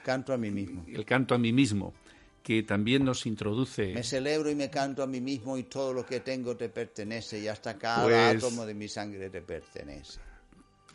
Canto 0.06 0.32
a 0.32 0.36
mí 0.36 0.52
mismo. 0.52 0.84
El 0.86 1.04
canto 1.04 1.34
a 1.34 1.38
mí 1.38 1.52
mismo, 1.52 1.92
que 2.40 2.62
también 2.62 3.04
nos 3.04 3.26
introduce. 3.26 3.92
Me 3.92 4.04
celebro 4.04 4.48
y 4.48 4.54
me 4.54 4.70
canto 4.70 5.02
a 5.02 5.06
mí 5.08 5.20
mismo 5.20 5.58
y 5.58 5.64
todo 5.64 5.92
lo 5.92 6.06
que 6.06 6.20
tengo 6.20 6.56
te 6.56 6.68
pertenece 6.68 7.40
y 7.40 7.48
hasta 7.48 7.76
cada 7.76 8.04
pues 8.04 8.36
átomo 8.36 8.64
de 8.64 8.74
mi 8.74 8.86
sangre 8.86 9.28
te 9.30 9.42
pertenece 9.42 10.20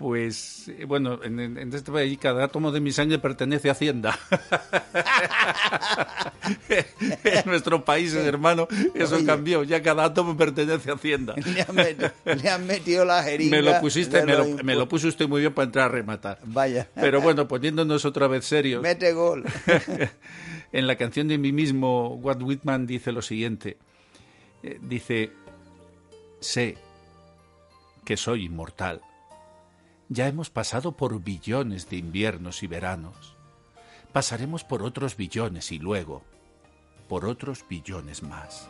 pues 0.02 0.68
eh, 0.68 0.86
bueno, 0.86 1.20
en, 1.24 1.74
este 1.74 1.92
país 1.92 2.18
cada 2.20 2.44
átomo 2.44 2.72
de 2.72 2.80
mi 2.80 2.92
sangre 2.92 3.20
pertenece 3.20 3.70
a 3.70 3.74
Hacienda. 3.74 4.18
en 6.70 7.44
nuestro 7.46 7.86
país, 7.86 8.14
hermano, 8.16 8.68
eso 8.96 9.24
cambió. 9.26 9.64
Ya 9.64 9.82
cada 9.82 10.06
átomo 10.06 10.36
pertenece 10.36 10.90
a 10.90 10.96
Hacienda. 10.96 11.36
le, 12.26 12.50
han 12.50 12.66
metido, 12.66 13.06
la 13.06 13.24
jeringa. 13.24 13.56
Me 13.56 13.62
lo 13.62 13.80
pusiste, 13.80 14.26
me 14.26 14.34
lo, 14.36 14.46
me 14.64 14.76
lo, 14.76 14.90
puso 14.90 15.08
usted 15.08 15.28
muy 15.28 15.42
bien 15.42 15.54
para 15.54 15.66
entrar 15.68 15.86
a 15.86 15.90
rematar. 15.90 16.40
Vaya. 16.44 16.90
Pero 16.96 17.22
bueno, 17.24 17.48
poniéndonos 17.48 18.04
otra 18.04 18.28
vez 18.28 18.46
serios. 18.46 18.82
Mete 18.82 19.14
gol. 19.14 19.46
en 20.72 20.88
la 20.88 20.96
canción 20.96 21.28
de 21.28 21.38
mí 21.38 21.52
mismo, 21.52 22.16
Walt 22.16 22.42
Whitman 22.42 22.88
dice 22.88 23.12
lo 23.12 23.22
siguiente. 23.22 23.78
Eh, 24.64 24.80
dice, 24.82 25.32
sé 26.40 26.76
que 28.04 28.18
soy 28.18 28.46
inmortal 28.46 29.02
ya 30.12 30.28
hemos 30.28 30.50
pasado 30.50 30.92
por 30.98 31.24
billones 31.24 31.90
de 31.90 31.96
inviernos 31.96 32.64
y 32.64 32.68
veranos. 32.68 33.38
Pasaremos 34.12 34.66
por 34.66 34.84
otros 34.84 35.16
billones 35.16 35.72
y 35.72 35.80
luego 35.80 36.22
por 37.08 37.24
otros 37.26 37.64
billones 37.70 38.22
más. 38.22 38.68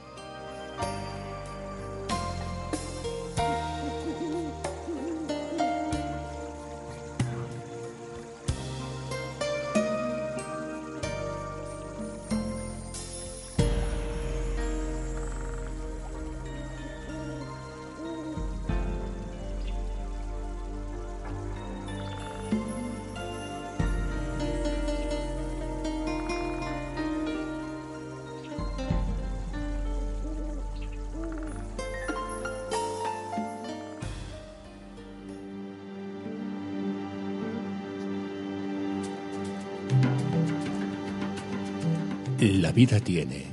La 42.41 42.71
vida 42.71 42.99
tiene 42.99 43.45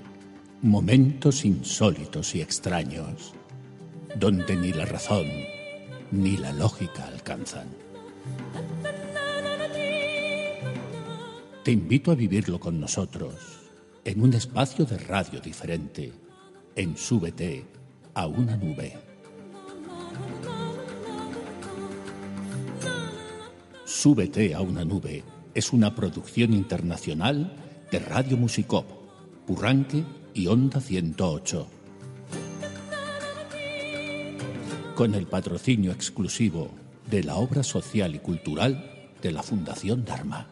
momentos 0.63 1.45
insólitos 1.45 2.35
y 2.35 2.41
extraños, 2.41 3.35
donde 4.17 4.57
ni 4.57 4.73
la 4.73 4.87
razón 4.87 5.27
ni 6.11 6.39
la 6.39 6.55
lógica 6.55 7.07
alcanzan. 7.07 7.69
Te 11.63 11.71
invito 11.71 12.13
a 12.13 12.15
vivirlo 12.15 12.59
con 12.59 12.81
nosotros, 12.81 13.35
en 14.07 14.23
un 14.23 14.33
espacio 14.33 14.87
de 14.87 14.97
radio 14.97 15.39
diferente, 15.39 16.11
en 16.75 16.97
Súbete 16.97 17.67
a 18.15 18.27
una 18.27 18.57
nube. 18.57 18.97
Súbete 23.85 24.55
a 24.55 24.63
una 24.63 24.83
nube 24.83 25.23
es 25.55 25.73
una 25.73 25.95
producción 25.95 26.55
internacional 26.55 27.68
de 27.91 27.99
Radio 27.99 28.37
Musicop, 28.37 28.85
Purranque 29.47 30.05
y 30.35 30.47
Onda 30.47 30.81
108. 30.81 31.67
Con 34.95 35.15
el 35.15 35.27
patrocinio 35.27 35.93
exclusivo 35.93 36.71
de 37.11 37.23
la 37.25 37.37
obra 37.37 37.63
social 37.63 38.15
y 38.15 38.19
cultural 38.19 39.11
de 39.23 39.33
la 39.33 39.43
Fundación 39.43 40.05
Dharma. 40.05 40.49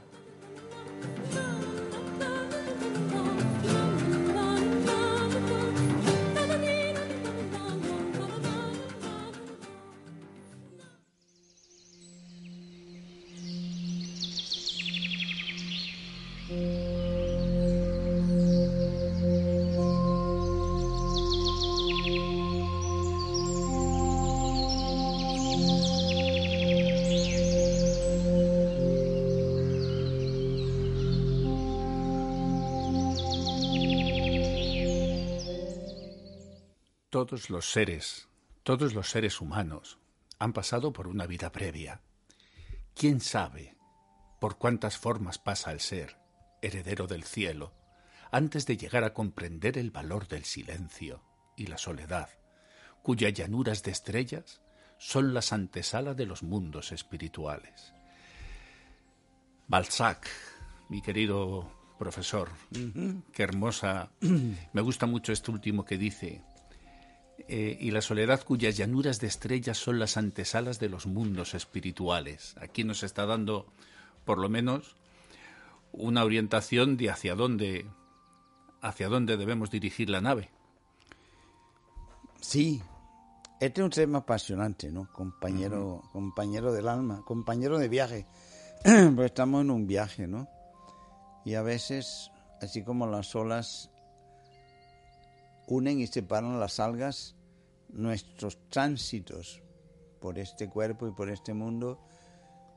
Todos 37.37 37.51
los 37.51 37.71
seres, 37.71 38.29
todos 38.63 38.95
los 38.95 39.11
seres 39.11 39.43
humanos 39.43 39.99
han 40.39 40.55
pasado 40.55 40.95
por 40.95 41.07
una 41.07 41.27
vida 41.27 41.53
previa. 41.53 42.01
¿Quién 42.95 43.21
sabe 43.21 43.77
por 44.41 44.57
cuántas 44.57 44.97
formas 44.97 45.37
pasa 45.37 45.71
el 45.71 45.81
ser, 45.81 46.17
heredero 46.63 47.07
del 47.07 47.25
cielo, 47.25 47.75
antes 48.33 48.65
de 48.65 48.79
llegar 48.79 49.05
a 49.05 49.13
comprender 49.13 49.77
el 49.77 49.91
valor 49.91 50.29
del 50.29 50.45
silencio 50.45 51.23
y 51.59 51.67
la 51.67 51.77
soledad, 51.77 52.31
cuyas 53.03 53.35
llanuras 53.35 53.83
de 53.83 53.91
estrellas 53.91 54.63
son 54.97 55.35
las 55.35 55.53
antesala 55.53 56.15
de 56.15 56.25
los 56.25 56.43
mundos 56.43 56.91
espirituales. 56.91 57.93
Balzac, 59.69 60.27
mi 60.89 61.03
querido 61.03 61.71
profesor, 61.99 62.49
qué 63.35 63.43
hermosa. 63.43 64.11
Me 64.73 64.81
gusta 64.81 65.05
mucho 65.05 65.33
este 65.33 65.51
último 65.51 65.85
que 65.85 65.99
dice, 65.99 66.43
eh, 67.49 67.77
y 67.81 67.93
la 67.93 68.01
soledad 68.01 68.43
cuyas 68.43 68.77
llanuras 68.77 69.21
de 69.21 69.29
estrellas 69.29 69.79
son 69.79 69.99
las 69.99 70.17
antesalas 70.17 70.81
de 70.81 70.89
los 70.89 71.07
mundos 71.07 71.55
espirituales. 71.55 72.57
Aquí 72.61 72.83
nos 72.83 73.03
está 73.03 73.25
dando, 73.25 73.67
por 74.25 74.39
lo 74.39 74.49
menos, 74.49 74.97
una 75.93 76.25
orientación 76.25 76.97
de 76.97 77.11
hacia 77.11 77.37
dónde, 77.37 77.87
hacia 78.81 79.09
dónde 79.09 79.37
debemos 79.37 79.71
dirigir 79.71 80.11
la 80.11 80.21
nave. 80.21 80.51
Sí, 82.41 82.83
este 83.61 83.81
es 83.81 83.85
un 83.85 83.91
tema 83.91 84.19
apasionante, 84.19 84.91
¿no? 84.91 85.11
Compañero, 85.13 86.03
compañero 86.13 86.73
del 86.73 86.89
alma, 86.89 87.23
compañero 87.25 87.79
de 87.79 87.89
viaje. 87.89 88.27
pues 88.83 89.27
estamos 89.27 89.63
en 89.63 89.71
un 89.71 89.87
viaje, 89.87 90.27
¿no? 90.27 90.49
Y 91.45 91.55
a 91.55 91.63
veces, 91.63 92.33
así 92.61 92.83
como 92.83 93.07
las 93.07 93.35
olas 93.37 93.91
unen 95.69 96.01
y 96.01 96.07
separan 96.07 96.61
las 96.61 96.81
algas, 96.81 97.36
nuestros 97.97 98.59
tránsitos 98.69 99.63
por 100.21 100.39
este 100.39 100.69
cuerpo 100.69 101.09
y 101.09 101.13
por 101.13 101.31
este 101.31 101.55
mundo 101.55 101.99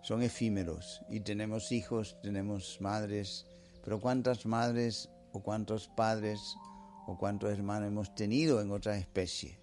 son 0.02 0.24
efímeros 0.24 1.02
y 1.10 1.20
tenemos 1.20 1.72
hijos, 1.72 2.18
tenemos 2.24 2.80
madres, 2.80 3.46
pero 3.84 4.00
¿cuántas 4.00 4.46
madres 4.46 5.10
o 5.34 5.42
cuántos 5.42 5.90
padres 5.90 6.56
o 7.06 7.18
cuántos 7.18 7.52
hermanos 7.52 7.90
hemos 7.90 8.16
tenido 8.16 8.62
en 8.62 8.72
otra 8.72 8.98
especie? 8.98 9.60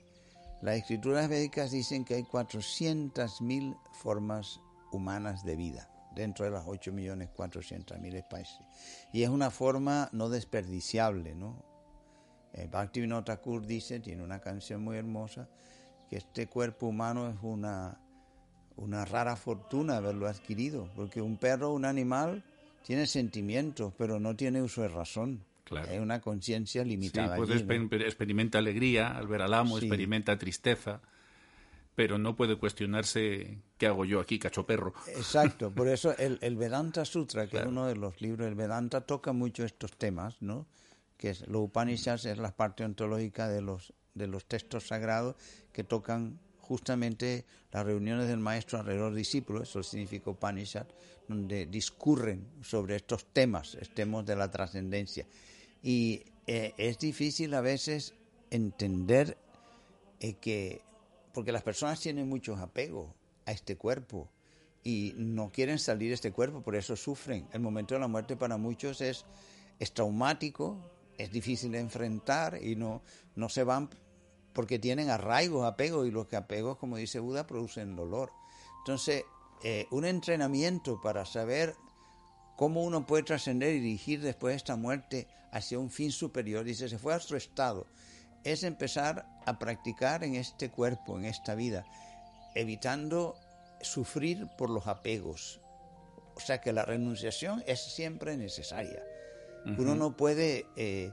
Las 0.60 0.76
escrituras 0.76 1.28
védicas 1.28 1.70
dicen 1.70 2.04
que 2.04 2.14
hay 2.14 2.22
400.000 2.22 3.78
formas 3.92 4.60
humanas 4.92 5.44
de 5.44 5.56
vida 5.56 5.90
dentro 6.14 6.44
de 6.44 6.50
las 6.50 6.64
8.400.000 6.64 8.14
especies. 8.14 8.60
Y 9.12 9.22
es 9.22 9.28
una 9.28 9.50
forma 9.50 10.08
no 10.12 10.28
desperdiciable, 10.28 11.34
¿no? 11.34 11.75
Eh, 12.56 12.68
Bhaktivinoda 12.70 13.24
Thakur 13.24 13.66
dice, 13.66 14.00
tiene 14.00 14.22
una 14.22 14.40
canción 14.40 14.82
muy 14.82 14.96
hermosa, 14.96 15.48
que 16.08 16.16
este 16.16 16.46
cuerpo 16.46 16.86
humano 16.86 17.28
es 17.28 17.36
una, 17.42 18.00
una 18.76 19.04
rara 19.04 19.36
fortuna 19.36 19.98
haberlo 19.98 20.26
adquirido, 20.26 20.88
porque 20.96 21.20
un 21.20 21.36
perro, 21.36 21.72
un 21.72 21.84
animal, 21.84 22.42
tiene 22.82 23.06
sentimientos, 23.06 23.92
pero 23.98 24.18
no 24.18 24.34
tiene 24.36 24.62
uso 24.62 24.82
de 24.82 24.88
razón. 24.88 25.44
Claro. 25.64 25.90
Es 25.90 26.00
una 26.00 26.20
conciencia 26.20 26.84
limitada. 26.84 27.36
Sí, 27.36 27.64
puede 27.64 28.06
experimenta 28.06 28.58
alegría 28.58 29.16
al 29.16 29.26
ver 29.26 29.42
al 29.42 29.52
amo, 29.52 29.78
experimenta 29.78 30.38
tristeza, 30.38 31.00
pero 31.96 32.18
no 32.18 32.36
puede 32.36 32.56
cuestionarse 32.56 33.58
qué 33.76 33.88
hago 33.88 34.04
yo 34.04 34.20
aquí, 34.20 34.38
cacho 34.38 34.64
perro. 34.64 34.94
Exacto, 35.08 35.72
por 35.72 35.88
eso 35.88 36.16
el, 36.18 36.38
el 36.40 36.56
Vedanta 36.56 37.04
Sutra, 37.04 37.48
que 37.48 37.58
es 37.58 37.66
uno 37.66 37.86
de 37.86 37.96
los 37.96 38.20
libros 38.20 38.46
del 38.46 38.54
Vedanta, 38.54 39.00
toca 39.00 39.32
mucho 39.32 39.64
estos 39.64 39.96
temas, 39.96 40.40
¿no? 40.40 40.66
Que 41.16 41.30
es 41.30 41.46
lo 41.48 41.62
Upanishads 41.62 42.26
es 42.26 42.38
la 42.38 42.54
parte 42.54 42.84
ontológica 42.84 43.48
de 43.48 43.62
los 43.62 43.92
de 44.16 44.26
los 44.26 44.46
textos 44.46 44.88
sagrados 44.88 45.36
que 45.72 45.84
tocan 45.84 46.40
justamente 46.58 47.44
las 47.70 47.86
reuniones 47.86 48.26
del 48.26 48.38
maestro 48.38 48.80
alrededor 48.80 49.12
de 49.12 49.18
discípulos, 49.18 49.68
eso 49.68 49.82
significa 49.82 50.30
Upanishad, 50.30 50.86
donde 51.28 51.66
discurren 51.66 52.46
sobre 52.62 52.96
estos 52.96 53.26
temas, 53.26 53.78
temas 53.94 54.26
de 54.26 54.34
la 54.34 54.50
trascendencia. 54.50 55.26
Y 55.82 56.24
eh, 56.46 56.74
es 56.76 56.98
difícil 56.98 57.54
a 57.54 57.60
veces 57.60 58.14
entender 58.50 59.36
eh, 60.18 60.34
que, 60.34 60.82
porque 61.32 61.52
las 61.52 61.62
personas 61.62 62.00
tienen 62.00 62.28
muchos 62.28 62.58
apegos 62.58 63.12
a 63.44 63.52
este 63.52 63.76
cuerpo 63.76 64.28
y 64.82 65.12
no 65.16 65.50
quieren 65.52 65.78
salir 65.78 66.08
de 66.08 66.14
este 66.14 66.32
cuerpo, 66.32 66.62
por 66.62 66.74
eso 66.74 66.96
sufren. 66.96 67.46
El 67.52 67.60
momento 67.60 67.94
de 67.94 68.00
la 68.00 68.08
muerte 68.08 68.36
para 68.36 68.56
muchos 68.56 69.00
es, 69.00 69.24
es 69.78 69.92
traumático, 69.92 70.95
es 71.18 71.30
difícil 71.30 71.72
de 71.72 71.80
enfrentar 71.80 72.62
y 72.62 72.76
no, 72.76 73.02
no 73.34 73.48
se 73.48 73.64
van 73.64 73.90
porque 74.52 74.78
tienen 74.78 75.10
arraigos, 75.10 75.66
apegos, 75.66 76.06
y 76.06 76.10
los 76.10 76.32
apegos, 76.32 76.78
como 76.78 76.96
dice 76.96 77.20
Buda, 77.20 77.46
producen 77.46 77.94
dolor. 77.94 78.32
Entonces, 78.78 79.24
eh, 79.62 79.86
un 79.90 80.06
entrenamiento 80.06 80.98
para 81.02 81.26
saber 81.26 81.76
cómo 82.56 82.82
uno 82.82 83.06
puede 83.06 83.22
trascender 83.22 83.74
y 83.74 83.80
dirigir 83.80 84.22
después 84.22 84.52
de 84.52 84.56
esta 84.56 84.76
muerte 84.76 85.28
hacia 85.52 85.78
un 85.78 85.90
fin 85.90 86.10
superior, 86.10 86.64
dice, 86.64 86.88
se 86.88 86.98
fue 86.98 87.12
a 87.12 87.18
otro 87.18 87.36
estado, 87.36 87.86
es 88.44 88.62
empezar 88.62 89.26
a 89.44 89.58
practicar 89.58 90.24
en 90.24 90.36
este 90.36 90.70
cuerpo, 90.70 91.18
en 91.18 91.26
esta 91.26 91.54
vida, 91.54 91.84
evitando 92.54 93.36
sufrir 93.82 94.48
por 94.56 94.70
los 94.70 94.86
apegos. 94.86 95.60
O 96.34 96.40
sea 96.40 96.62
que 96.62 96.72
la 96.72 96.84
renunciación 96.84 97.62
es 97.66 97.80
siempre 97.80 98.36
necesaria. 98.38 99.02
Uno 99.66 99.96
no 99.96 100.16
puede 100.16 100.66
eh, 100.76 101.12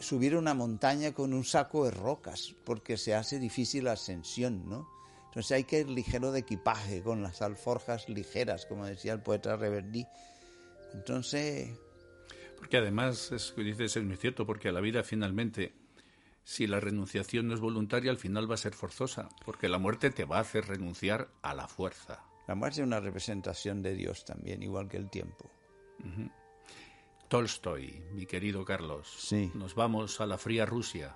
subir 0.00 0.36
una 0.36 0.52
montaña 0.52 1.12
con 1.12 1.32
un 1.32 1.44
saco 1.44 1.84
de 1.86 1.90
rocas 1.90 2.54
porque 2.64 2.96
se 2.96 3.14
hace 3.14 3.38
difícil 3.38 3.84
la 3.84 3.92
ascensión, 3.92 4.68
¿no? 4.68 4.86
Entonces 5.26 5.52
hay 5.52 5.64
que 5.64 5.80
ir 5.80 5.88
ligero 5.88 6.32
de 6.32 6.40
equipaje, 6.40 7.02
con 7.02 7.22
las 7.22 7.40
alforjas 7.40 8.08
ligeras, 8.08 8.66
como 8.66 8.84
decía 8.84 9.12
el 9.12 9.22
poeta 9.22 9.56
Reverdí. 9.56 10.04
Entonces... 10.92 11.78
Porque 12.58 12.78
además, 12.78 13.30
es, 13.30 13.54
dices, 13.56 13.96
es 13.96 14.04
muy 14.04 14.16
cierto, 14.16 14.44
porque 14.44 14.72
la 14.72 14.80
vida 14.80 15.04
finalmente, 15.04 15.72
si 16.42 16.66
la 16.66 16.80
renunciación 16.80 17.46
no 17.46 17.54
es 17.54 17.60
voluntaria, 17.60 18.10
al 18.10 18.18
final 18.18 18.50
va 18.50 18.54
a 18.54 18.58
ser 18.58 18.74
forzosa, 18.74 19.28
porque 19.44 19.68
la 19.68 19.78
muerte 19.78 20.10
te 20.10 20.24
va 20.24 20.38
a 20.38 20.40
hacer 20.40 20.66
renunciar 20.66 21.30
a 21.42 21.54
la 21.54 21.68
fuerza. 21.68 22.24
La 22.48 22.56
muerte 22.56 22.80
es 22.80 22.86
una 22.86 22.98
representación 22.98 23.82
de 23.82 23.94
Dios 23.94 24.24
también, 24.24 24.62
igual 24.64 24.88
que 24.88 24.96
el 24.96 25.08
tiempo. 25.08 25.48
Tolstoy, 27.30 28.02
mi 28.12 28.26
querido 28.26 28.64
Carlos. 28.64 29.06
Sí. 29.16 29.52
Nos 29.54 29.76
vamos 29.76 30.20
a 30.20 30.26
la 30.26 30.36
fría 30.36 30.66
Rusia. 30.66 31.14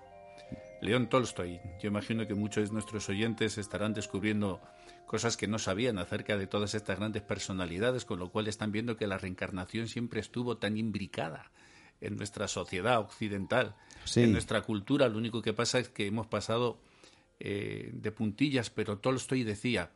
León 0.80 1.08
Tolstoy, 1.08 1.60
yo 1.82 1.88
imagino 1.88 2.24
que 2.28 2.34
muchos 2.34 2.68
de 2.68 2.72
nuestros 2.72 3.08
oyentes 3.08 3.58
estarán 3.58 3.94
descubriendo 3.94 4.60
cosas 5.06 5.36
que 5.36 5.48
no 5.48 5.58
sabían 5.58 5.98
acerca 5.98 6.36
de 6.36 6.46
todas 6.46 6.76
estas 6.76 7.00
grandes 7.00 7.22
personalidades, 7.22 8.04
con 8.04 8.20
lo 8.20 8.30
cual 8.30 8.46
están 8.46 8.70
viendo 8.70 8.96
que 8.96 9.08
la 9.08 9.18
reencarnación 9.18 9.88
siempre 9.88 10.20
estuvo 10.20 10.56
tan 10.56 10.76
imbricada 10.76 11.50
en 12.00 12.16
nuestra 12.16 12.46
sociedad 12.46 13.00
occidental, 13.00 13.74
en 14.14 14.30
nuestra 14.30 14.62
cultura. 14.62 15.08
Lo 15.08 15.18
único 15.18 15.42
que 15.42 15.52
pasa 15.52 15.80
es 15.80 15.88
que 15.88 16.06
hemos 16.06 16.28
pasado 16.28 16.78
eh, 17.40 17.90
de 17.92 18.12
puntillas, 18.12 18.70
pero 18.70 18.98
Tolstoy 18.98 19.42
decía, 19.42 19.90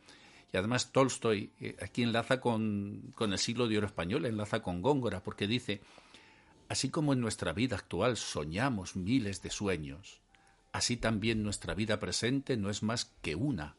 y 0.52 0.56
además 0.56 0.90
Tolstoy 0.90 1.52
eh, 1.60 1.76
aquí 1.80 2.02
enlaza 2.02 2.40
con, 2.40 3.12
con 3.14 3.32
el 3.32 3.38
siglo 3.38 3.68
de 3.68 3.78
oro 3.78 3.86
español, 3.86 4.26
enlaza 4.26 4.62
con 4.62 4.82
Góngora, 4.82 5.22
porque 5.22 5.46
dice 5.46 5.80
Así 6.68 6.90
como 6.90 7.14
en 7.14 7.20
nuestra 7.20 7.54
vida 7.54 7.76
actual 7.76 8.18
soñamos 8.18 8.94
miles 8.94 9.40
de 9.40 9.48
sueños, 9.48 10.20
así 10.70 10.98
también 10.98 11.42
nuestra 11.42 11.74
vida 11.74 11.98
presente 11.98 12.58
no 12.58 12.68
es 12.68 12.82
más 12.82 13.06
que 13.22 13.34
una 13.34 13.76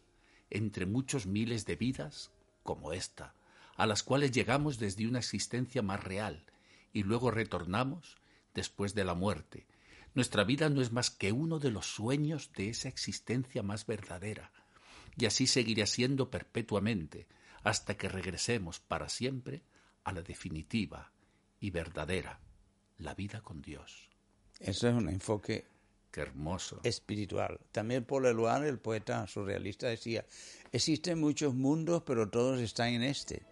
entre 0.50 0.88
muchos 0.88 1.28
miles 1.28 1.68
de 1.68 1.76
vidas 1.76 2.32
como 2.64 2.92
esta, 2.92 3.36
a 3.78 3.86
las 3.86 4.02
cuales 4.02 4.32
llegamos 4.32 4.80
desde 4.80 5.08
una 5.08 5.20
existencia 5.20 5.84
más 5.84 6.04
real 6.04 6.44
y 6.92 7.04
luego 7.04 7.30
retornamos 7.30 8.18
después 8.56 8.96
de 8.96 9.04
la 9.04 9.14
muerte. 9.14 9.68
Nuestra 10.16 10.44
vida 10.44 10.68
no 10.70 10.82
es 10.82 10.92
más 10.92 11.12
que 11.12 11.32
uno 11.32 11.60
de 11.60 11.70
los 11.70 11.86
sueños 11.86 12.52
de 12.54 12.70
esa 12.70 12.90
existencia 12.90 13.62
más 13.62 13.86
verdadera, 13.86 14.52
y 15.16 15.28
así 15.28 15.46
seguirá 15.46 15.86
siendo 15.86 16.32
perpetuamente 16.32 17.28
hasta 17.64 17.96
que 17.96 18.10
regresemos 18.10 18.80
para 18.80 19.10
siempre 19.10 19.62
a 20.04 20.12
la 20.12 20.24
definitiva 20.24 21.12
y 21.60 21.70
verdadera 21.70 22.40
la 23.00 23.16
vida 23.16 23.41
con 23.41 23.62
Dios. 23.62 24.10
Eso 24.60 24.88
es 24.88 24.93
un 24.93 25.10
enfoque 25.10 25.66
Qué 26.12 26.22
hermoso. 26.22 26.80
espiritual. 26.84 27.60
También 27.72 28.04
Paul 28.04 28.26
Eluard, 28.26 28.66
el 28.66 28.80
poeta 28.80 29.26
surrealista, 29.28 29.88
decía, 29.88 30.26
existen 30.72 31.20
muchos 31.20 31.54
mundos, 31.54 32.04
pero 32.06 32.30
todos 32.30 32.60
están 32.60 32.89
en 32.89 33.04
este. 33.04 33.43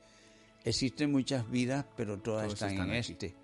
Existen 0.64 1.12
muchas 1.12 1.50
vidas, 1.50 1.86
pero 1.96 2.20
todas 2.20 2.52
están, 2.52 2.78
en 2.78 2.94
este. 2.94 3.36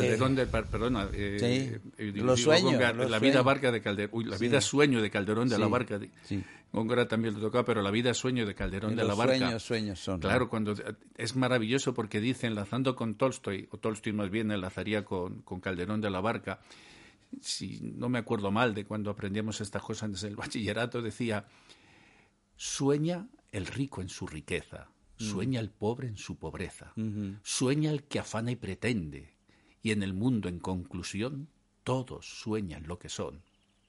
Calderón 0.00 0.32
eh, 0.32 0.36
de, 0.36 0.46
perdona, 0.46 1.08
eh, 1.12 1.80
eh, 1.98 2.12
los 2.16 2.40
sueños, 2.40 2.80
la 3.08 3.18
vida 3.18 3.42
barca 3.42 3.70
de 3.72 3.80
Calderón, 3.80 4.10
uy, 4.12 4.24
la 4.24 4.36
vida 4.36 4.60
sueño 4.60 5.00
de 5.00 5.10
Calderón 5.10 5.48
de 5.48 5.58
la 5.58 5.68
Barca. 5.68 5.98
Góngora 6.72 7.06
también 7.06 7.34
lo 7.34 7.40
tocaba, 7.40 7.64
pero 7.64 7.82
la 7.82 7.92
vida 7.92 8.12
sueño 8.14 8.46
de 8.46 8.54
Calderón 8.54 8.96
de 8.96 9.04
la 9.04 9.14
Barca. 9.14 9.38
Sueños, 9.38 9.62
sueños 9.62 10.00
son. 10.00 10.20
Claro, 10.20 10.48
cuando 10.48 10.74
es 11.16 11.36
maravilloso 11.36 11.94
porque 11.94 12.20
dice, 12.20 12.48
enlazando 12.48 12.96
con 12.96 13.14
Tolstoy, 13.14 13.68
o 13.70 13.78
Tolstoy 13.78 14.12
más 14.12 14.28
bien 14.30 14.50
enlazaría 14.50 15.04
con, 15.04 15.42
con 15.42 15.60
Calderón 15.60 16.00
de 16.00 16.10
la 16.10 16.20
Barca, 16.20 16.58
si 17.40 17.80
no 17.80 18.08
me 18.08 18.18
acuerdo 18.18 18.50
mal 18.50 18.74
de 18.74 18.84
cuando 18.84 19.10
aprendíamos 19.10 19.60
estas 19.60 19.82
cosas 19.82 20.10
desde 20.10 20.28
el 20.28 20.36
bachillerato, 20.36 21.02
decía, 21.02 21.46
sueña 22.56 23.28
el 23.52 23.66
rico 23.66 24.02
en 24.02 24.08
su 24.08 24.26
riqueza, 24.26 24.88
mm. 25.18 25.24
sueña 25.24 25.60
el 25.60 25.70
pobre 25.70 26.08
en 26.08 26.16
su 26.16 26.38
pobreza, 26.38 26.92
sueña 27.42 27.90
el 27.90 28.04
que 28.04 28.18
afana 28.18 28.50
y 28.50 28.56
pretende, 28.56 29.33
y 29.84 29.92
en 29.92 30.02
el 30.02 30.14
mundo, 30.14 30.48
en 30.48 30.58
conclusión, 30.58 31.46
todos 31.84 32.26
sueñan 32.26 32.84
lo 32.86 32.98
que 32.98 33.10
son, 33.10 33.42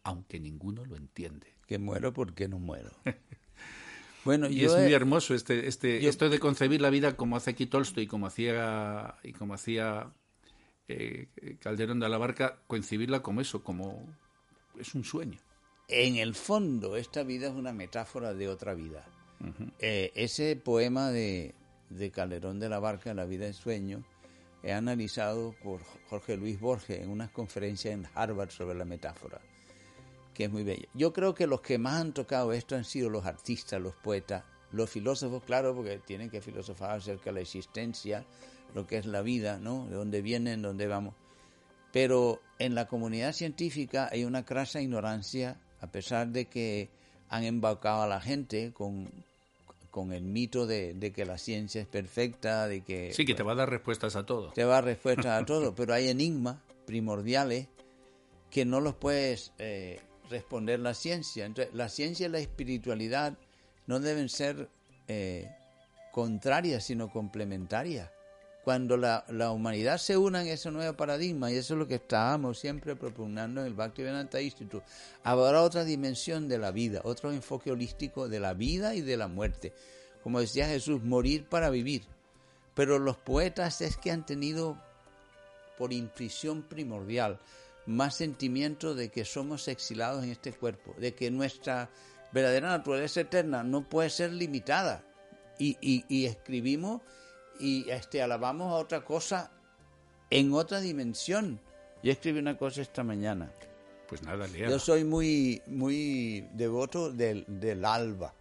aunque 0.04 0.40
ninguno 0.42 0.86
lo 0.86 0.96
entiende. 0.98 1.56
Que 1.66 1.80
muero 1.80 2.14
porque 2.14 2.48
no 2.48 2.60
muero. 2.60 2.92
bueno, 4.24 4.48
y 4.48 4.66
es 4.66 4.78
muy 4.78 4.94
hermoso 4.94 5.34
este, 5.34 5.68
este, 5.68 6.08
esto 6.08 6.30
de 6.30 6.38
concebir 6.38 6.80
la 6.80 6.92
vida 6.92 7.18
como 7.18 7.38
hace 7.38 7.52
aquí 7.52 7.66
Tolstoy 7.66 8.04
y 8.04 8.08
como 8.08 8.28
hacía, 8.28 9.16
y 9.24 9.34
como 9.34 9.56
hacía 9.56 10.14
eh, 10.88 11.30
Calderón 11.60 12.00
de 12.00 12.10
la 12.10 12.20
Barca, 12.20 12.60
concebirla 12.68 13.24
como 13.24 13.42
eso, 13.42 13.64
como 13.64 14.06
es 14.80 14.94
un 14.94 15.04
sueño. 15.04 15.40
En 15.88 16.18
el 16.18 16.36
fondo, 16.36 16.98
esta 16.98 17.24
vida 17.24 17.48
es 17.48 17.56
una 17.56 17.74
metáfora 17.74 18.36
de 18.36 18.48
otra 18.48 18.76
vida. 18.76 19.08
Eh, 19.80 20.12
ese 20.14 20.56
poema 20.56 21.10
de, 21.10 21.56
de 21.90 22.12
Calderón 22.12 22.60
de 22.60 22.70
la 22.70 22.78
Barca, 22.80 23.16
La 23.16 23.26
vida 23.26 23.48
es 23.48 23.56
sueño, 23.56 24.04
analizado 24.74 25.54
por 25.64 25.82
Jorge 26.10 26.38
Luis 26.38 26.60
Borges 26.60 27.02
en 27.02 27.10
unas 27.10 27.30
conferencias 27.32 27.94
en 27.94 28.08
Harvard 28.14 28.50
sobre 28.50 28.78
la 28.78 28.86
metáfora, 28.86 29.40
que 30.34 30.46
es 30.46 30.52
muy 30.52 30.64
bella. 30.64 30.88
Yo 30.94 31.14
creo 31.14 31.34
que 31.34 31.48
los 31.48 31.62
que 31.62 31.78
más 31.78 32.02
han 32.02 32.14
tocado 32.14 32.52
esto 32.54 32.76
han 32.76 32.86
sido 32.86 33.10
los 33.10 33.26
artistas, 33.26 33.82
los 33.82 33.96
poetas, 33.96 34.44
los 34.72 34.90
filósofos, 34.90 35.44
claro, 35.44 35.76
porque 35.76 36.00
tienen 36.00 36.30
que 36.30 36.42
filosofar 36.42 36.98
acerca 36.98 37.26
de 37.26 37.34
la 37.34 37.42
existencia, 37.42 38.26
lo 38.74 38.86
que 38.88 38.98
es 38.98 39.06
la 39.06 39.22
vida, 39.22 39.58
¿no? 39.60 39.86
De 39.88 39.96
dónde 39.96 40.22
vienen, 40.22 40.62
dónde 40.62 40.88
vamos. 40.88 41.16
Pero 41.92 42.42
en 42.60 42.76
la 42.76 42.88
comunidad 42.88 43.34
científica 43.34 44.10
hay 44.12 44.26
una 44.26 44.44
crasa 44.44 44.82
ignorancia, 44.82 45.62
a 45.80 45.88
pesar 45.88 46.30
de 46.30 46.46
que 46.46 46.90
han 47.30 47.44
embaucado 47.44 48.02
a 48.02 48.08
la 48.08 48.20
gente 48.20 48.74
con, 48.74 49.10
con 49.96 50.12
el 50.12 50.24
mito 50.24 50.68
de, 50.68 51.14
que 51.16 51.24
la 51.24 51.38
ciencia 51.38 51.80
es 51.80 51.88
perfecta, 51.88 52.68
de 52.68 52.84
que... 52.84 53.14
Sí, 53.14 53.24
que 53.24 53.34
te 53.34 53.44
va 53.44 53.54
a 53.54 53.56
dar 53.56 53.70
respuestas 53.70 54.18
a 54.18 54.26
todo. 54.26 54.52
Te 54.52 54.66
va 54.66 54.74
a 54.74 54.76
dar 54.76 54.84
respuestas 54.84 55.42
a 55.42 55.46
todo, 55.46 55.74
pero 55.74 55.94
hay 55.94 56.10
enigmas 56.10 56.58
primordiales 56.86 57.70
que 58.52 58.66
no 58.66 58.82
los 58.82 58.96
puedes 58.96 59.54
eh, 59.58 60.02
responder 60.30 60.82
la 60.82 60.96
ciencia. 60.96 61.46
Entonces, 61.46 61.74
la 61.74 61.88
ciencia 61.88 62.28
y 62.28 62.30
la 62.30 62.40
espiritualidad 62.40 63.38
no 63.88 64.02
deben 64.02 64.28
ser 64.28 64.68
eh, 65.08 65.50
contrarias, 66.12 66.84
sino 66.84 67.10
complementarias 67.10 68.12
cuando 68.66 68.98
la, 68.98 69.52
humanidad 69.52 70.00
se 70.00 70.18
una 70.18 70.42
en 70.42 70.48
ese 70.48 70.72
nuevo 70.72 70.98
paradigma, 70.98 71.52
y 71.52 71.56
eso 71.56 71.76
es 71.76 71.80
lo 71.80 71.88
que 71.88 71.96
estábamos 71.96 72.58
siempre 72.58 72.96
propugnando 72.96 73.62
en 73.62 73.68
el 73.68 73.76
Bhaktivedanta 73.76 74.42
Institute, 74.42 74.84
habrá 75.24 75.62
otra 75.62 75.84
dimensión 75.84 76.48
de 76.48 76.58
la 76.58 76.72
vida, 76.72 77.02
otro 77.04 77.32
enfoque 77.32 77.72
holístico 77.72 78.28
de 78.28 78.40
la 78.40 78.56
vida 78.56 78.96
y 78.96 79.02
de 79.02 79.18
la 79.18 79.28
muerte. 79.28 79.72
Como 80.24 80.40
decía 80.40 80.68
Jesús, 80.68 81.04
morir 81.04 81.46
para 81.46 81.70
vivir. 81.70 82.06
Pero 82.74 82.98
los 82.98 83.18
poetas 83.18 83.82
es 83.82 83.98
que 83.98 84.10
han 84.10 84.26
tenido 84.26 84.82
por 85.78 85.94
intuición 85.94 86.64
primordial 86.64 87.40
más 87.86 88.16
sentimiento 88.16 88.96
de 88.96 89.10
que 89.10 89.26
somos 89.26 89.68
exilados 89.68 90.24
en 90.24 90.32
este 90.32 90.52
cuerpo, 90.54 90.96
de 90.98 91.14
que 91.14 91.30
nuestra 91.30 91.92
verdadera 92.32 92.70
naturaleza 92.70 93.22
eterna 93.22 93.62
no 93.62 93.88
puede 93.88 94.10
ser 94.10 94.34
limitada. 94.34 95.04
Y, 95.60 95.78
y 95.82 96.26
escribimos 96.26 97.02
y 97.60 97.90
este, 97.90 98.22
alabamos 98.22 98.72
a 98.72 98.76
otra 98.76 99.04
cosa 99.04 99.52
en 100.30 100.54
otra 100.54 100.80
dimensión. 100.80 101.60
Yo 102.04 102.12
escribí 102.12 102.40
una 102.40 102.58
cosa 102.58 102.82
esta 102.82 103.04
mañana. 103.04 103.52
Pues 104.08 104.22
nada, 104.24 104.48
lea. 104.48 104.70
Yo 104.70 104.80
soy 104.80 105.04
muy, 105.04 105.62
muy 105.66 106.48
devoto 106.54 107.12
del, 107.12 107.46
alba, 107.84 108.34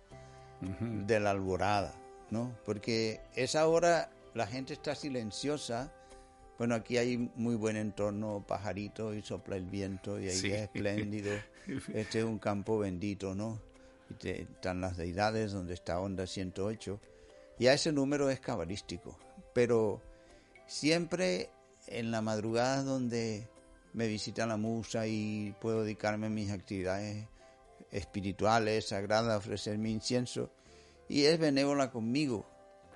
de 0.60 1.20
la 1.20 1.30
alborada, 1.30 1.94
¿no? 2.30 2.54
Porque 2.66 3.20
esa 3.34 3.66
hora 3.66 4.10
la 4.34 4.46
gente 4.46 4.74
está 4.74 4.94
silenciosa. 4.94 5.92
Bueno, 6.58 6.74
aquí 6.74 6.98
hay 6.98 7.30
muy 7.36 7.54
buen 7.54 7.76
entorno, 7.76 8.44
pajarito 8.46 9.14
y 9.14 9.22
sopla 9.22 9.56
el 9.56 9.64
viento 9.64 10.20
y 10.20 10.28
ahí 10.28 10.36
es 10.36 10.44
espléndido. 10.44 11.32
Este 11.94 12.18
es 12.18 12.24
un 12.26 12.38
campo 12.38 12.78
bendito, 12.78 13.34
¿no? 13.34 13.58
Y 14.22 14.28
están 14.28 14.82
las 14.82 14.98
deidades 14.98 15.52
donde 15.52 15.72
está 15.72 15.98
Onda 15.98 16.26
108 16.26 17.00
ya 17.58 17.72
ese 17.72 17.92
número 17.92 18.30
es 18.30 18.40
cabalístico, 18.40 19.18
pero 19.52 20.00
siempre 20.66 21.50
en 21.86 22.10
la 22.10 22.22
madrugada 22.22 22.82
donde 22.82 23.48
me 23.92 24.08
visita 24.08 24.46
la 24.46 24.56
musa 24.56 25.06
y 25.06 25.54
puedo 25.60 25.84
dedicarme 25.84 26.26
a 26.26 26.30
mis 26.30 26.50
actividades 26.50 27.26
espirituales, 27.90 28.88
sagradas, 28.88 29.38
ofrecer 29.38 29.78
mi 29.78 29.92
incienso, 29.92 30.50
y 31.08 31.24
es 31.24 31.38
benévola 31.38 31.90
conmigo. 31.90 32.46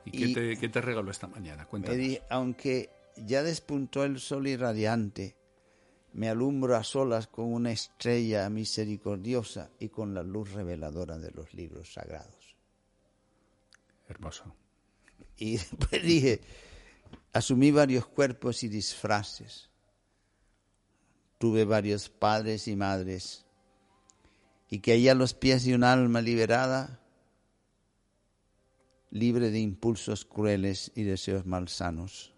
¿Y, 0.05 0.35
qué, 0.35 0.69
te, 0.69 0.81
regaló 0.81 1.11
esta 1.11 1.27
mañana? 1.27 1.67
Cuéntanos. 1.67 2.21
aunque 2.31 2.91
ya 3.17 3.43
despuntó 3.43 4.05
el 4.05 4.19
sol 4.19 4.49
irradiante, 4.49 5.37
me 6.15 6.29
alumbro 6.29 6.77
a 6.77 6.83
solas 6.83 7.27
con 7.27 7.53
una 7.53 7.71
estrella 7.71 8.49
misericordiosa 8.49 9.71
y 9.79 9.89
con 9.91 10.15
la 10.15 10.23
luz 10.23 10.53
reveladora 10.53 11.19
de 11.19 11.31
los 11.31 11.53
libros 11.55 11.93
sagrados. 11.93 12.38
Hermoso. 14.09 14.55
Y 15.37 15.53
después 15.59 16.03
dije, 16.03 16.41
asumí 17.33 17.71
varios 17.71 18.07
cuerpos 18.07 18.63
y 18.65 18.69
disfraces. 18.69 19.71
Tuve 21.39 21.65
varios 21.65 22.09
padres 22.09 22.67
y 22.67 22.75
madres. 22.75 23.47
Y 24.71 24.81
que 24.81 25.09
a 25.09 25.15
los 25.15 25.35
pies 25.35 25.65
de 25.65 25.75
un 25.75 25.85
alma 25.85 26.21
liberada, 26.21 27.01
libre 29.11 29.51
de 29.51 29.61
impulsos 29.61 30.25
crueles 30.25 30.93
y 30.95 31.05
deseos 31.05 31.47
malsanos. 31.47 32.35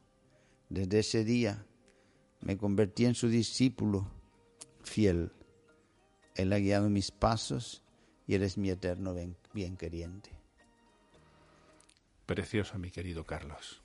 Desde 0.69 1.01
ese 1.01 1.25
día 1.25 1.67
me 2.41 2.57
convertí 2.57 3.07
en 3.07 3.15
su 3.15 3.29
discípulo 3.29 4.07
fiel. 4.83 5.33
Él 6.37 6.53
ha 6.53 6.59
guiado 6.59 6.89
mis 6.89 7.11
pasos 7.11 7.83
y 8.27 8.35
Él 8.35 8.43
es 8.43 8.57
mi 8.57 8.71
eterno 8.71 9.15
bien 9.53 9.77
queriente. 9.77 10.40
Precioso, 12.31 12.79
mi 12.79 12.93
querido 12.93 13.25
Carlos. 13.25 13.83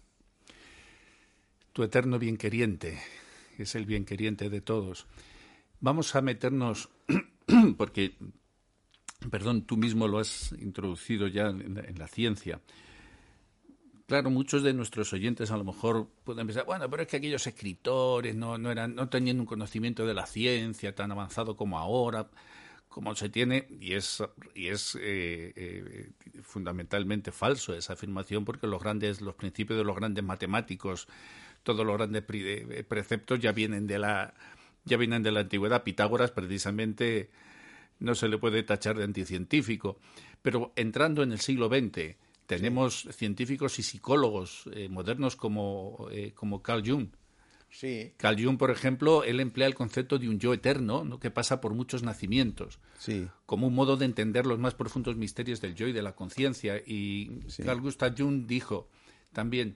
Tu 1.74 1.82
eterno 1.82 2.20
bienqueriente 2.20 3.02
es 3.58 3.74
el 3.74 3.88
bienqueriente 3.88 4.52
de 4.52 4.62
todos. 4.62 5.08
Vamos 5.80 6.16
a 6.16 6.22
meternos, 6.22 6.90
porque, 7.78 8.14
perdón, 9.32 9.66
tú 9.66 9.78
mismo 9.78 10.08
lo 10.08 10.20
has 10.20 10.52
introducido 10.60 11.26
ya 11.26 11.48
en, 11.48 11.98
la 11.98 12.08
ciencia. 12.08 12.62
Claro, 14.06 14.30
muchos 14.30 14.62
de 14.62 14.76
nuestros 14.76 15.12
oyentes 15.14 15.50
a 15.50 15.58
lo 15.58 15.64
mejor 15.64 16.08
pueden 16.24 16.46
pensar, 16.46 16.68
bueno, 16.68 16.88
pero 16.88 17.02
es 17.02 17.10
que 17.10 17.18
aquellos 17.18 17.48
escritores 17.48 18.36
no, 18.36 18.60
no, 18.60 18.70
eran, 18.70 18.94
no 18.94 19.10
tenían 19.10 19.40
un 19.40 19.48
conocimiento 19.48 20.06
de 20.06 20.14
la 20.14 20.28
ciencia 20.28 20.94
tan 20.94 21.12
avanzado 21.12 21.56
como 21.56 21.80
ahora 21.80 22.30
como 22.96 23.14
se 23.14 23.28
tiene, 23.28 23.68
y 23.82 23.92
es, 23.92 24.24
y 24.54 24.70
es 24.70 24.96
eh, 24.96 25.52
eh, 25.54 26.12
fundamentalmente 26.44 27.34
falso 27.34 27.74
esa 27.74 27.92
afirmación, 27.92 28.46
porque 28.46 28.68
los 28.68 28.82
grandes, 28.82 29.20
los 29.20 29.36
principios 29.36 29.78
de 29.78 29.84
los 29.84 29.98
grandes 29.98 30.24
matemáticos, 30.24 31.10
todos 31.64 31.86
los 31.86 31.98
grandes 31.98 32.24
eh, 32.30 32.86
preceptos 32.88 33.42
ya 33.42 33.52
vienen 33.52 33.86
de 33.86 34.00
la, 34.00 34.34
ya 34.86 34.96
vienen 34.96 35.24
de 35.24 35.34
la 35.34 35.42
antigüedad. 35.42 35.84
Pitágoras, 35.84 36.32
precisamente, 36.32 37.32
no 38.00 38.16
se 38.16 38.30
le 38.30 38.38
puede 38.38 38.64
tachar 38.64 38.96
de 38.96 39.04
anticientífico. 39.04 40.00
Pero 40.42 40.72
entrando 40.78 41.22
en 41.22 41.34
el 41.34 41.42
siglo 41.42 41.68
XX, 41.68 42.16
tenemos 42.46 43.10
científicos 43.12 43.78
y 43.78 43.84
psicólogos 43.84 44.70
modernos 44.90 45.36
como, 45.36 46.08
como 46.34 46.64
Carl 46.64 46.82
Jung, 46.90 47.10
Sí. 47.76 48.14
Carl 48.16 48.42
Jung, 48.42 48.58
por 48.58 48.72
ejemplo, 48.72 49.26
él 49.26 49.42
emplea 49.42 49.68
el 49.68 49.76
concepto 49.76 50.18
de 50.18 50.30
un 50.30 50.40
yo 50.40 50.54
eterno, 50.54 51.04
¿no? 51.04 51.20
que 51.20 51.30
pasa 51.30 51.60
por 51.60 51.74
muchos 51.74 52.04
nacimientos, 52.04 52.80
sí. 52.98 53.28
como 53.46 53.68
un 53.68 53.76
modo 53.76 53.98
de 53.98 54.06
entender 54.06 54.46
los 54.46 54.60
más 54.60 54.76
profundos 54.76 55.18
misterios 55.18 55.60
del 55.60 55.76
yo 55.76 55.86
y 55.88 55.92
de 55.92 56.02
la 56.02 56.16
conciencia. 56.16 56.82
Y 56.86 57.42
Carl 57.66 57.82
Gustav 57.82 58.16
Jung 58.18 58.48
dijo 58.48 58.88
también, 59.34 59.76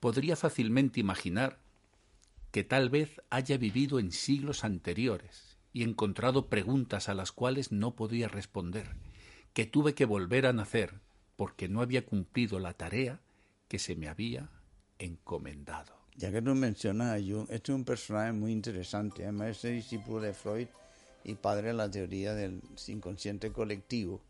podría 0.00 0.34
fácilmente 0.34 0.98
imaginar 0.98 1.58
que 2.52 2.64
tal 2.64 2.88
vez 2.88 3.20
haya 3.28 3.58
vivido 3.58 3.98
en 3.98 4.12
siglos 4.12 4.64
anteriores 4.64 5.58
y 5.74 5.82
encontrado 5.82 6.46
preguntas 6.46 7.10
a 7.10 7.14
las 7.14 7.32
cuales 7.32 7.70
no 7.70 7.94
podía 7.94 8.28
responder, 8.28 8.96
que 9.52 9.66
tuve 9.66 9.94
que 9.94 10.06
volver 10.06 10.46
a 10.46 10.54
nacer 10.54 11.00
porque 11.36 11.68
no 11.68 11.82
había 11.82 12.06
cumplido 12.06 12.58
la 12.60 12.72
tarea 12.72 13.20
que 13.68 13.78
se 13.78 13.94
me 13.94 14.08
había 14.08 14.48
encomendado. 14.98 15.99
Ya 16.16 16.30
que 16.30 16.42
tú 16.42 16.54
mencionas 16.54 17.16
a 17.16 17.20
Jung, 17.20 17.46
este 17.50 17.72
es 17.72 17.76
un 17.76 17.84
personaje 17.84 18.32
muy 18.32 18.52
interesante. 18.52 19.22
Además, 19.22 19.64
es 19.64 19.72
discípulo 19.72 20.20
de 20.20 20.34
Freud 20.34 20.68
y 21.24 21.34
padre 21.34 21.68
de 21.68 21.74
la 21.74 21.90
teoría 21.90 22.34
del 22.34 22.60
inconsciente 22.88 23.52
colectivo. 23.52 24.20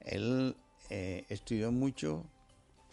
Él 0.00 0.56
eh, 0.90 1.24
estudió 1.28 1.72
mucho. 1.72 2.24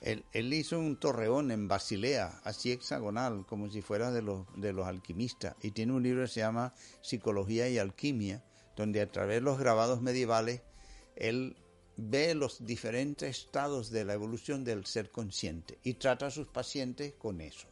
Él, 0.02 0.24
él, 0.32 0.54
hizo 0.54 0.80
un 0.80 0.98
torreón 0.98 1.52
en 1.52 1.68
Basilea, 1.68 2.40
así 2.44 2.72
hexagonal, 2.72 3.46
como 3.48 3.70
si 3.70 3.82
fuera 3.82 4.12
de 4.12 4.22
los, 4.22 4.46
de 4.56 4.72
los 4.72 4.86
alquimistas. 4.86 5.56
Y 5.62 5.72
tiene 5.72 5.94
un 5.94 6.04
libro 6.04 6.22
que 6.24 6.28
se 6.30 6.42
llama 6.42 6.74
Psicología 7.02 7.68
y 7.68 7.80
Alquimia, 7.80 8.44
donde 8.76 9.02
a 9.02 9.12
través 9.12 9.38
de 9.38 9.42
los 9.42 9.58
grabados 9.58 10.02
medievales, 10.02 10.62
él 11.16 11.56
ve 11.98 12.36
los 12.36 12.64
diferentes 12.64 13.38
estados 13.40 13.90
de 13.90 14.06
la 14.06 14.14
evolución 14.14 14.64
del 14.64 14.86
ser 14.86 15.10
consciente 15.10 15.80
y 15.84 15.96
trata 15.96 16.28
a 16.28 16.32
sus 16.32 16.48
pacientes 16.48 17.14
con 17.18 17.42
eso. 17.42 17.68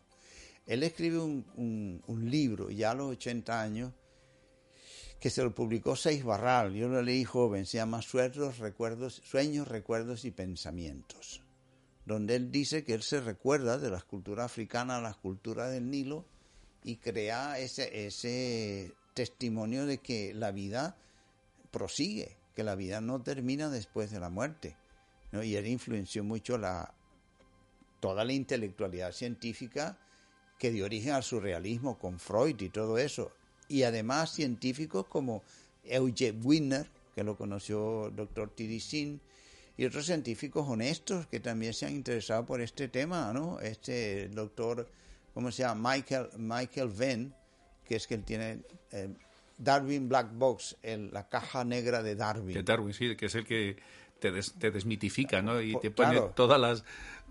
Él 0.66 0.82
escribe 0.82 1.20
un, 1.20 2.02
libro 2.26 2.70
ya 2.70 2.92
a 2.92 2.96
los 2.96 3.12
80 3.12 3.62
años 3.62 3.94
que 5.20 5.30
se 5.30 5.44
lo 5.44 5.54
publicó 5.54 5.96
Seis 5.96 6.24
Barral. 6.24 6.74
Yo 6.74 6.88
lo 6.88 7.02
leí 7.02 7.24
joven, 7.24 7.66
se 7.66 7.78
llama 7.78 8.02
Sueños, 8.02 8.58
Recuerdos, 8.58 9.22
Sueños, 9.24 9.68
Recuerdos 9.68 10.26
y 10.26 10.32
Pensamientos, 10.32 11.42
donde 12.06 12.36
él 12.36 12.52
dice 12.52 12.84
que 12.84 12.94
él 12.94 13.04
se 13.04 13.22
recuerda 13.22 13.78
de 13.78 13.92
la 13.92 14.02
cultura 14.02 14.46
africana 14.46 14.98
a 14.98 15.02
la 15.02 15.14
cultura 15.14 15.70
del 15.70 15.90
Nilo 15.90 16.26
y 16.84 16.98
crea 16.98 17.60
ese, 17.60 18.94
testimonio 19.14 19.86
de 19.86 20.00
que 20.00 20.34
la 20.34 20.52
vida 20.52 20.98
prosigue, 21.72 22.38
que 22.54 22.64
la 22.64 22.76
vida 22.76 23.02
no 23.02 23.22
termina 23.22 23.70
después 23.70 24.12
de 24.12 24.20
la 24.20 24.30
muerte. 24.30 24.76
Y 25.32 25.56
él 25.56 25.68
influenció 25.68 26.24
mucho 26.24 26.58
la, 26.58 26.94
toda 28.00 28.24
la 28.24 28.34
intelectualidad 28.34 29.12
científica 29.12 29.98
que 30.58 30.72
dio 30.72 30.86
origen 30.86 31.14
al 31.14 31.24
surrealismo 31.24 31.98
con 31.98 32.20
Freud 32.20 32.60
y 32.62 32.70
todo 32.70 32.98
eso. 32.98 33.32
Y 33.68 33.84
además 33.84 34.34
científicos 34.34 35.06
como 35.08 35.44
Eugene 35.84 36.40
Wiener, 36.44 36.88
que 37.14 37.24
lo 37.24 37.36
conoció 37.36 38.08
el 38.08 38.16
doctor 38.16 38.50
Tidicin, 38.50 39.22
y 39.78 39.86
otros 39.86 40.06
científicos 40.06 40.66
honestos 40.68 41.28
que 41.28 41.40
también 41.40 41.74
se 41.74 41.86
han 41.86 41.94
interesado 41.94 42.46
por 42.46 42.62
este 42.62 42.88
tema, 42.88 43.34
¿no? 43.34 43.60
Este 43.60 44.30
doctor, 44.30 44.90
¿cómo 45.34 45.52
se 45.52 45.64
llama? 45.64 45.96
Michael, 45.96 46.30
Michael 46.38 46.90
Venn, 46.90 47.34
que 47.84 47.98
es 47.98 48.08
que 48.08 48.16
él 48.16 48.24
tiene 48.24 48.60
eh, 48.92 49.10
Darwin 49.58 50.08
Black 50.08 50.30
Box, 50.34 50.78
el, 50.82 51.12
la 51.12 51.28
caja 51.28 51.66
negra 51.66 52.02
de 52.02 52.16
Darwin. 52.16 52.54
De 52.54 52.64
Darwin, 52.64 52.94
sí, 52.94 53.16
que 53.18 53.26
es 53.26 53.36
el 53.36 53.46
que 53.46 53.76
te, 54.20 54.32
te 54.58 54.72
desmitifica, 54.72 55.42
¿no? 55.42 55.62
Y 55.62 55.78
te 55.80 55.92
pone 55.92 56.22
todas 56.36 56.60
las 56.60 56.86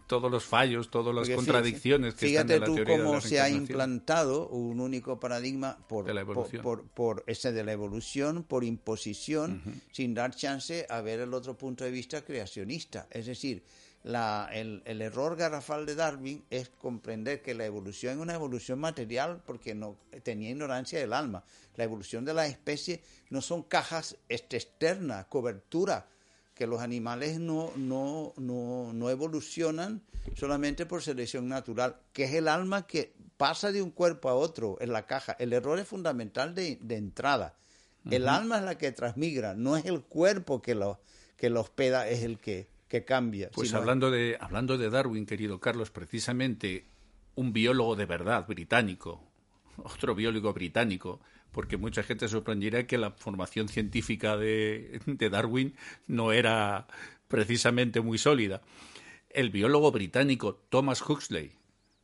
todos 0.07 0.31
los 0.31 0.45
fallos, 0.45 0.91
todas 0.91 1.15
las 1.15 1.29
contradicciones 1.31 2.15
que 2.15 2.27
fíjate 2.27 2.55
están 2.55 2.75
en 2.75 2.85
la 2.85 2.85
tú 2.85 3.03
cómo 3.03 3.21
se 3.21 3.41
ha 3.41 3.49
implantado 3.49 4.49
un 4.49 4.81
único 4.81 5.19
paradigma 5.19 5.79
por, 5.89 6.07
por, 6.63 6.83
por, 6.89 7.25
ese 7.27 7.53
de 7.53 7.65
la 7.65 7.73
evolución, 7.73 8.45
por 8.45 8.65
imposición, 8.65 9.63
sin 9.93 10.15
dar 10.15 10.35
chance 10.35 10.87
a 10.89 11.01
ver 11.01 11.21
el 11.21 11.33
otro 11.35 11.57
punto 11.57 11.85
de 11.85 11.91
vista 11.91 12.23
creacionista. 12.23 13.07
Es 13.11 13.27
decir, 13.27 13.63
la, 14.03 14.51
el, 14.53 14.83
el, 14.85 15.01
error 15.01 15.35
garrafal 15.35 15.87
de 15.87 15.95
Darwin 15.95 16.45
es 16.51 16.69
comprender 16.69 17.41
que 17.41 17.55
la 17.55 17.65
evolución 17.65 18.17
es 18.17 18.21
una 18.21 18.35
evolución 18.35 18.79
material 18.79 19.43
porque 19.47 19.75
no 19.75 19.97
tenía 20.23 20.51
ignorancia 20.51 20.99
del 20.99 21.15
alma. 21.15 21.43
La 21.77 21.85
evolución 21.85 22.25
de 22.27 22.35
la 22.35 22.47
especie 22.47 23.03
no 23.31 23.41
son 23.41 23.63
cajas 23.63 24.19
externas, 24.29 25.25
cobertura 25.27 26.07
que 26.55 26.67
los 26.67 26.81
animales 26.81 27.41
no, 27.41 27.73
no, 27.77 28.33
no, 28.37 28.93
no, 28.93 29.11
evolucionan 29.11 30.03
solamente 30.35 30.87
por 30.87 31.03
selección 31.03 31.49
natural, 31.49 31.97
que 32.13 32.25
es 32.25 32.35
el 32.35 32.49
alma 32.49 32.87
que 32.87 33.13
pasa 33.37 33.73
de 33.73 33.83
un 33.83 33.91
cuerpo 33.91 34.29
a 34.29 34.35
otro 34.35 34.79
en 34.81 34.93
la 34.93 35.07
caja. 35.07 35.37
El 35.39 35.53
error 35.53 35.79
es 35.79 35.89
fundamental 35.89 36.55
de, 36.55 36.79
de 36.81 36.97
entrada. 36.97 37.57
El 38.11 38.29
alma 38.29 38.59
es 38.59 38.65
la 38.65 38.77
que 38.77 38.93
transmigra, 38.93 39.55
no 39.55 39.79
es 39.79 39.87
el 39.87 40.03
cuerpo 40.03 40.61
que 40.61 40.75
lo, 40.75 41.01
que 41.37 41.49
lo 41.49 41.63
hospeda, 41.63 42.07
es 42.07 42.23
el 42.23 42.39
que, 42.39 42.69
que 42.87 43.05
cambia. 43.05 43.51
Pues 43.51 43.73
hablando, 43.73 44.11
de, 44.11 44.37
hablando 44.39 44.77
de 44.77 44.91
Darwin, 44.91 45.25
querido 45.25 45.59
Carlos, 45.59 45.91
precisamente 45.91 46.85
un 47.35 47.55
biólogo 47.55 47.97
de 47.97 48.05
verdad 48.05 48.47
británico, 48.47 49.23
otro 49.79 50.15
biólogo 50.15 50.53
británico, 50.53 51.21
porque 51.55 51.77
mucha 51.79 52.03
gente 52.03 52.29
sorprenderá 52.29 52.87
que 52.87 52.99
la 52.99 53.13
formación 53.13 53.69
científica 53.69 54.37
de, 54.37 55.01
Darwin 55.31 55.75
no 56.07 56.33
era 56.33 56.87
precisamente 57.29 58.01
muy 58.01 58.19
sólida. 58.19 58.61
El 59.31 59.51
biólogo 59.51 59.91
británico 59.93 60.57
Thomas 60.69 61.01
Huxley, 61.01 61.53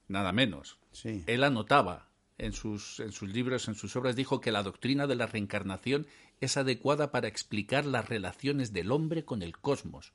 nada 0.08 0.32
menos, 0.32 0.78
él 1.26 1.44
anotaba 1.44 2.08
en 2.38 2.52
sus, 2.52 3.00
en 3.00 3.12
sus 3.12 3.28
libros, 3.28 3.68
en 3.68 3.74
sus 3.74 3.94
obras, 3.96 4.16
dijo 4.16 4.40
que 4.40 4.52
la 4.52 4.62
doctrina 4.62 5.06
de 5.06 5.16
la 5.16 5.26
reencarnación 5.26 6.06
es 6.40 6.56
adecuada 6.56 7.10
para 7.10 7.28
explicar 7.28 7.84
las 7.84 8.08
relaciones 8.08 8.72
del 8.72 8.92
hombre 8.92 9.24
con 9.24 9.42
el 9.42 9.58
cosmos 9.58 10.12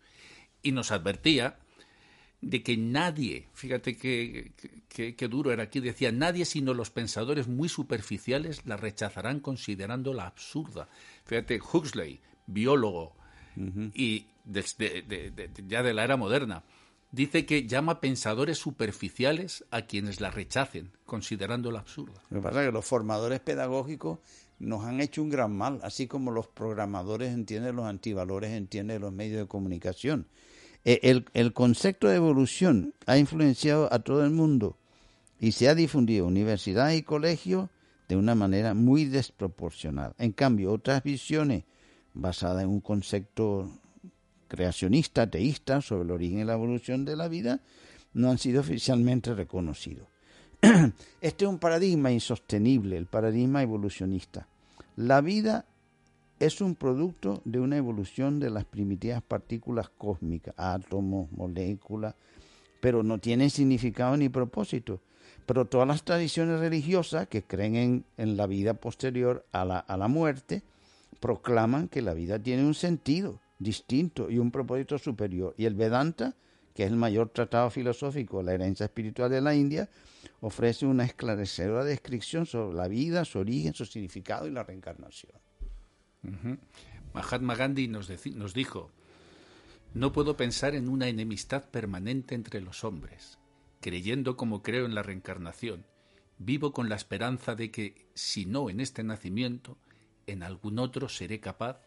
y 0.64 0.72
nos 0.72 0.92
advertía 0.92 1.60
de 2.46 2.62
que 2.62 2.78
nadie, 2.78 3.48
fíjate 3.54 3.98
qué 3.98 4.52
que, 4.88 5.28
duro 5.28 5.52
era 5.52 5.64
aquí, 5.64 5.80
decía, 5.80 6.12
nadie 6.12 6.46
sino 6.46 6.76
los 6.76 6.92
pensadores 6.92 7.48
muy 7.48 7.70
superficiales 7.70 8.62
la 8.68 8.78
rechazarán 8.78 9.40
considerándola 9.40 10.28
absurda. 10.28 10.88
Fíjate, 11.26 11.60
Huxley, 11.60 12.20
biólogo, 12.46 13.16
y 13.96 14.28
ya 15.68 15.82
de 15.82 15.94
la 15.96 16.04
era 16.04 16.18
moderna, 16.18 16.64
dice 17.12 17.48
que 17.48 17.66
llama 17.66 18.00
pensadores 18.00 18.60
superficiales 18.60 19.66
a 19.72 19.88
quienes 19.88 20.22
la 20.22 20.30
rechacen, 20.30 20.92
considerándola 21.06 21.80
absurda. 21.80 22.22
Lo 22.30 22.42
que 22.42 22.44
pasa 22.44 22.62
es 22.62 22.68
que 22.68 22.74
los 22.74 22.86
formadores 22.86 23.40
pedagógicos 23.40 24.20
nos 24.60 24.84
han 24.84 25.02
hecho 25.02 25.24
un 25.24 25.30
gran 25.30 25.58
mal, 25.58 25.80
así 25.82 26.06
como 26.06 26.30
los 26.30 26.48
programadores 26.48 27.34
entienden, 27.34 27.76
los 27.76 27.86
antivalores 27.86 28.52
entienden 28.52 29.02
los 29.02 29.12
medios 29.12 29.40
de 29.40 29.48
comunicación. 29.48 30.28
Eh, 30.88 31.24
el, 31.34 31.54
concepto 31.54 32.08
de 32.08 32.16
evolución 32.16 32.94
ha 33.08 33.18
influenciado 33.18 33.92
a 33.92 34.00
todo 34.00 34.24
el 34.24 34.30
mundo 34.30 34.78
y 35.40 35.52
se 35.52 35.68
ha 35.68 35.74
difundido 35.74 36.26
en 36.26 36.32
universidades 36.32 37.00
y 37.00 37.02
colegios 37.02 37.70
de 38.08 38.16
una 38.16 38.36
manera 38.36 38.76
muy 38.76 39.06
desproporcionada. 39.06 40.14
En 40.20 40.32
cambio, 40.32 40.72
otras 40.72 41.02
visiones 41.02 41.64
basadas 42.14 42.64
en 42.64 42.70
un 42.70 42.82
concepto 42.82 43.68
creacionista, 44.48 45.28
teísta, 45.28 45.82
sobre 45.82 46.04
el 46.04 46.12
origen 46.12 46.40
y 46.40 46.44
la 46.44 46.54
evolución 46.54 47.04
de 47.04 47.16
la 47.16 47.28
vida, 47.28 47.62
no 48.14 48.30
han 48.30 48.38
sido 48.38 48.62
oficialmente 48.62 49.34
reconocidos. 49.34 50.08
Este 51.20 51.46
es 51.46 51.50
un 51.50 51.58
paradigma 51.58 52.12
insostenible, 52.12 52.96
el 52.96 53.08
paradigma 53.08 53.64
evolucionista. 53.64 54.48
La 54.96 55.22
vida 55.22 55.66
es 56.40 56.62
un 56.62 56.76
producto 56.76 57.42
de 57.46 57.60
una 57.60 57.78
evolución 57.78 58.40
de 58.40 58.50
las 58.50 58.66
primitivas 58.66 59.22
partículas 59.22 59.90
cósmicas, 59.90 60.54
átomos, 60.58 61.32
moléculas, 61.32 62.16
pero 62.82 63.04
no 63.04 63.20
tiene 63.20 63.50
significado 63.50 64.18
ni 64.18 64.30
propósito. 64.30 65.02
Pero 65.46 65.66
todas 65.66 65.88
las 65.88 66.04
tradiciones 66.04 66.60
religiosas 66.60 67.28
que 67.28 67.44
creen 67.44 68.06
en, 68.18 68.38
la 68.38 68.48
vida 68.48 68.74
posterior 68.74 69.46
a 69.52 69.64
la, 69.64 69.80
a 69.80 69.98
la 69.98 70.08
muerte 70.08 70.64
proclaman 71.20 71.88
que 71.88 72.02
la 72.02 72.14
vida 72.14 72.40
tiene 72.40 72.66
un 72.66 72.74
sentido 72.74 73.40
distinto 73.60 74.30
y 74.30 74.40
un 74.40 74.52
propósito 74.52 74.98
superior. 74.98 75.54
Y 75.58 75.66
el 75.66 75.76
Vedanta, 75.76 76.36
que 76.74 76.84
es 76.84 76.92
el 76.92 76.98
mayor 76.98 77.30
tratado 77.30 77.70
filosófico 77.70 78.40
de 78.40 78.44
la 78.44 78.54
herencia 78.54 78.86
espiritual 78.86 79.30
de 79.30 79.42
la 79.42 79.56
India, 79.56 79.90
ofrece 80.42 80.86
una 80.86 81.06
esclarecedora 81.06 81.84
descripción 81.84 82.46
sobre 82.46 82.76
la 82.76 82.88
vida, 82.88 83.24
su 83.24 83.40
origen, 83.40 83.74
su 83.74 83.86
significado 83.86 84.48
y 84.48 84.52
la 84.52 84.64
reencarnación. 84.64 85.32
Mahatma 87.14 87.56
Gandhi 87.56 87.88
nos, 87.88 88.10
nos 88.36 88.54
dijo, 88.54 88.92
no 89.94 90.12
puedo 90.12 90.36
pensar 90.36 90.76
en 90.76 90.90
una 90.90 91.08
enemistad 91.08 91.70
permanente 91.70 92.36
entre 92.36 92.60
los 92.60 92.84
hombres. 92.84 93.40
Creyendo 93.80 94.36
como 94.36 94.62
creo 94.62 94.86
en 94.86 94.96
la 94.96 95.04
reencarnación, 95.04 95.86
vivo 96.38 96.74
con 96.74 96.90
la 96.90 96.96
esperanza 96.96 97.56
de 97.56 97.72
que, 97.72 98.10
si 98.14 98.46
no 98.46 98.70
en 98.70 98.82
este 98.82 99.04
nacimiento, 99.04 99.78
en 100.28 100.44
algún 100.44 100.80
otro 100.80 101.08
seré 101.08 101.40
capaz 101.40 101.80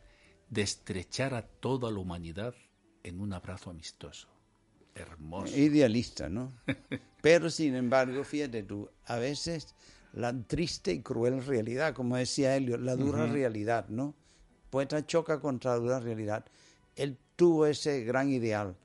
de 0.48 0.62
estrechar 0.62 1.34
a 1.34 1.42
toda 1.42 1.90
la 1.90 1.98
humanidad 1.98 2.54
en 3.02 3.20
un 3.20 3.32
abrazo 3.32 3.70
amistoso. 3.70 4.28
Hermoso. 4.94 5.56
Idealista, 5.56 6.28
¿no? 6.28 6.54
Pero 7.22 7.50
sin 7.50 7.74
embargo, 7.74 8.24
fíjate 8.24 8.62
tú, 8.62 8.90
a 9.04 9.16
veces 9.16 9.74
la 10.12 10.32
triste 10.46 10.92
y 10.92 11.02
cruel 11.02 11.44
realidad, 11.44 11.94
como 11.94 12.16
decía 12.16 12.56
Helio, 12.56 12.78
la 12.78 12.96
dura 12.96 13.26
realidad, 13.26 13.88
¿no? 13.88 14.14
Poeta 14.70 15.04
choca 15.06 15.40
contra 15.40 15.72
la 15.72 15.78
dura 15.78 16.00
realidad. 16.00 16.44
Él 16.96 17.16
tuvo 17.36 17.66
ese 17.66 18.02
gran 18.04 18.30
ideal, 18.30 18.76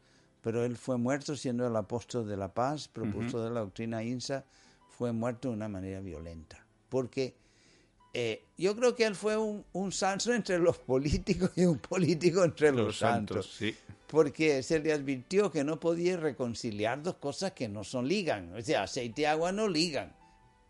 pero 0.41 0.63
él 0.63 0.77
fue 0.77 0.97
muerto 0.97 1.35
siendo 1.35 1.67
el 1.67 1.75
apóstol 1.75 2.27
de 2.27 2.37
la 2.37 2.53
paz, 2.53 2.87
propuso 2.87 3.43
de 3.43 3.49
la 3.49 3.61
doctrina 3.61 4.03
INSA, 4.03 4.45
fue 4.89 5.11
muerto 5.11 5.49
de 5.49 5.55
una 5.55 5.67
manera 5.67 5.99
violenta. 5.99 6.63
Porque 6.89 7.35
eh, 8.13 8.43
yo 8.57 8.75
creo 8.75 8.95
que 8.95 9.05
él 9.05 9.15
fue 9.15 9.37
un, 9.37 9.65
un, 9.73 9.91
santo 9.91 10.33
entre 10.33 10.59
los 10.59 10.77
políticos 10.77 11.51
y 11.55 11.65
un 11.65 11.79
político 11.79 12.43
entre 12.43 12.71
los, 12.71 12.99
santos. 12.99 13.59
Porque 14.07 14.61
se 14.61 14.79
le 14.79 14.93
advirtió 14.93 15.51
que 15.51 15.63
no 15.63 15.79
podía 15.79 16.17
reconciliar 16.17 17.01
dos 17.01 17.15
cosas 17.15 17.53
que 17.53 17.67
no 17.67 17.83
son 17.83 18.07
ligan. 18.07 18.53
O 18.55 18.61
sea, 18.61 18.83
aceite 18.83 19.23
y 19.23 19.25
agua 19.25 19.51
no 19.51 19.67
ligan 19.67 20.13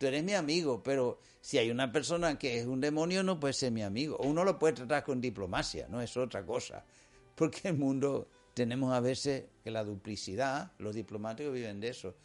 tú 0.04 0.08
eres 0.08 0.24
mi 0.26 0.34
amigo, 0.34 0.84
pero 0.84 1.18
si 1.39 1.58
hay 1.58 1.72
una 1.72 1.89
persona 1.89 2.38
que 2.38 2.60
es 2.60 2.66
un 2.66 2.82
demonio, 2.82 3.24
no 3.24 3.39
puede 3.39 3.54
ser 3.54 3.72
mi 3.72 3.84
amigo. 3.84 4.18
Uno 4.18 4.43
lo 4.43 4.60
puede 4.60 4.74
tratar 4.74 5.06
con 5.06 5.22
diplomacia, 5.22 5.88
no 5.88 6.01
es 6.01 6.18
otra 6.18 6.45
cosa. 6.45 6.84
Porque 7.36 7.70
el 7.70 7.78
mundo 7.78 8.28
tenemos 8.54 8.93
a 8.93 8.99
veces 8.99 9.45
que 9.64 9.72
la 9.72 9.86
duplicidad, 9.86 10.74
los 10.78 10.93
diplomáticos 10.93 11.54
viven 11.54 11.80
de 11.80 11.88
eso, 11.88 12.16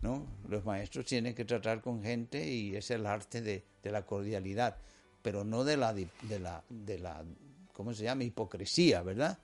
¿no? 0.00 0.26
Los 0.48 0.64
maestros 0.64 1.06
tienen 1.06 1.32
que 1.32 1.44
tratar 1.44 1.80
con 1.80 2.02
gente 2.02 2.44
y 2.44 2.74
es 2.74 2.90
el 2.90 3.06
arte 3.06 3.40
de, 3.40 3.64
la 3.84 4.04
cordialidad, 4.04 4.76
pero 5.22 5.44
no 5.44 5.62
de 5.62 5.76
la, 5.76 5.94
de 5.94 6.38
la, 6.40 6.64
de 6.68 6.98
la, 6.98 7.24
¿cómo 7.72 7.94
se 7.94 8.02
llama? 8.02 8.24
Hipocresía, 8.24 9.02
¿verdad? 9.02 9.38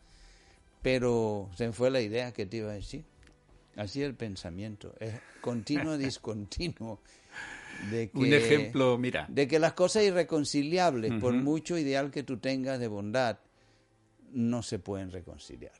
Pero 0.82 1.48
se 1.56 1.70
fue 1.72 1.92
la 1.92 2.00
idea 2.00 2.32
que 2.32 2.44
te 2.44 2.56
iba 2.56 2.72
a 2.72 2.74
decir. 2.74 3.04
Así 3.76 4.02
es 4.02 4.08
el 4.08 4.16
pensamiento, 4.16 4.94
es 4.98 5.14
continuo, 5.40 5.96
discontinuo. 5.96 7.00
De 7.90 8.10
que, 8.10 8.18
Un 8.18 8.32
ejemplo, 8.32 8.98
mira. 8.98 9.26
De 9.28 9.48
que 9.48 9.58
las 9.58 9.74
cosas 9.74 10.04
irreconciliables, 10.04 11.12
por 11.20 11.32
mucho 11.34 11.76
ideal 11.78 12.10
que 12.10 12.22
tú 12.22 12.38
tengas 12.38 12.78
de 12.80 12.88
bondad, 12.88 13.38
no 14.32 14.62
se 14.62 14.78
pueden 14.78 15.10
reconciliar. 15.10 15.72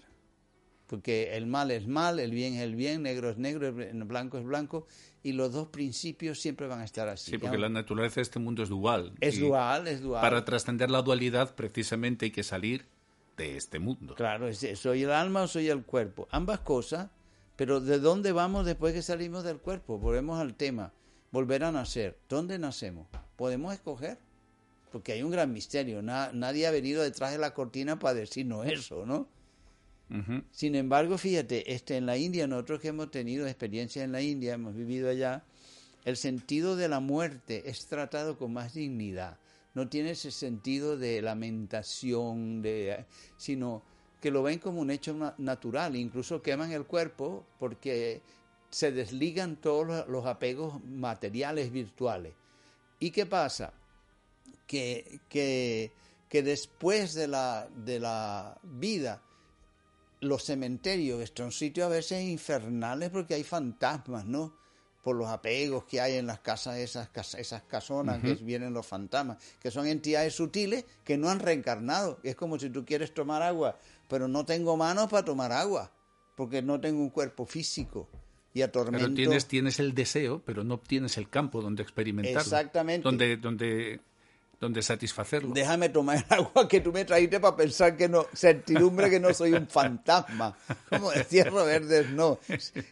Porque 0.87 1.35
el 1.37 1.47
mal 1.47 1.71
es 1.71 1.87
mal, 1.87 2.21
el 2.21 2.31
bien 2.31 2.55
es 2.55 2.61
el 2.61 2.77
bien, 2.77 3.03
negro 3.03 3.31
es 3.31 3.39
negro, 3.39 3.73
blanco 4.07 4.39
es 4.39 4.45
blanco, 4.45 4.87
y 5.23 5.33
los 5.33 5.53
dos 5.53 5.69
principios 5.69 6.39
siempre 6.41 6.67
van 6.67 6.81
a 6.81 6.85
estar 6.85 7.09
así. 7.09 7.33
Sí, 7.33 7.39
porque 7.39 7.57
la 7.57 7.71
naturaleza 7.71 8.17
de 8.17 8.23
este 8.23 8.39
mundo 8.39 8.63
es 8.63 8.69
dual. 8.69 9.13
Es 9.21 9.41
dual, 9.41 9.89
es 9.89 10.03
dual. 10.03 10.21
Para 10.21 10.45
trascender 10.45 10.91
la 10.91 11.03
dualidad, 11.03 11.55
precisamente 11.55 12.27
hay 12.27 12.31
que 12.31 12.43
salir 12.43 12.85
de 13.37 13.57
este 13.57 13.79
mundo. 13.79 14.15
Claro, 14.15 14.47
es, 14.47 14.65
soy 14.79 15.03
el 15.03 15.11
alma 15.11 15.43
o 15.43 15.49
soy 15.49 15.69
el 15.69 15.83
cuerpo. 15.83 16.29
Ambas 16.31 16.61
cosas, 16.61 17.09
pero 17.57 17.81
¿de 17.81 17.99
dónde 17.99 18.33
vamos 18.33 18.67
después 18.67 18.93
que 18.93 19.03
salimos 19.03 19.45
del 19.45 19.59
cuerpo? 19.59 19.99
Volvemos 19.99 20.39
al 20.39 20.55
tema. 20.55 20.93
Volver 21.35 21.65
a 21.65 21.73
nacer. 21.73 22.17
¿Dónde 22.29 22.61
nacemos? 22.61 23.09
¿Podemos 23.35 23.75
escoger? 23.75 24.19
Porque 24.93 25.11
hay 25.11 25.25
un 25.25 25.33
gran 25.33 25.53
misterio. 25.53 26.01
nadie 26.01 26.65
ha 26.65 26.71
venido 26.71 27.03
detrás 27.03 27.33
de 27.33 27.39
la 27.39 27.53
cortina 27.53 27.99
para 27.99 28.15
decirnos 28.15 28.65
eso, 28.69 29.05
¿no? 29.05 29.27
Sin 30.53 30.77
embargo, 30.77 31.19
fíjate, 31.19 31.73
este, 31.75 31.97
en 31.97 32.07
la 32.07 32.17
India, 32.17 32.47
nosotros 32.47 32.79
que 32.79 32.87
hemos 32.87 33.11
tenido 33.11 33.49
experiencia 33.49 34.05
en 34.05 34.13
la 34.13 34.23
India, 34.23 34.55
hemos 34.55 34.77
vivido 34.77 35.11
allá, 35.11 35.43
el 36.05 36.17
sentido 36.17 36.77
de 36.77 36.89
la 36.89 37.01
muerte 37.01 37.69
es 37.69 37.85
tratado 37.87 38.39
con 38.39 38.53
más 38.53 38.75
dignidad. 38.75 39.37
No 39.75 39.89
tiene 39.89 40.11
ese 40.11 40.31
sentido 40.31 40.97
de 40.97 41.21
lamentación, 41.21 42.63
de, 42.63 43.07
sino 43.37 43.83
que 44.21 44.31
lo 44.31 44.45
ven 44.45 44.61
como 44.61 44.81
un 44.81 44.93
hecho 44.93 45.35
natural. 45.39 45.97
Incluso 45.97 46.43
queman 46.43 46.71
el 46.71 46.85
cuerpo 46.85 47.45
porque 47.59 48.23
se 48.75 48.91
desligan 48.91 49.55
todos 49.55 50.09
los 50.09 50.27
apegos 50.27 50.83
materiales 50.85 51.71
virtuales. 51.71 52.33
¿Y 52.99 53.13
qué 53.13 53.25
pasa? 53.25 53.73
Que, 54.67 55.21
que, 55.29 55.93
que 56.29 56.43
después 56.43 57.15
de 57.15 57.29
la, 57.29 57.69
de 57.73 58.01
la 58.01 58.59
vida, 58.65 59.23
los 60.19 60.43
cementerios, 60.43 61.33
son 61.37 61.53
sitios 61.53 61.87
a 61.87 61.91
veces 61.91 62.25
infernales 62.25 63.11
porque 63.11 63.35
hay 63.35 63.45
fantasmas, 63.45 64.25
¿no? 64.25 64.57
Por 65.05 65.15
los 65.15 65.29
apegos 65.29 65.85
que 65.85 66.01
hay 66.01 66.15
en 66.15 66.27
las 66.27 66.41
casas, 66.41 66.79
esas, 66.79 67.09
esas 67.37 67.63
casonas 67.63 68.21
que 68.23 68.35
vienen 68.35 68.75
los 68.75 68.85
fantasmas, 68.85 69.39
que 69.61 69.71
son 69.71 69.87
entidades 69.87 70.35
sutiles 70.35 70.85
que 71.05 71.17
no 71.17 71.31
han 71.31 71.39
reencarnado. 71.39 72.19
Es 72.25 72.35
como 72.35 72.59
si 72.59 72.71
tú 72.71 72.85
quieres 72.85 73.15
tomar 73.15 73.41
agua, 73.41 73.79
pero 74.09 74.27
no 74.27 74.45
tengo 74.45 74.77
manos 74.77 75.09
para 75.09 75.25
tomar 75.25 75.53
agua, 75.53 75.93
porque 76.35 76.61
no 76.61 76.81
tengo 76.81 77.01
un 77.01 77.11
cuerpo 77.11 77.47
físico. 77.47 78.09
Y 78.55 78.63
atormento. 78.63 79.07
Pero 79.07 79.15
tienes, 79.15 79.47
tienes 79.47 79.81
el 79.81 79.95
deseo, 79.95 80.41
pero 80.45 80.65
no 80.65 80.79
tienes 80.79 81.19
el 81.19 81.29
campo 81.29 81.61
donde 81.61 81.83
experimentarlo. 81.83 82.41
Exactamente. 82.41 83.03
Donde, 83.03 83.37
donde 83.37 84.01
donde 84.65 84.83
satisfacerlo. 84.83 85.53
Déjame 85.53 85.89
tomar 85.91 86.17
el 86.17 86.25
agua 86.29 86.69
que 86.69 86.81
tú 86.81 86.93
me 86.93 87.05
trajiste 87.05 87.39
para 87.39 87.57
pensar 87.57 87.97
que 87.97 88.09
no, 88.09 88.27
certidumbre 88.35 89.11
que 89.11 89.21
no 89.21 89.33
soy 89.35 89.53
un 89.53 89.67
fantasma. 89.67 90.57
Como 90.89 91.11
decía 91.11 91.45
Robert 91.45 91.85
no, 92.11 92.39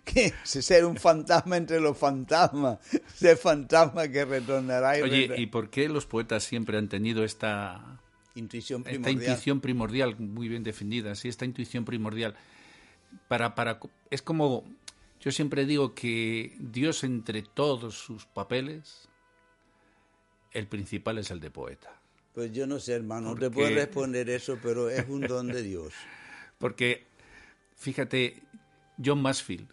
que 0.05 0.35
ser 0.43 0.85
un 0.85 0.97
fantasma 0.97 1.57
entre 1.57 1.81
los 1.81 1.97
fantasmas, 1.97 2.79
ser 3.15 3.37
fantasma 3.37 4.09
que 4.09 4.25
retornará. 4.25 4.99
Y 4.99 5.03
Oye, 5.03 5.35
¿y 5.39 5.47
por 5.47 5.71
qué 5.71 5.89
los 5.89 6.07
poetas 6.07 6.45
siempre 6.45 6.77
han 6.77 6.89
tenido 6.89 7.25
esta 7.25 8.01
intuición 8.35 8.83
primordial? 8.83 9.11
Esta 9.11 9.25
intuición 9.25 9.61
primordial, 9.61 10.17
muy 10.19 10.49
bien 10.49 10.63
definida, 10.63 11.15
sí, 11.15 11.29
esta 11.29 11.45
intuición 11.45 11.85
primordial. 11.85 12.35
Para, 13.29 13.55
para, 13.55 13.79
es 14.11 14.23
como, 14.23 14.65
yo 15.23 15.31
siempre 15.31 15.67
digo 15.67 15.95
que 15.95 16.57
Dios 16.59 17.05
entre 17.05 17.43
todos 17.43 17.95
sus 17.95 18.27
papeles 18.27 19.09
el 20.51 20.67
principal 20.67 21.17
es 21.19 21.31
el 21.31 21.39
de 21.39 21.51
poeta. 21.51 22.03
Pues 22.35 22.53
yo 22.53 22.67
no 22.67 22.81
sé, 22.81 22.95
hermano, 22.95 23.31
no 23.31 23.37
te 23.37 23.51
puedo 23.51 23.71
responder 23.71 24.29
eso, 24.31 24.59
pero 24.61 24.91
es 24.91 25.09
un 25.09 25.21
don 25.23 25.47
de 25.47 25.63
Dios. 25.63 25.95
Porque, 26.59 27.07
fíjate, 27.77 28.43
John 29.03 29.23
Masfield 29.23 29.69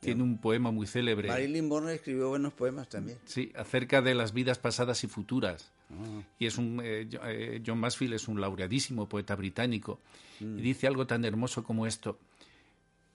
tiene 0.00 0.22
un 0.22 0.38
poema 0.38 0.70
muy 0.70 0.86
célebre. 0.86 1.28
Marilyn 1.28 1.66
Monroe 1.66 1.94
escribió 1.94 2.28
buenos 2.28 2.52
poemas 2.52 2.88
también. 2.88 3.18
Sí, 3.24 3.52
acerca 3.56 4.00
de 4.00 4.14
las 4.14 4.32
vidas 4.32 4.58
pasadas 4.58 5.02
y 5.02 5.08
futuras. 5.08 5.72
Ah. 5.90 6.22
Y 6.38 6.46
es 6.46 6.56
un 6.56 6.80
eh, 6.84 7.08
eh, 7.24 7.62
John 7.66 7.78
Masfield 7.78 8.14
es 8.14 8.28
un 8.28 8.40
laureadísimo 8.40 9.08
poeta 9.08 9.34
británico 9.34 10.00
mm. 10.38 10.58
y 10.58 10.62
dice 10.62 10.86
algo 10.86 11.06
tan 11.06 11.24
hermoso 11.24 11.64
como 11.64 11.86
esto: 11.86 12.18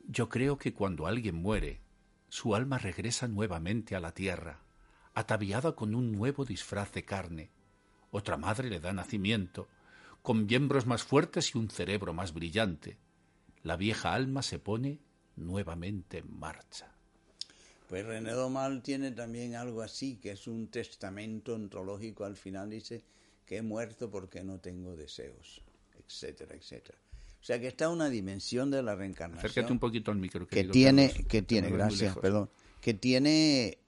Yo 0.07 0.29
creo 0.29 0.57
que 0.57 0.73
cuando 0.73 1.07
alguien 1.07 1.35
muere, 1.35 1.79
su 2.29 2.55
alma 2.55 2.77
regresa 2.77 3.27
nuevamente 3.27 3.95
a 3.95 3.99
la 3.99 4.13
tierra 4.13 4.59
ataviada 5.13 5.73
con 5.73 5.95
un 5.95 6.11
nuevo 6.11 6.45
disfraz 6.45 6.91
de 6.91 7.05
carne. 7.05 7.51
Otra 8.11 8.37
madre 8.37 8.69
le 8.69 8.79
da 8.79 8.93
nacimiento, 8.93 9.67
con 10.21 10.45
miembros 10.45 10.85
más 10.85 11.03
fuertes 11.03 11.53
y 11.53 11.57
un 11.57 11.69
cerebro 11.69 12.13
más 12.13 12.33
brillante. 12.33 12.97
La 13.61 13.75
vieja 13.75 14.13
alma 14.13 14.41
se 14.41 14.59
pone 14.59 14.99
nuevamente 15.35 16.19
en 16.19 16.39
marcha. 16.39 16.91
Pues 17.87 18.05
René 18.05 18.31
Domal 18.31 18.81
tiene 18.81 19.11
también 19.11 19.55
algo 19.55 19.81
así, 19.81 20.15
que 20.17 20.31
es 20.31 20.47
un 20.47 20.67
testamento 20.67 21.53
ontológico. 21.53 22.25
Al 22.25 22.35
final 22.35 22.69
dice 22.69 23.03
que 23.45 23.57
he 23.57 23.61
muerto 23.61 24.09
porque 24.09 24.43
no 24.43 24.59
tengo 24.59 24.95
deseos, 24.95 25.61
etcétera, 25.99 26.55
etcétera. 26.55 26.97
O 27.43 27.45
sea 27.45 27.59
que 27.59 27.67
está 27.67 27.89
una 27.89 28.09
dimensión 28.09 28.71
de 28.71 28.81
la 28.81 28.95
reencarnación. 28.95 29.45
Acércate 29.51 29.73
un 29.73 29.79
poquito 29.79 30.11
al 30.11 30.17
micro. 30.17 30.47
Que 30.47 30.63
tiene, 30.63 31.11
que 31.27 31.41
tiene, 31.41 31.69
gracias, 31.71 32.15
perdón, 32.17 32.49
que 32.79 32.93
tiene 32.93 33.79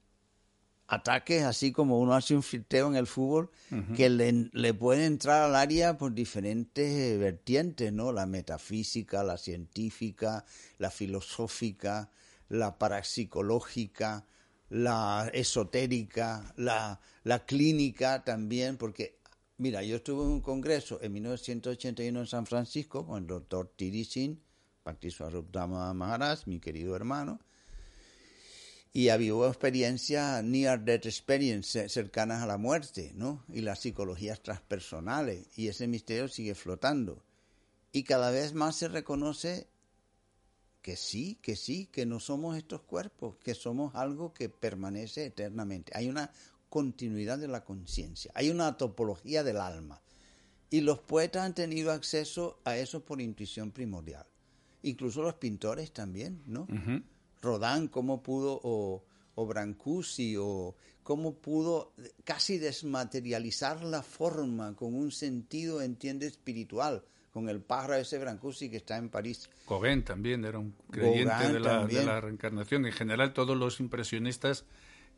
ataques, 0.87 1.43
así 1.43 1.71
como 1.71 2.01
uno 2.01 2.15
hace 2.15 2.35
un 2.35 2.43
filteo 2.43 2.89
en 2.89 2.97
el 2.97 3.07
fútbol, 3.07 3.49
que 3.95 4.09
le, 4.09 4.49
le, 4.51 4.73
puede 4.73 5.05
entrar 5.05 5.43
al 5.43 5.55
área 5.55 5.97
por 5.97 6.13
diferentes 6.13 7.17
vertientes, 7.17 7.93
¿no? 7.93 8.11
La 8.11 8.25
metafísica, 8.25 9.23
la 9.23 9.37
científica, 9.37 10.43
la 10.77 10.91
filosófica, 10.91 12.11
la 12.49 12.77
parapsicológica, 12.77 14.25
la 14.67 15.31
esotérica, 15.33 16.53
la, 16.57 16.99
la 17.23 17.45
clínica 17.45 18.25
también, 18.25 18.75
porque, 18.75 19.14
mira, 19.57 19.83
yo 19.83 19.97
estuve 19.97 20.23
en 20.23 20.29
un 20.29 20.41
congreso 20.41 20.99
en 21.01 21.13
1981 21.13 22.19
en 22.19 22.27
San 22.27 22.45
Francisco 22.45 23.05
con 23.05 23.23
el 23.23 23.27
doctor 23.27 23.71
Tiri 23.75 24.05
Singh, 24.05 24.37
Maharaj, 25.93 26.45
mi 26.45 26.59
querido 26.59 26.95
hermano, 26.95 27.39
y 28.93 29.09
había 29.09 29.33
experiencias 29.47 30.41
near 30.43 30.85
death 30.85 31.05
experience 31.05 31.89
cercanas 31.89 32.41
a 32.41 32.47
la 32.47 32.57
muerte, 32.57 33.11
¿no? 33.15 33.43
Y 33.49 33.59
las 33.59 33.79
psicologías 33.79 34.41
transpersonales 34.41 35.47
y 35.57 35.67
ese 35.67 35.85
misterio 35.87 36.29
sigue 36.29 36.55
flotando. 36.55 37.21
Y 37.91 38.03
cada 38.03 38.31
vez 38.31 38.53
más 38.53 38.77
se 38.77 38.87
reconoce 38.87 39.67
que 40.81 40.95
sí, 40.95 41.37
que 41.41 41.55
sí, 41.55 41.87
que 41.87 42.05
no 42.05 42.19
somos 42.19 42.55
estos 42.55 42.83
cuerpos, 42.83 43.35
que 43.43 43.53
somos 43.53 43.95
algo 43.95 44.33
que 44.33 44.49
permanece 44.49 45.25
eternamente. 45.25 45.91
Hay 45.93 46.07
una 46.07 46.31
continuidad 46.75 47.39
de 47.39 47.47
la 47.47 47.63
conciencia, 47.63 48.33
hay 48.35 48.49
una 48.49 48.75
topología 48.75 49.45
del 49.45 49.61
alma. 49.61 50.01
Y 50.69 50.81
los 50.81 50.99
poetas 50.99 51.45
han 51.45 51.55
tenido 51.55 51.93
acceso 51.93 52.59
a 52.65 52.75
eso 52.75 53.05
por 53.05 53.21
intuición 53.21 53.71
primordial. 53.71 54.25
Incluso 54.83 55.21
los 55.21 55.35
pintores 55.35 55.93
también, 55.93 56.43
¿no? 56.45 56.67
Rodán, 57.41 57.87
cómo 57.87 58.21
pudo, 58.21 58.59
o, 58.61 59.05
o 59.35 59.45
Brancusi, 59.45 60.35
o 60.37 60.75
cómo 61.01 61.35
pudo 61.35 61.93
casi 62.25 62.57
desmaterializar 62.57 63.81
la 63.81 64.03
forma 64.03 64.75
con 64.75 64.95
un 64.95 65.13
sentido, 65.13 65.81
entiende, 65.81 66.27
espiritual, 66.27 67.05
con 67.31 67.47
el 67.47 67.61
pájaro 67.61 67.95
ese 67.95 68.19
Brancusi 68.19 68.69
que 68.69 68.77
está 68.77 68.97
en 68.97 69.07
París. 69.07 69.49
Gauguin 69.69 70.03
también 70.03 70.43
era 70.43 70.59
un 70.59 70.75
creyente 70.91 71.53
de 71.53 71.59
la, 71.61 71.87
de 71.87 72.05
la, 72.05 72.19
reencarnación. 72.19 72.85
En 72.85 72.91
general, 72.91 73.31
todos 73.33 73.55
los 73.55 73.79
impresionistas 73.79 74.65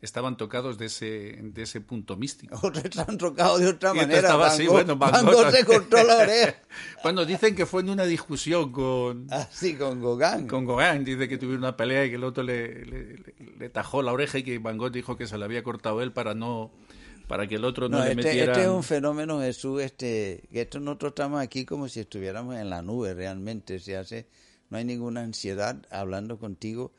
estaban 0.00 0.36
tocados 0.36 0.78
de 0.78 0.86
ese, 0.86 1.38
de 1.42 1.62
ese 1.62 1.80
punto 1.80 2.16
místico. 2.16 2.56
Otros 2.62 2.84
estaban 2.84 3.18
tocados 3.18 3.60
de 3.60 3.68
otra 3.68 3.94
manera. 3.94 4.20
Estaba 4.20 4.46
así, 4.48 4.66
bueno, 4.66 4.98
se 5.50 5.64
cortó 5.64 6.02
la 6.04 6.18
oreja. 6.18 6.54
bueno, 7.02 7.24
dicen 7.24 7.54
que 7.54 7.66
fue 7.66 7.82
en 7.82 7.90
una 7.90 8.04
discusión 8.04 8.72
con... 8.72 9.26
Ah, 9.38 9.46
sí, 9.50 9.74
con 9.74 10.00
Gauguin. 10.00 10.48
Con 10.48 10.66
Gauguin, 10.66 11.04
dice 11.04 11.28
que 11.28 11.38
tuvieron 11.38 11.62
una 11.62 11.76
pelea 11.76 12.04
y 12.04 12.10
que 12.10 12.16
el 12.16 12.24
otro 12.24 12.42
le, 12.42 12.86
le, 12.86 13.68
tajó 13.68 14.02
la 14.02 14.12
oreja 14.12 14.38
y 14.38 14.42
que 14.42 14.58
Van 14.58 14.78
Gogh 14.78 14.90
dijo 14.90 15.16
que 15.16 15.26
se 15.26 15.36
la 15.38 15.44
había 15.44 15.62
cortado 15.62 16.02
él 16.02 16.12
para 16.12 16.34
no 16.34 16.72
para 17.26 17.46
que 17.46 17.56
el 17.56 17.64
otro 17.64 17.90
no, 17.90 17.98
le 17.98 18.12
este, 18.12 18.16
metiera... 18.16 18.52
Este 18.52 18.64
es 18.64 18.70
un 18.70 18.82
fenómeno, 18.82 19.40
Jesús, 19.40 19.82
este, 19.82 20.44
que 20.50 20.62
esto 20.62 20.80
nosotros 20.80 21.10
estamos 21.10 21.42
aquí 21.42 21.66
como 21.66 21.86
si 21.88 22.00
estuviéramos 22.00 22.56
en 22.56 22.70
la 22.70 22.80
nube 22.80 23.12
realmente, 23.12 23.78
se 23.80 23.98
hace, 23.98 24.26
no 24.70 24.78
hay 24.78 24.86
ninguna 24.86 25.20
ansiedad 25.20 25.76
hablando 25.90 26.38
contigo 26.38 26.90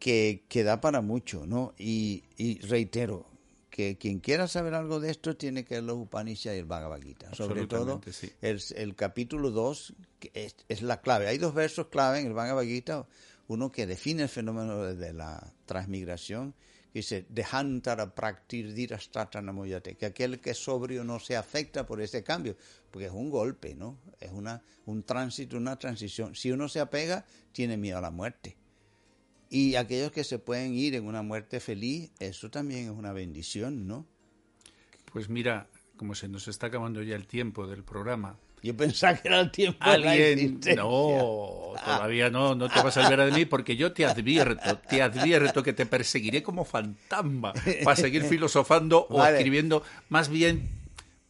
que, 0.00 0.46
que 0.48 0.64
da 0.64 0.80
para 0.80 1.02
mucho, 1.02 1.46
¿no? 1.46 1.74
Y, 1.78 2.24
y, 2.36 2.58
reitero, 2.60 3.26
que 3.68 3.98
quien 3.98 4.18
quiera 4.18 4.48
saber 4.48 4.74
algo 4.74 4.98
de 4.98 5.10
esto 5.10 5.36
tiene 5.36 5.64
que 5.64 5.74
leer 5.74 5.84
los 5.84 5.98
Upanishads 5.98 6.56
y 6.56 6.58
el 6.58 6.64
Bhagavad 6.64 7.00
Gita. 7.02 7.32
Sobre 7.34 7.66
todo, 7.66 8.00
el, 8.40 8.60
el, 8.74 8.96
capítulo 8.96 9.50
2 9.50 9.94
es, 10.32 10.56
es, 10.68 10.82
la 10.82 11.02
clave. 11.02 11.28
Hay 11.28 11.36
dos 11.36 11.54
versos 11.54 11.88
clave 11.88 12.18
en 12.18 12.26
el 12.26 12.32
Bhagavad 12.32 12.64
Gita. 12.64 13.06
uno 13.46 13.70
que 13.70 13.86
define 13.86 14.22
el 14.22 14.28
fenómeno 14.30 14.82
de 14.82 15.12
la 15.12 15.52
transmigración, 15.66 16.54
dice, 16.94 17.26
dejantara 17.28 18.10
dirastratanamoyate, 18.48 19.96
que 19.96 20.06
aquel 20.06 20.40
que 20.40 20.50
es 20.50 20.58
sobrio 20.58 21.04
no 21.04 21.20
se 21.20 21.36
afecta 21.36 21.84
por 21.84 22.00
ese 22.00 22.24
cambio, 22.24 22.56
porque 22.90 23.06
es 23.06 23.12
un 23.12 23.28
golpe, 23.28 23.74
¿no? 23.74 23.98
Es 24.18 24.32
una, 24.32 24.62
un 24.86 25.02
tránsito, 25.02 25.58
una 25.58 25.78
transición. 25.78 26.34
Si 26.34 26.50
uno 26.50 26.70
se 26.70 26.80
apega, 26.80 27.26
tiene 27.52 27.76
miedo 27.76 27.98
a 27.98 28.00
la 28.00 28.10
muerte. 28.10 28.56
Y 29.50 29.74
aquellos 29.74 30.12
que 30.12 30.22
se 30.22 30.38
pueden 30.38 30.74
ir 30.74 30.94
en 30.94 31.06
una 31.06 31.22
muerte 31.22 31.58
feliz, 31.58 32.12
eso 32.20 32.50
también 32.50 32.84
es 32.84 32.90
una 32.92 33.12
bendición, 33.12 33.88
¿no? 33.88 34.06
Pues 35.12 35.28
mira, 35.28 35.66
como 35.96 36.14
se 36.14 36.28
nos 36.28 36.46
está 36.46 36.68
acabando 36.68 37.02
ya 37.02 37.16
el 37.16 37.26
tiempo 37.26 37.66
del 37.66 37.82
programa. 37.82 38.38
Yo 38.62 38.76
pensaba 38.76 39.16
que 39.16 39.28
era 39.28 39.40
el 39.40 39.50
tiempo 39.50 39.78
¿Alguien? 39.80 40.60
de 40.60 40.76
la 40.76 40.82
No, 40.82 41.72
todavía 41.84 42.30
no, 42.30 42.54
no 42.54 42.68
te 42.68 42.80
vas 42.80 42.96
a 42.96 43.06
olvidar 43.06 43.30
de 43.30 43.38
mí 43.38 43.44
porque 43.44 43.74
yo 43.74 43.92
te 43.92 44.04
advierto, 44.04 44.78
te 44.78 45.02
advierto 45.02 45.62
que 45.62 45.72
te 45.72 45.86
perseguiré 45.86 46.42
como 46.42 46.64
fantasma 46.64 47.52
para 47.84 47.96
seguir 47.96 48.24
filosofando 48.24 49.06
o 49.08 49.24
escribiendo, 49.24 49.82
más 50.10 50.28
bien 50.28 50.79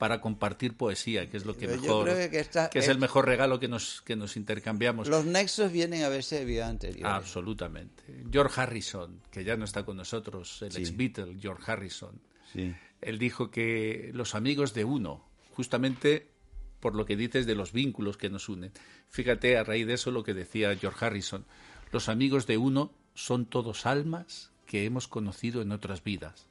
para 0.00 0.22
compartir 0.22 0.78
poesía, 0.78 1.28
que 1.28 1.36
es 1.36 1.44
lo 1.44 1.54
que 1.58 1.68
mejor, 1.68 2.06
que, 2.08 2.78
es, 2.78 2.88
el 2.88 2.98
mejor 2.98 3.26
regalo 3.26 3.60
que 3.60 3.68
nos 3.68 4.00
que 4.00 4.16
nos 4.16 4.38
intercambiamos. 4.38 5.08
Los 5.08 5.26
nexos 5.26 5.70
vienen 5.70 6.04
a 6.04 6.08
veces 6.08 6.38
de 6.38 6.46
vida 6.46 6.68
anterior. 6.68 7.06
Absolutamente. 7.06 8.02
George 8.32 8.58
Harrison, 8.58 9.20
que 9.30 9.44
ya 9.44 9.58
no 9.58 9.66
está 9.66 9.84
con 9.84 9.98
nosotros, 9.98 10.62
el 10.62 10.74
ex 10.74 10.96
Beatle 10.96 11.36
George 11.38 11.70
Harrison. 11.70 12.18
Él 13.02 13.18
dijo 13.18 13.50
que 13.50 14.10
los 14.14 14.34
amigos 14.34 14.72
de 14.72 14.86
uno, 14.86 15.22
justamente 15.52 16.30
por 16.80 16.94
lo 16.94 17.04
que 17.04 17.14
dices 17.14 17.44
de 17.44 17.54
los 17.54 17.74
vínculos 17.74 18.16
que 18.16 18.30
nos 18.30 18.48
unen. 18.48 18.72
Fíjate 19.10 19.58
a 19.58 19.64
raíz 19.64 19.86
de 19.86 19.92
eso 19.92 20.10
lo 20.10 20.24
que 20.24 20.32
decía 20.32 20.74
George 20.76 21.04
Harrison. 21.04 21.44
Los 21.92 22.08
amigos 22.08 22.46
de 22.46 22.56
uno 22.56 22.94
son 23.12 23.44
todos 23.44 23.84
almas 23.84 24.50
que 24.64 24.86
hemos 24.86 25.08
conocido 25.08 25.60
en 25.60 25.72
otras 25.72 26.02
vidas. 26.02 26.46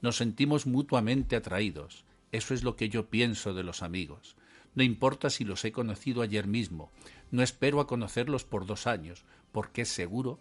Nos 0.00 0.16
sentimos 0.16 0.66
mutuamente 0.66 1.36
atraídos 1.36 2.07
eso 2.32 2.54
es 2.54 2.62
lo 2.62 2.76
que 2.76 2.88
yo 2.88 3.08
pienso 3.08 3.54
de 3.54 3.62
los 3.62 3.82
amigos. 3.82 4.36
No 4.74 4.82
importa 4.82 5.30
si 5.30 5.44
los 5.44 5.64
he 5.64 5.72
conocido 5.72 6.22
ayer 6.22 6.46
mismo, 6.46 6.90
no 7.30 7.42
espero 7.42 7.80
a 7.80 7.86
conocerlos 7.86 8.44
por 8.44 8.66
dos 8.66 8.86
años, 8.86 9.24
porque 9.52 9.82
es 9.82 9.88
seguro 9.88 10.38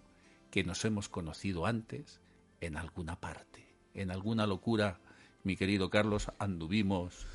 que 0.51 0.63
nos 0.63 0.83
hemos 0.85 1.09
conocido 1.09 1.65
antes 1.65 2.19
en 2.61 2.77
alguna 2.77 3.19
parte. 3.19 3.65
En 3.93 4.11
alguna 4.11 4.45
locura, 4.45 4.99
mi 5.43 5.55
querido 5.55 5.89
Carlos, 5.89 6.27
anduvimos 6.39 7.25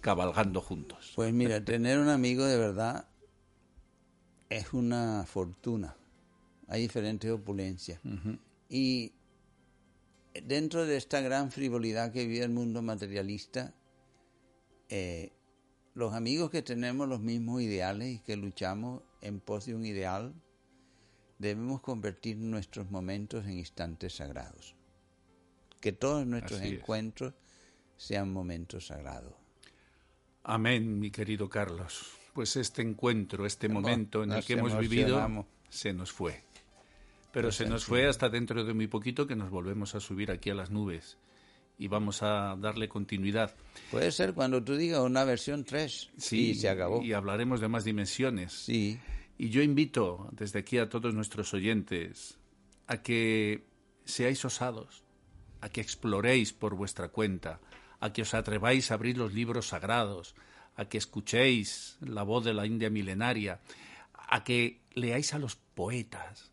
cabalgando 0.00 0.60
juntos. 0.60 1.12
Pues 1.16 1.32
mira, 1.32 1.64
tener 1.64 1.98
un 1.98 2.08
amigo 2.08 2.44
de 2.44 2.58
verdad 2.58 3.08
es 4.48 4.72
una 4.72 5.24
fortuna. 5.26 5.96
Hay 6.68 6.82
diferentes 6.82 7.30
opulencias. 7.30 8.00
Y 8.68 9.12
dentro 10.44 10.86
de 10.86 10.96
esta 10.96 11.20
gran 11.20 11.50
frivolidad 11.50 12.12
que 12.12 12.26
vive 12.26 12.44
el 12.44 12.50
mundo 12.50 12.82
materialista, 12.82 13.74
eh, 14.88 15.32
los 15.94 16.12
amigos 16.12 16.50
que 16.50 16.62
tenemos 16.62 17.08
los 17.08 17.20
mismos 17.20 17.62
ideales 17.62 18.16
y 18.16 18.18
que 18.18 18.36
luchamos 18.36 19.02
en 19.20 19.40
pos 19.40 19.66
de 19.66 19.74
un 19.74 19.86
ideal, 19.86 20.34
debemos 21.38 21.80
convertir 21.80 22.36
nuestros 22.36 22.90
momentos 22.90 23.44
en 23.46 23.58
instantes 23.58 24.16
sagrados. 24.16 24.74
Que 25.80 25.92
todos 25.92 26.26
nuestros 26.26 26.60
encuentros 26.62 27.34
sean 27.96 28.32
momentos 28.32 28.88
sagrados. 28.88 29.34
Amén, 30.42 30.98
mi 30.98 31.10
querido 31.10 31.48
Carlos. 31.48 32.12
Pues 32.32 32.56
este 32.56 32.82
encuentro, 32.82 33.46
este 33.46 33.68
momento 33.68 34.22
en 34.22 34.32
el 34.32 34.44
que 34.44 34.54
hemos 34.54 34.78
vivido, 34.78 35.46
se 35.68 35.92
nos 35.92 36.12
fue. 36.12 36.44
Pero 37.32 37.50
se 37.52 37.66
nos 37.66 37.84
fue 37.84 38.06
hasta 38.06 38.28
dentro 38.28 38.64
de 38.64 38.74
muy 38.74 38.86
poquito 38.86 39.26
que 39.26 39.36
nos 39.36 39.50
volvemos 39.50 39.94
a 39.94 40.00
subir 40.00 40.30
aquí 40.30 40.50
a 40.50 40.54
las 40.54 40.70
nubes 40.70 41.18
y 41.78 41.88
vamos 41.88 42.22
a 42.22 42.56
darle 42.58 42.88
continuidad. 42.88 43.54
Puede 43.90 44.10
ser 44.12 44.34
cuando 44.34 44.62
tú 44.62 44.76
digas 44.76 45.00
una 45.00 45.24
versión 45.24 45.64
3 45.64 46.10
sí, 46.16 46.50
y 46.50 46.54
se 46.54 46.68
acabó. 46.68 47.02
Y 47.02 47.12
hablaremos 47.12 47.60
de 47.60 47.68
más 47.68 47.84
dimensiones. 47.84 48.52
Sí. 48.52 48.98
Y 49.38 49.50
yo 49.50 49.62
invito 49.62 50.28
desde 50.32 50.60
aquí 50.60 50.78
a 50.78 50.88
todos 50.88 51.14
nuestros 51.14 51.52
oyentes 51.52 52.38
a 52.86 53.02
que 53.02 53.66
seáis 54.04 54.44
osados, 54.44 55.04
a 55.60 55.68
que 55.68 55.80
exploréis 55.80 56.52
por 56.52 56.74
vuestra 56.74 57.08
cuenta, 57.08 57.60
a 58.00 58.12
que 58.12 58.22
os 58.22 58.34
atreváis 58.34 58.90
a 58.90 58.94
abrir 58.94 59.18
los 59.18 59.34
libros 59.34 59.68
sagrados, 59.68 60.34
a 60.76 60.86
que 60.86 60.98
escuchéis 60.98 61.98
la 62.00 62.22
voz 62.22 62.44
de 62.44 62.54
la 62.54 62.66
India 62.66 62.88
milenaria, 62.88 63.60
a 64.14 64.44
que 64.44 64.80
leáis 64.94 65.34
a 65.34 65.38
los 65.38 65.56
poetas, 65.56 66.52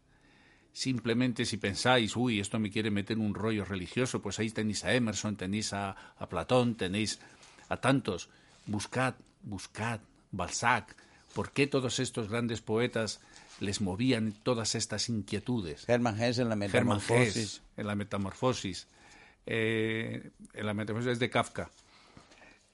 Simplemente 0.73 1.45
si 1.45 1.57
pensáis, 1.57 2.15
uy, 2.15 2.39
esto 2.39 2.57
me 2.57 2.71
quiere 2.71 2.89
meter 2.89 3.19
un 3.19 3.35
rollo 3.35 3.63
religioso, 3.63 4.23
pues 4.23 4.39
ahí 4.39 4.49
tenéis 4.49 4.83
a 4.83 4.93
Emerson, 4.93 5.35
tenéis 5.35 5.71
a, 5.71 5.95
Platón, 6.27 6.73
tenéis 6.73 7.19
a 7.69 7.77
tantos. 7.77 8.29
Buscad, 8.65 9.13
buscad, 9.43 9.99
Balzac. 10.31 10.95
¿Por 11.35 11.51
qué 11.51 11.67
todos 11.67 11.99
estos 11.99 12.27
grandes 12.27 12.61
poetas 12.61 13.21
les 13.59 13.81
movían 13.81 14.33
todas 14.41 14.73
estas 14.73 15.09
inquietudes? 15.09 15.87
Hermann 15.87 16.19
Hesse 16.19 16.39
en 16.39 16.49
la 16.49 16.55
metamorfosis. 16.55 17.61
en 17.77 17.85
la 17.85 17.93
metamorfosis. 17.93 18.87
Eh, 19.45 20.31
en 20.55 20.65
la 20.65 20.73
metamorfosis 20.73 21.19
de 21.19 21.29
Kafka. 21.29 21.69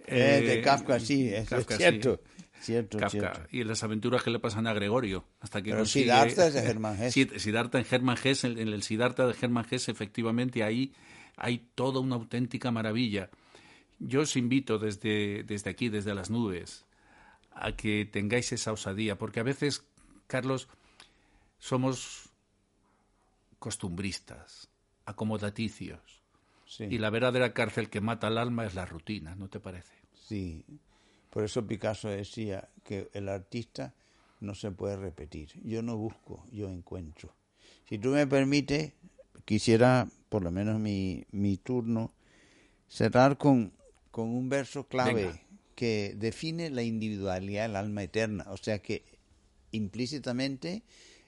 Eh, 0.08 0.41
de 0.47 0.62
Kafka, 0.62 1.02
sí, 1.02 1.34
es 1.34 1.50
cierto. 1.68 2.22
Cierto, 2.60 2.97
y 3.51 3.64
las 3.64 3.84
aventuras 3.84 4.22
que 4.22 4.32
le 4.32 4.39
pasan 4.39 4.68
a 4.68 4.74
Gregorio 4.74 5.26
hasta 5.39 5.62
que 5.62 5.72
Pero 5.72 5.86
Siddhartha 5.86 6.47
es 6.47 6.53
de 6.53 6.62
Germán 6.64 7.01
Hesse. 7.01 7.39
Siddhartha 7.39 7.80
en 7.80 7.86
Germán 7.86 8.18
Hesse, 8.22 8.45
en 8.45 8.57
el 8.57 8.84
Siddhartha 8.84 9.28
de 9.28 9.34
Germán 9.34 9.66
Hesse, 9.70 9.89
efectivamente 9.89 10.64
ahí 10.64 10.93
hay 11.38 11.70
toda 11.76 12.01
una 12.01 12.16
auténtica 12.16 12.70
maravilla. 12.70 13.30
Yo 13.99 14.22
os 14.22 14.36
invito 14.36 14.78
desde, 14.78 15.43
desde 15.43 15.70
aquí, 15.70 15.89
desde 15.89 16.14
las 16.14 16.30
nubes, 16.30 16.86
a 17.51 17.76
que 17.76 18.05
tengáis 18.05 18.51
esa 18.51 18.72
osadía, 18.72 19.18
porque 19.18 19.39
a 19.39 19.43
veces, 19.43 19.86
Carlos, 20.28 20.68
somos 21.60 22.30
costumbristas, 23.57 24.70
acomodaticios. 25.05 26.20
Y 26.78 26.99
la 26.99 27.10
verdadera 27.10 27.53
cárcel 27.53 27.89
que 27.89 27.99
mata 27.99 28.28
al 28.28 28.38
alma 28.38 28.66
es 28.66 28.76
la 28.76 28.86
rutina, 28.86 29.36
¿no 29.36 29.49
te 29.49 29.60
parece? 29.60 29.93
Sí, 30.14 30.64
por 31.30 31.43
eso 31.43 31.65
Picasso 31.65 32.09
decía 32.09 32.69
que 32.84 33.09
el 33.13 33.30
artista 33.30 33.93
no 34.39 34.55
se 34.55 34.71
puede 34.71 34.97
repetir. 34.97 35.51
Yo 35.63 35.82
no 35.82 35.97
busco, 35.97 36.45
yo 36.51 36.69
encuentro. 36.69 37.36
Si 37.88 37.97
tú 37.97 38.09
me 38.09 38.25
permites, 38.25 38.93
quisiera, 39.45 40.07
por 40.30 40.43
lo 40.43 40.51
menos 40.51 40.80
mi, 40.80 41.25
mi 41.32 41.57
turno, 41.57 42.13
cerrar 42.88 43.38
con, 43.38 43.73
con 44.11 44.30
un 44.30 44.49
verso 44.49 44.88
clave 44.88 45.41
que 45.75 46.15
define 46.17 46.69
la 46.69 46.84
individualidad 46.84 47.63
del 47.63 47.75
alma 47.75 48.03
eterna. 48.03 48.45
O 48.49 48.57
sea 48.57 48.80
que 48.80 49.03
implícitamente 49.71 50.84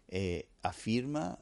eh, 0.07 0.49
afirma 0.61 1.39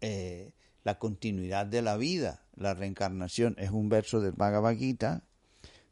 eh, 0.00 0.52
la 0.82 0.98
continuidad 0.98 1.66
de 1.66 1.82
la 1.82 1.96
vida, 1.96 2.46
la 2.54 2.74
reencarnación. 2.74 3.54
Es 3.58 3.70
un 3.70 3.88
verso 3.88 4.20
del 4.20 4.32
Bhagavad 4.32 4.76
Gita 4.76 5.24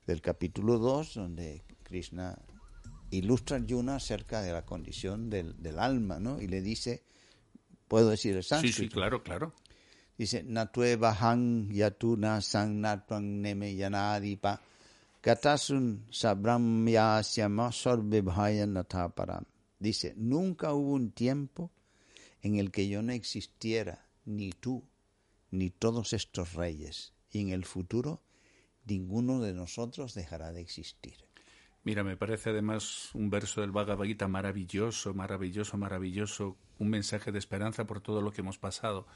del 0.07 0.21
capítulo 0.21 0.79
2, 0.79 1.15
donde 1.15 1.65
Krishna 1.83 2.39
ilustra 3.11 3.59
a 3.59 3.61
Yuna 3.61 3.97
acerca 3.97 4.43
de 4.43 4.53
la 4.53 4.65
condición 4.65 5.31
del, 5.31 5.61
del, 5.63 5.79
alma, 5.79 6.19
¿no? 6.19 6.41
Y 6.41 6.49
le 6.49 6.63
dice, 6.63 7.03
¿puedo 7.89 8.11
decir 8.11 8.37
el 8.37 8.43
sánscrito? 8.43 8.77
Sí, 8.77 8.85
sí, 8.85 8.89
claro, 8.89 9.23
claro. 9.23 9.55
Dice, 10.17 10.43
Natue 10.43 10.97
Bahan 10.97 11.69
Yatuna 11.71 12.41
Sang 12.41 12.81
Natwang 12.81 13.43
Neme 13.43 13.75
Yanadipa 13.75 14.61
Katasun 15.21 16.07
Nataparam. 18.69 19.45
Dice, 19.79 20.15
nunca 20.17 20.73
hubo 20.75 20.93
un 20.93 21.13
tiempo 21.13 21.71
en 22.43 22.57
el 22.57 22.71
que 22.71 22.89
yo 22.89 23.03
no 23.03 23.13
existiera, 23.13 24.07
ni 24.25 24.53
tú, 24.53 24.85
ni 25.51 25.71
todos 25.71 26.13
estos 26.13 26.55
reyes, 26.55 27.13
y 27.31 27.41
en 27.41 27.51
el 27.51 27.65
futuro 27.65 28.21
ninguno 28.87 29.41
de 29.41 29.55
nosotros 29.55 30.15
dejará 30.15 30.53
de 30.53 30.61
existir. 30.61 31.15
Mira, 31.85 32.05
me 32.05 32.17
parece 32.17 32.51
además 32.51 33.11
un 33.13 33.29
verso 33.29 33.61
del 33.61 33.73
Bhagavad 33.73 34.05
Gita 34.05 34.29
maravilloso, 34.29 35.15
maravilloso, 35.15 35.77
maravilloso, 35.77 36.57
un 36.79 36.91
mensaje 36.91 37.33
de 37.33 37.39
esperanza 37.41 37.87
por 37.87 38.01
todo 38.01 38.23
lo 38.23 38.33
que 38.33 38.41
hemos 38.41 38.59
pasado, 38.59 39.07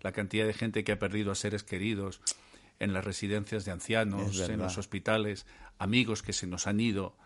la 0.00 0.12
cantidad 0.12 0.46
de 0.46 0.52
gente 0.52 0.82
que 0.82 0.92
ha 0.92 0.98
perdido 0.98 1.30
a 1.30 1.36
seres 1.36 1.62
queridos 1.62 2.20
en 2.80 2.92
las 2.92 3.04
residencias 3.04 3.64
de 3.64 3.70
ancianos, 3.70 4.40
en 4.40 4.58
los 4.58 4.76
hospitales, 4.76 5.46
amigos 5.78 6.22
que 6.22 6.32
se 6.32 6.48
nos 6.48 6.66
han 6.66 6.80
ido, 6.80 7.16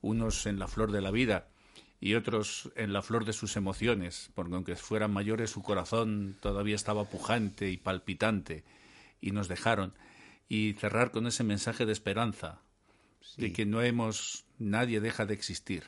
unos 0.00 0.46
en 0.46 0.58
la 0.58 0.68
flor 0.68 0.92
de 0.92 1.02
la 1.02 1.10
vida 1.10 1.48
y 2.00 2.14
otros 2.14 2.70
en 2.76 2.92
la 2.92 3.02
flor 3.02 3.24
de 3.24 3.32
sus 3.32 3.56
emociones, 3.56 4.30
porque 4.34 4.54
aunque 4.54 4.76
fueran 4.76 5.12
mayores 5.12 5.50
su 5.50 5.62
corazón 5.62 6.36
todavía 6.40 6.76
estaba 6.76 7.04
pujante 7.04 7.70
y 7.70 7.76
palpitante 7.76 8.64
y 9.20 9.32
nos 9.32 9.48
dejaron 9.48 9.94
y 10.48 10.74
cerrar 10.74 11.10
con 11.10 11.26
ese 11.26 11.44
mensaje 11.44 11.86
de 11.86 11.92
esperanza, 11.92 12.62
de 13.36 13.52
que 13.52 13.66
no 13.66 13.82
hemos, 13.82 14.46
nadie 14.58 15.00
deja 15.00 15.26
de 15.26 15.34
existir. 15.34 15.84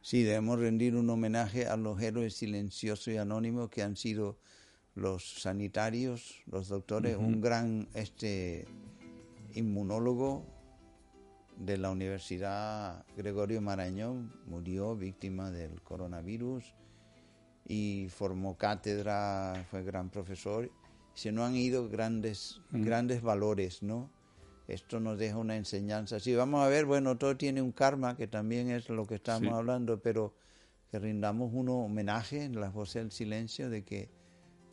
Sí, 0.00 0.22
debemos 0.22 0.58
rendir 0.58 0.96
un 0.96 1.08
homenaje 1.10 1.66
a 1.66 1.76
los 1.76 2.00
héroes 2.00 2.34
silenciosos 2.34 3.08
y 3.08 3.18
anónimos 3.18 3.70
que 3.70 3.82
han 3.82 3.96
sido 3.96 4.38
los 4.94 5.40
sanitarios, 5.40 6.42
los 6.46 6.68
doctores, 6.68 7.16
un 7.16 7.40
gran 7.40 7.88
este 7.94 8.66
inmunólogo 9.54 10.44
de 11.56 11.78
la 11.78 11.90
Universidad 11.90 13.04
Gregorio 13.16 13.60
Marañón 13.60 14.32
murió 14.46 14.96
víctima 14.96 15.50
del 15.50 15.80
coronavirus 15.82 16.74
y 17.66 18.08
formó 18.10 18.56
cátedra, 18.56 19.66
fue 19.70 19.84
gran 19.84 20.10
profesor. 20.10 20.70
Se 21.14 21.32
nos 21.32 21.48
han 21.48 21.56
ido 21.56 21.88
grandes, 21.88 22.60
grandes 22.70 23.22
valores, 23.22 23.82
¿no? 23.82 24.10
Esto 24.68 25.00
nos 25.00 25.18
deja 25.18 25.36
una 25.36 25.56
enseñanza. 25.56 26.20
Sí, 26.20 26.34
vamos 26.34 26.64
a 26.64 26.68
ver, 26.68 26.86
bueno, 26.86 27.18
todo 27.18 27.36
tiene 27.36 27.60
un 27.60 27.72
karma, 27.72 28.16
que 28.16 28.26
también 28.26 28.70
es 28.70 28.88
lo 28.88 29.06
que 29.06 29.16
estamos 29.16 29.52
hablando, 29.52 30.00
pero 30.00 30.34
que 30.90 30.98
rindamos 30.98 31.50
un 31.52 31.68
homenaje 31.68 32.44
en 32.44 32.60
la 32.60 32.70
voz 32.70 32.94
del 32.94 33.10
silencio 33.10 33.68
de 33.68 33.84
que 33.84 34.10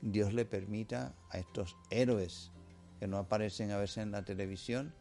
Dios 0.02 0.34
le 0.34 0.46
permita 0.46 1.16
a 1.30 1.40
estos 1.40 1.76
héroes 1.90 2.52
que 3.00 3.08
no 3.08 3.18
aparecen 3.18 3.72
a 3.72 3.78
veces 3.78 3.98
en 4.00 4.12
la 4.12 4.24
televisión, 4.24 4.94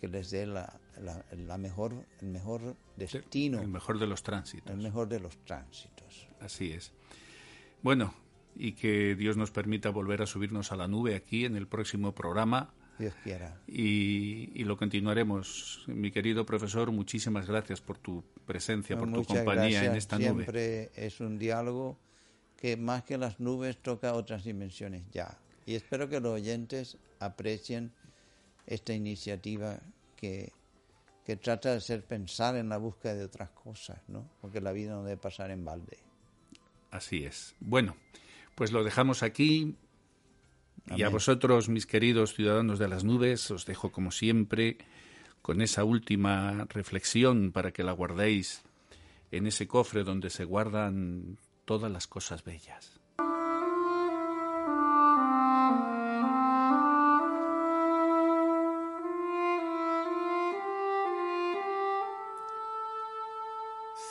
que 0.00 0.08
les 0.08 0.30
dé 0.30 0.46
la, 0.46 0.80
la, 0.98 1.58
mejor, 1.58 2.06
el 2.20 2.28
mejor 2.28 2.76
destino. 2.96 3.60
El 3.60 3.68
mejor 3.68 3.98
de 3.98 4.06
los 4.06 4.22
tránsitos. 4.22 4.70
El 4.70 4.78
mejor 4.78 5.08
de 5.08 5.20
los 5.20 5.36
tránsitos. 5.44 6.28
Así 6.40 6.72
es. 6.72 6.92
Bueno, 7.82 8.12
y 8.54 8.72
que 8.72 9.14
Dios 9.14 9.36
nos 9.36 9.50
permita 9.50 9.90
volver 9.90 10.22
a 10.22 10.26
subirnos 10.26 10.72
a 10.72 10.76
la 10.76 10.88
nube 10.88 11.14
aquí 11.14 11.44
en 11.44 11.56
el 11.56 11.66
próximo 11.66 12.14
programa. 12.14 12.72
Dios 12.98 13.14
quiera. 13.24 13.58
Y, 13.66 14.50
y 14.54 14.64
lo 14.64 14.76
continuaremos. 14.76 15.84
Mi 15.86 16.10
querido 16.10 16.44
profesor, 16.44 16.92
muchísimas 16.92 17.46
gracias 17.46 17.80
por 17.80 17.98
tu 17.98 18.22
presencia, 18.44 18.98
por 18.98 19.10
tu 19.10 19.24
compañía 19.24 19.84
en 19.84 19.96
esta 19.96 20.18
nube. 20.18 20.44
Siempre 20.44 20.90
es 20.94 21.20
un 21.20 21.38
diálogo 21.38 21.98
que 22.56 22.76
más 22.76 23.04
que 23.04 23.16
las 23.16 23.40
nubes 23.40 23.78
toca 23.78 24.12
otras 24.12 24.44
dimensiones 24.44 25.04
ya. 25.10 25.38
Y 25.64 25.74
espero 25.74 26.08
que 26.08 26.20
los 26.20 26.32
oyentes 26.32 26.98
aprecien 27.18 27.92
esta 28.66 28.92
iniciativa 28.92 29.80
que, 30.16 30.52
que 31.24 31.36
trata 31.36 31.70
de 31.70 31.78
hacer 31.78 32.04
pensar 32.04 32.56
en 32.56 32.68
la 32.68 32.76
búsqueda 32.76 33.14
de 33.14 33.24
otras 33.24 33.50
cosas, 33.50 33.98
¿no? 34.08 34.28
Porque 34.42 34.60
la 34.60 34.72
vida 34.72 34.92
no 34.92 35.04
debe 35.04 35.16
pasar 35.16 35.50
en 35.50 35.64
balde. 35.64 35.98
Así 36.90 37.24
es. 37.24 37.54
Bueno, 37.60 37.96
pues 38.54 38.72
lo 38.72 38.84
dejamos 38.84 39.22
aquí. 39.22 39.76
Y 40.96 41.02
a 41.02 41.08
vosotros, 41.08 41.68
mis 41.68 41.86
queridos 41.86 42.34
ciudadanos 42.34 42.78
de 42.78 42.88
las 42.88 43.04
nubes, 43.04 43.50
os 43.50 43.66
dejo 43.66 43.92
como 43.92 44.10
siempre 44.10 44.78
con 45.42 45.62
esa 45.62 45.84
última 45.84 46.66
reflexión 46.68 47.52
para 47.52 47.72
que 47.72 47.84
la 47.84 47.92
guardéis 47.92 48.62
en 49.30 49.46
ese 49.46 49.66
cofre 49.66 50.04
donde 50.04 50.30
se 50.30 50.44
guardan 50.44 51.38
todas 51.64 51.90
las 51.90 52.06
cosas 52.06 52.44
bellas. 52.44 53.00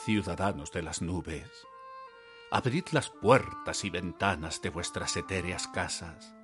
Ciudadanos 0.04 0.72
de 0.72 0.82
las 0.82 1.02
nubes, 1.02 1.66
abrid 2.50 2.84
las 2.92 3.10
puertas 3.10 3.84
y 3.84 3.90
ventanas 3.90 4.60
de 4.62 4.70
vuestras 4.70 5.16
etéreas 5.16 5.68
casas 5.68 6.34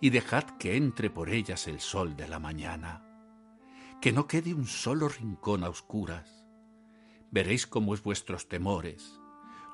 y 0.00 0.10
dejad 0.10 0.44
que 0.58 0.76
entre 0.76 1.10
por 1.10 1.30
ellas 1.30 1.66
el 1.68 1.80
sol 1.80 2.16
de 2.16 2.28
la 2.28 2.38
mañana, 2.38 3.02
que 4.00 4.12
no 4.12 4.26
quede 4.26 4.54
un 4.54 4.66
solo 4.66 5.08
rincón 5.08 5.64
a 5.64 5.68
oscuras. 5.68 6.44
Veréis 7.30 7.66
cómo 7.66 7.94
es 7.94 8.02
vuestros 8.02 8.48
temores 8.48 9.20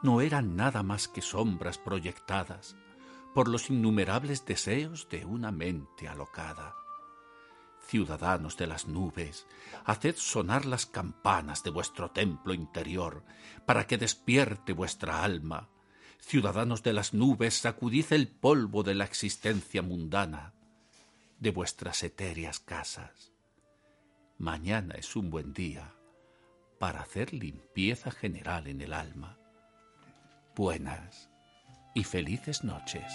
no 0.02 0.20
eran 0.20 0.56
nada 0.56 0.82
más 0.82 1.08
que 1.08 1.20
sombras 1.20 1.78
proyectadas 1.78 2.76
por 3.34 3.48
los 3.48 3.70
innumerables 3.70 4.44
deseos 4.46 5.08
de 5.10 5.24
una 5.24 5.52
mente 5.52 6.08
alocada. 6.08 6.74
Ciudadanos 7.90 8.56
de 8.56 8.66
las 8.66 8.86
nubes, 8.86 9.46
haced 9.84 10.14
sonar 10.16 10.64
las 10.64 10.86
campanas 10.86 11.62
de 11.64 11.70
vuestro 11.70 12.12
templo 12.12 12.54
interior 12.54 13.24
para 13.66 13.86
que 13.86 13.98
despierte 13.98 14.72
vuestra 14.72 15.24
alma. 15.24 15.68
Ciudadanos 16.20 16.82
de 16.82 16.92
las 16.92 17.12
nubes, 17.14 17.54
sacudid 17.54 18.06
el 18.12 18.28
polvo 18.28 18.82
de 18.84 18.94
la 18.94 19.04
existencia 19.04 19.82
mundana 19.82 20.54
de 21.40 21.50
vuestras 21.50 22.02
etéreas 22.04 22.60
casas. 22.60 23.32
Mañana 24.38 24.94
es 24.94 25.16
un 25.16 25.28
buen 25.30 25.52
día 25.52 25.92
para 26.78 27.00
hacer 27.00 27.34
limpieza 27.34 28.10
general 28.10 28.68
en 28.68 28.80
el 28.80 28.92
alma 28.92 29.40
buenas 30.60 31.30
y 31.94 32.04
felices 32.04 32.64
noches. 32.64 33.10